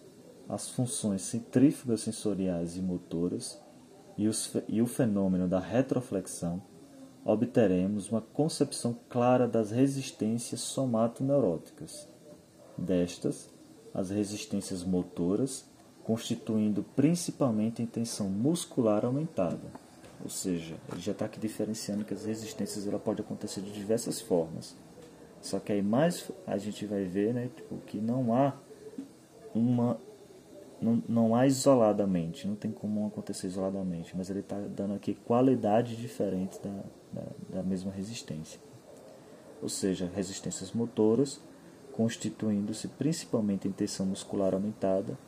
as 0.47 0.69
funções 0.69 1.23
centrífugas 1.23 2.03
sensoriais 2.03 2.77
e 2.77 2.83
motoras 2.83 3.59
e, 4.19 4.29
os, 4.29 4.55
e 4.69 4.83
o 4.83 4.87
fenômeno 4.87 5.49
da 5.49 5.59
retroflexão, 5.59 6.61
obteremos 7.25 8.11
uma 8.11 8.21
concepção 8.21 8.95
clara 9.09 9.49
das 9.49 9.71
resistências 9.71 10.61
somatoneuróticas. 10.61 12.07
Destas, 12.77 13.49
as 13.95 14.11
resistências 14.11 14.85
motoras 14.85 15.65
constituindo 16.09 16.83
principalmente 16.97 17.83
a 17.83 17.87
tensão 17.87 18.31
muscular 18.31 19.05
aumentada. 19.05 19.61
Ou 20.25 20.31
seja, 20.31 20.75
ele 20.91 21.03
já 21.03 21.13
está 21.13 21.27
aqui 21.27 21.39
diferenciando 21.39 22.03
que 22.03 22.15
as 22.15 22.25
resistências 22.25 22.87
ela 22.87 22.99
pode 22.99 23.21
acontecer 23.21 23.61
de 23.61 23.71
diversas 23.71 24.19
formas. 24.19 24.75
Só 25.43 25.61
que 25.61 25.71
aí 25.71 25.83
mais 25.83 26.31
a 26.47 26.57
gente 26.57 26.87
vai 26.87 27.05
ver 27.05 27.35
né, 27.35 27.51
tipo, 27.55 27.77
que 27.87 27.99
não 27.99 28.35
há 28.35 28.55
uma. 29.55 30.01
Não, 30.81 31.03
não 31.07 31.35
há 31.35 31.47
isoladamente, 31.47 32.49
não 32.49 32.55
tem 32.55 32.71
como 32.71 33.07
acontecer 33.07 33.49
isoladamente, 33.49 34.17
mas 34.17 34.31
ele 34.31 34.41
está 34.41 34.59
dando 34.59 34.95
aqui 34.95 35.13
qualidades 35.13 35.99
diferentes 35.99 36.59
da, 36.59 36.85
da, 37.13 37.27
da 37.57 37.63
mesma 37.63 37.93
resistência. 37.93 38.59
Ou 39.61 39.69
seja, 39.69 40.11
resistências 40.15 40.73
motoras 40.73 41.39
constituindo-se 41.93 42.89
principalmente 42.89 43.69
em 43.69 43.73
tensão 43.73 44.07
muscular 44.07 44.55
aumentada 44.55 45.19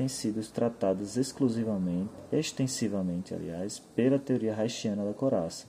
têm 0.00 0.08
sido 0.08 0.42
tratadas 0.50 1.18
exclusivamente, 1.18 2.10
extensivamente, 2.32 3.34
aliás, 3.34 3.78
pela 3.94 4.18
teoria 4.18 4.56
haitiana 4.56 5.04
da 5.04 5.12
coraça. 5.12 5.66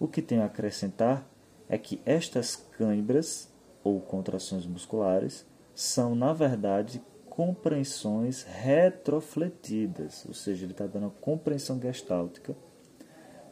O 0.00 0.08
que 0.08 0.22
tenho 0.22 0.40
a 0.40 0.46
acrescentar 0.46 1.28
é 1.68 1.76
que 1.76 2.00
estas 2.06 2.56
câimbras, 2.56 3.52
ou 3.84 4.00
contrações 4.00 4.64
musculares, 4.64 5.44
são, 5.74 6.14
na 6.14 6.32
verdade, 6.32 7.02
compreensões 7.28 8.42
retrofletidas, 8.42 10.24
ou 10.26 10.32
seja, 10.32 10.64
ele 10.64 10.72
está 10.72 10.86
dando 10.86 11.02
uma 11.02 11.10
compreensão 11.20 11.78
gestáltica 11.78 12.56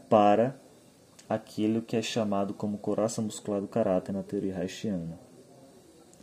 para 0.09 0.59
aquilo 1.29 1.83
que 1.83 1.95
é 1.95 2.01
chamado 2.01 2.55
como 2.55 2.79
coraça 2.79 3.21
muscular 3.21 3.61
do 3.61 3.69
caráter 3.69 4.13
na 4.13 4.23
teoria 4.23 4.57
haitiana 4.57 5.19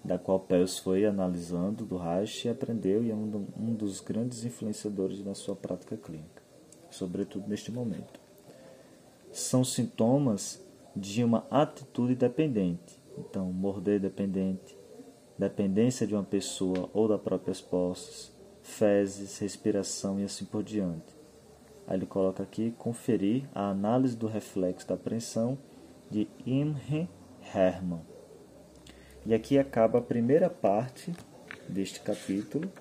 da 0.03 0.17
qual 0.17 0.39
Pels 0.39 0.79
foi 0.79 1.05
analisando 1.05 1.85
do 1.85 1.97
Reich 1.97 2.47
e 2.47 2.49
aprendeu 2.49 3.03
e 3.03 3.11
é 3.11 3.15
um, 3.15 3.45
um 3.57 3.73
dos 3.73 3.99
grandes 3.99 4.43
influenciadores 4.43 5.23
na 5.23 5.35
sua 5.35 5.55
prática 5.55 5.95
clínica, 5.95 6.41
sobretudo 6.89 7.47
neste 7.47 7.71
momento. 7.71 8.19
São 9.31 9.63
sintomas 9.63 10.61
de 10.95 11.23
uma 11.23 11.45
atitude 11.49 12.15
dependente, 12.15 12.99
então 13.17 13.51
morder 13.53 13.99
dependente, 13.99 14.75
dependência 15.37 16.07
de 16.07 16.15
uma 16.15 16.23
pessoa 16.23 16.89
ou 16.93 17.07
das 17.07 17.21
próprias 17.21 17.61
posses, 17.61 18.31
fezes, 18.61 19.37
respiração 19.37 20.19
e 20.19 20.23
assim 20.23 20.45
por 20.45 20.63
diante. 20.63 21.15
Aí 21.87 21.97
ele 21.97 22.05
coloca 22.05 22.43
aqui 22.43 22.71
conferir 22.71 23.47
a 23.53 23.69
análise 23.69 24.15
do 24.15 24.27
reflexo 24.27 24.87
da 24.87 24.95
apreensão 24.95 25.57
de 26.09 26.27
Imre 26.45 27.09
Hermann 27.53 28.10
e 29.25 29.33
aqui 29.33 29.57
acaba 29.59 29.99
a 29.99 30.01
primeira 30.01 30.49
parte 30.49 31.13
deste 31.67 31.99
capítulo, 31.99 32.71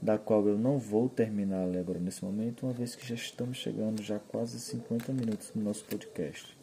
da 0.00 0.18
qual 0.18 0.46
eu 0.46 0.58
não 0.58 0.78
vou 0.78 1.08
terminar 1.08 1.64
agora 1.76 1.98
nesse 1.98 2.24
momento, 2.24 2.64
uma 2.64 2.72
vez 2.72 2.94
que 2.94 3.06
já 3.06 3.14
estamos 3.14 3.58
chegando 3.58 4.02
já 4.02 4.18
quase 4.18 4.58
50 4.58 5.12
minutos 5.12 5.52
no 5.54 5.62
nosso 5.62 5.84
podcast. 5.84 6.56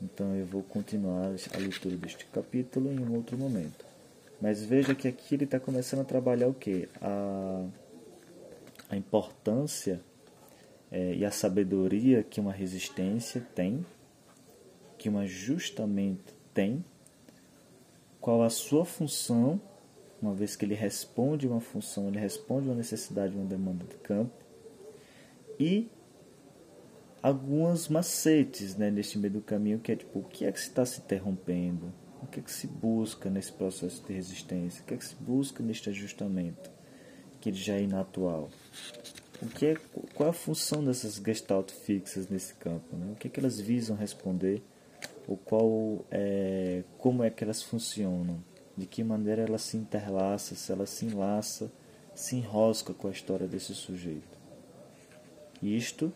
Então 0.00 0.34
eu 0.34 0.46
vou 0.46 0.62
continuar 0.62 1.26
a 1.54 1.58
leitura 1.58 1.96
deste 1.96 2.26
capítulo 2.26 2.90
em 2.92 2.98
um 2.98 3.14
outro 3.14 3.36
momento. 3.36 3.84
Mas 4.40 4.64
veja 4.64 4.94
que 4.94 5.06
aqui 5.06 5.36
ele 5.36 5.44
está 5.44 5.60
começando 5.60 6.00
a 6.00 6.04
trabalhar 6.04 6.48
o 6.48 6.54
que? 6.54 6.88
A, 7.00 7.64
a 8.90 8.96
importância 8.96 10.00
é, 10.90 11.14
e 11.14 11.24
a 11.24 11.30
sabedoria 11.30 12.24
que 12.24 12.40
uma 12.40 12.52
resistência 12.52 13.40
tem, 13.54 13.86
que 14.98 15.08
um 15.08 15.18
ajustamento 15.18 16.34
tem 16.52 16.84
qual 18.22 18.40
a 18.44 18.48
sua 18.48 18.84
função, 18.84 19.60
uma 20.22 20.32
vez 20.32 20.54
que 20.54 20.64
ele 20.64 20.76
responde 20.76 21.48
uma 21.48 21.60
função, 21.60 22.06
ele 22.06 22.20
responde 22.20 22.68
uma 22.68 22.76
necessidade, 22.76 23.36
uma 23.36 23.44
demanda 23.44 23.84
de 23.84 23.96
campo, 23.96 24.32
e 25.58 25.90
alguns 27.20 27.88
macetes 27.88 28.76
né, 28.76 28.92
neste 28.92 29.18
meio 29.18 29.34
do 29.34 29.40
caminho, 29.40 29.80
que 29.80 29.90
é 29.90 29.96
tipo, 29.96 30.20
o 30.20 30.22
que 30.22 30.44
é 30.44 30.52
que 30.52 30.60
se 30.60 30.68
está 30.68 30.86
se 30.86 31.00
interrompendo? 31.00 31.92
O 32.22 32.26
que 32.28 32.38
é 32.38 32.42
que 32.42 32.52
se 32.52 32.68
busca 32.68 33.28
nesse 33.28 33.52
processo 33.52 34.00
de 34.06 34.12
resistência? 34.12 34.82
O 34.82 34.86
que 34.86 34.94
é 34.94 34.96
que 34.96 35.04
se 35.04 35.16
busca 35.16 35.60
neste 35.60 35.90
ajustamento, 35.90 36.70
que 37.40 37.52
já 37.52 37.74
é 37.74 37.82
inatual? 37.82 38.48
O 39.42 39.46
que 39.46 39.66
é, 39.66 39.76
qual 40.14 40.28
é 40.28 40.30
a 40.30 40.32
função 40.32 40.84
dessas 40.84 41.16
gestalt 41.16 41.72
fixas 41.72 42.28
nesse 42.28 42.54
campo? 42.54 42.96
Né? 42.96 43.10
O 43.10 43.16
que 43.16 43.26
é 43.26 43.30
que 43.30 43.40
elas 43.40 43.60
visam 43.60 43.96
responder? 43.96 44.62
O 45.26 45.36
qual 45.36 46.04
é, 46.10 46.82
como 46.98 47.22
é 47.22 47.30
que 47.30 47.44
elas 47.44 47.62
funcionam, 47.62 48.42
de 48.76 48.86
que 48.86 49.04
maneira 49.04 49.42
ela 49.42 49.58
se 49.58 49.76
interlaça, 49.76 50.54
se 50.54 50.72
ela 50.72 50.86
se 50.86 51.06
enlaça, 51.06 51.70
se 52.14 52.36
enrosca 52.36 52.92
com 52.92 53.08
a 53.08 53.10
história 53.10 53.46
desse 53.46 53.74
sujeito. 53.74 54.38
Isto, 55.62 56.12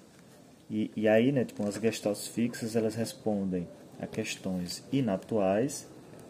e, 0.68 0.90
e 0.96 1.06
aí, 1.06 1.30
né, 1.30 1.44
tipo, 1.44 1.66
as 1.66 1.76
gestaltes 1.76 2.26
fixas, 2.26 2.74
elas 2.74 2.94
respondem 2.94 3.68
a 4.00 4.06
questões 4.06 4.84
inatuais, 4.92 5.88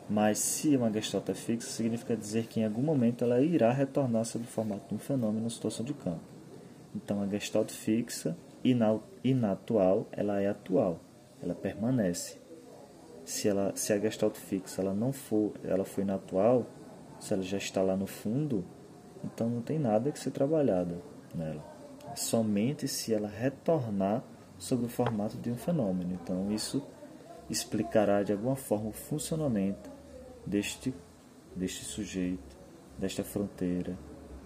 mas 0.09 0.39
se 0.39 0.77
uma 0.77 0.93
gestalt 0.93 1.29
é 1.29 1.35
fixa, 1.35 1.69
significa 1.69 2.17
dizer 2.17 2.47
que 2.47 2.61
em 2.61 2.65
algum 2.65 2.83
momento 2.83 3.25
ela 3.25 3.41
irá 3.41 3.73
retornar 3.73 4.25
sob 4.25 4.45
o 4.45 4.49
formato 4.49 4.89
de 4.89 4.95
um 4.95 4.99
fenômeno 4.99 5.51
situação 5.51 5.85
de 5.85 5.95
campo. 5.95 6.21
Então, 6.95 7.23
a 7.23 7.27
gestalt 7.27 7.71
fixa, 7.71 8.37
inatual, 9.25 10.07
ela 10.13 10.41
é 10.41 10.49
atual, 10.49 11.01
ela 11.43 11.55
permanece 11.55 12.39
se 13.27 13.49
ela 13.49 13.75
se 13.75 13.93
a 13.93 13.99
gestalt 13.99 14.37
fixa 14.37 14.81
ela 14.81 14.95
não 14.95 15.13
for 15.13 15.53
ela 15.65 15.85
foi 15.85 16.05
na 16.05 16.15
atual 16.15 16.65
se 17.19 17.35
ela 17.35 17.43
já 17.43 17.59
está 17.59 17.83
lá 17.83 17.97
no 17.97 18.07
fundo 18.07 18.65
então 19.25 19.51
não 19.51 19.61
tem 19.61 19.79
nada 19.79 20.13
que 20.13 20.19
ser 20.19 20.31
trabalhado 20.31 21.03
nela. 21.35 21.65
Somente 22.15 22.87
se 22.87 23.13
ela 23.13 23.29
retornar 23.29 24.23
sobre 24.57 24.87
o 24.87 24.89
formato 24.89 25.37
de 25.37 25.51
um 25.51 25.57
fenômeno. 25.57 26.15
Então 26.15 26.51
isso 26.51 26.83
explicará 27.51 28.23
de 28.23 28.33
alguma 28.33 28.57
forma 28.57 28.89
o 28.89 28.93
funcionamento 28.93 29.91
deste 30.47 30.95
deste 31.55 31.85
sujeito 31.85 32.57
desta 32.99 33.25
fronteira 33.25 33.97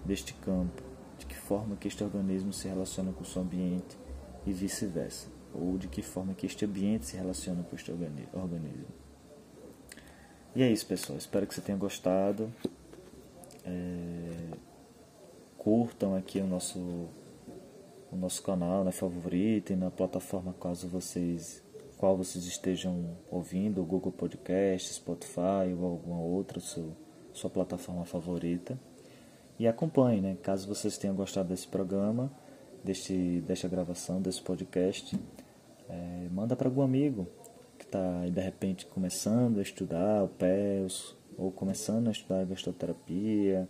deste 0.05 0.33
campo 0.35 0.81
de 1.17 1.25
que 1.25 1.35
forma 1.35 1.75
que 1.75 1.87
este 1.87 2.03
organismo 2.03 2.53
se 2.53 2.67
relaciona 2.67 3.11
com 3.11 3.21
o 3.21 3.25
seu 3.25 3.41
ambiente 3.41 3.97
e 4.45 4.53
vice-versa 4.53 5.27
ou 5.53 5.77
de 5.77 5.87
que 5.87 6.01
forma 6.01 6.33
que 6.33 6.45
este 6.45 6.65
ambiente 6.65 7.05
se 7.05 7.17
relaciona 7.17 7.63
com 7.63 7.75
este 7.75 7.91
organismo. 7.91 8.87
E 10.55 10.63
é 10.63 10.71
isso, 10.71 10.85
pessoal. 10.85 11.17
Espero 11.17 11.47
que 11.47 11.55
você 11.55 11.61
tenha 11.61 11.77
gostado. 11.77 12.51
É... 13.65 14.57
Curtam 15.57 16.15
aqui 16.15 16.39
o 16.39 16.47
nosso, 16.47 16.79
o 18.11 18.15
nosso 18.15 18.41
canal, 18.41 18.83
né? 18.83 18.91
favoritem 18.91 19.77
na 19.77 19.91
plataforma 19.91 20.53
caso 20.59 20.87
vocês 20.87 21.63
qual 22.01 22.17
vocês 22.17 22.45
estejam 22.45 23.15
ouvindo, 23.29 23.83
Google 23.83 24.11
Podcast, 24.11 24.91
Spotify 24.91 25.71
ou 25.77 25.85
alguma 25.85 26.19
outra 26.19 26.59
seu, 26.59 26.97
sua 27.31 27.47
plataforma 27.47 28.05
favorita. 28.05 28.75
E 29.59 29.67
acompanhe, 29.67 30.19
né? 30.19 30.35
Caso 30.41 30.67
vocês 30.67 30.97
tenham 30.97 31.15
gostado 31.15 31.49
desse 31.49 31.67
programa, 31.67 32.31
deste, 32.83 33.41
desta 33.41 33.67
gravação, 33.67 34.19
desse 34.19 34.41
podcast, 34.41 35.15
é, 35.91 36.29
manda 36.31 36.55
para 36.55 36.67
algum 36.67 36.81
amigo 36.81 37.27
que 37.77 37.83
está 37.83 38.25
de 38.25 38.41
repente 38.41 38.85
começando 38.85 39.59
a 39.59 39.61
estudar 39.61 40.23
o 40.23 40.29
PELS, 40.29 41.15
ou 41.37 41.51
começando 41.51 42.07
a 42.07 42.11
estudar 42.11 42.45
gastroterapia, 42.45 43.67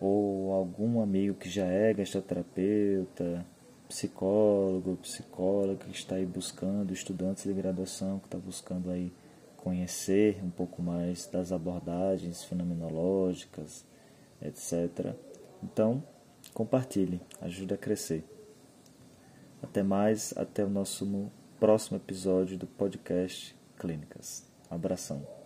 ou 0.00 0.52
algum 0.52 1.00
amigo 1.00 1.34
que 1.34 1.50
já 1.50 1.66
é 1.66 1.92
gastroterapeuta, 1.92 3.44
psicólogo, 3.88 4.96
psicóloga 4.96 5.84
que 5.84 5.96
está 5.96 6.16
aí 6.16 6.26
buscando, 6.26 6.92
estudantes 6.92 7.44
de 7.44 7.52
graduação 7.52 8.18
que 8.18 8.26
está 8.26 8.38
buscando 8.38 8.90
aí 8.90 9.12
conhecer 9.56 10.40
um 10.42 10.50
pouco 10.50 10.80
mais 10.80 11.26
das 11.26 11.52
abordagens 11.52 12.44
fenomenológicas, 12.44 13.84
etc. 14.40 15.14
Então, 15.62 16.02
compartilhe, 16.54 17.20
ajude 17.40 17.74
a 17.74 17.76
crescer. 17.76 18.24
Até 19.62 19.82
mais, 19.82 20.32
até 20.36 20.64
o 20.64 20.70
nosso 20.70 21.30
próximo 21.58 21.96
episódio 21.96 22.56
do 22.56 22.66
podcast 22.66 23.56
Clínicas. 23.76 24.46
Abração. 24.70 25.37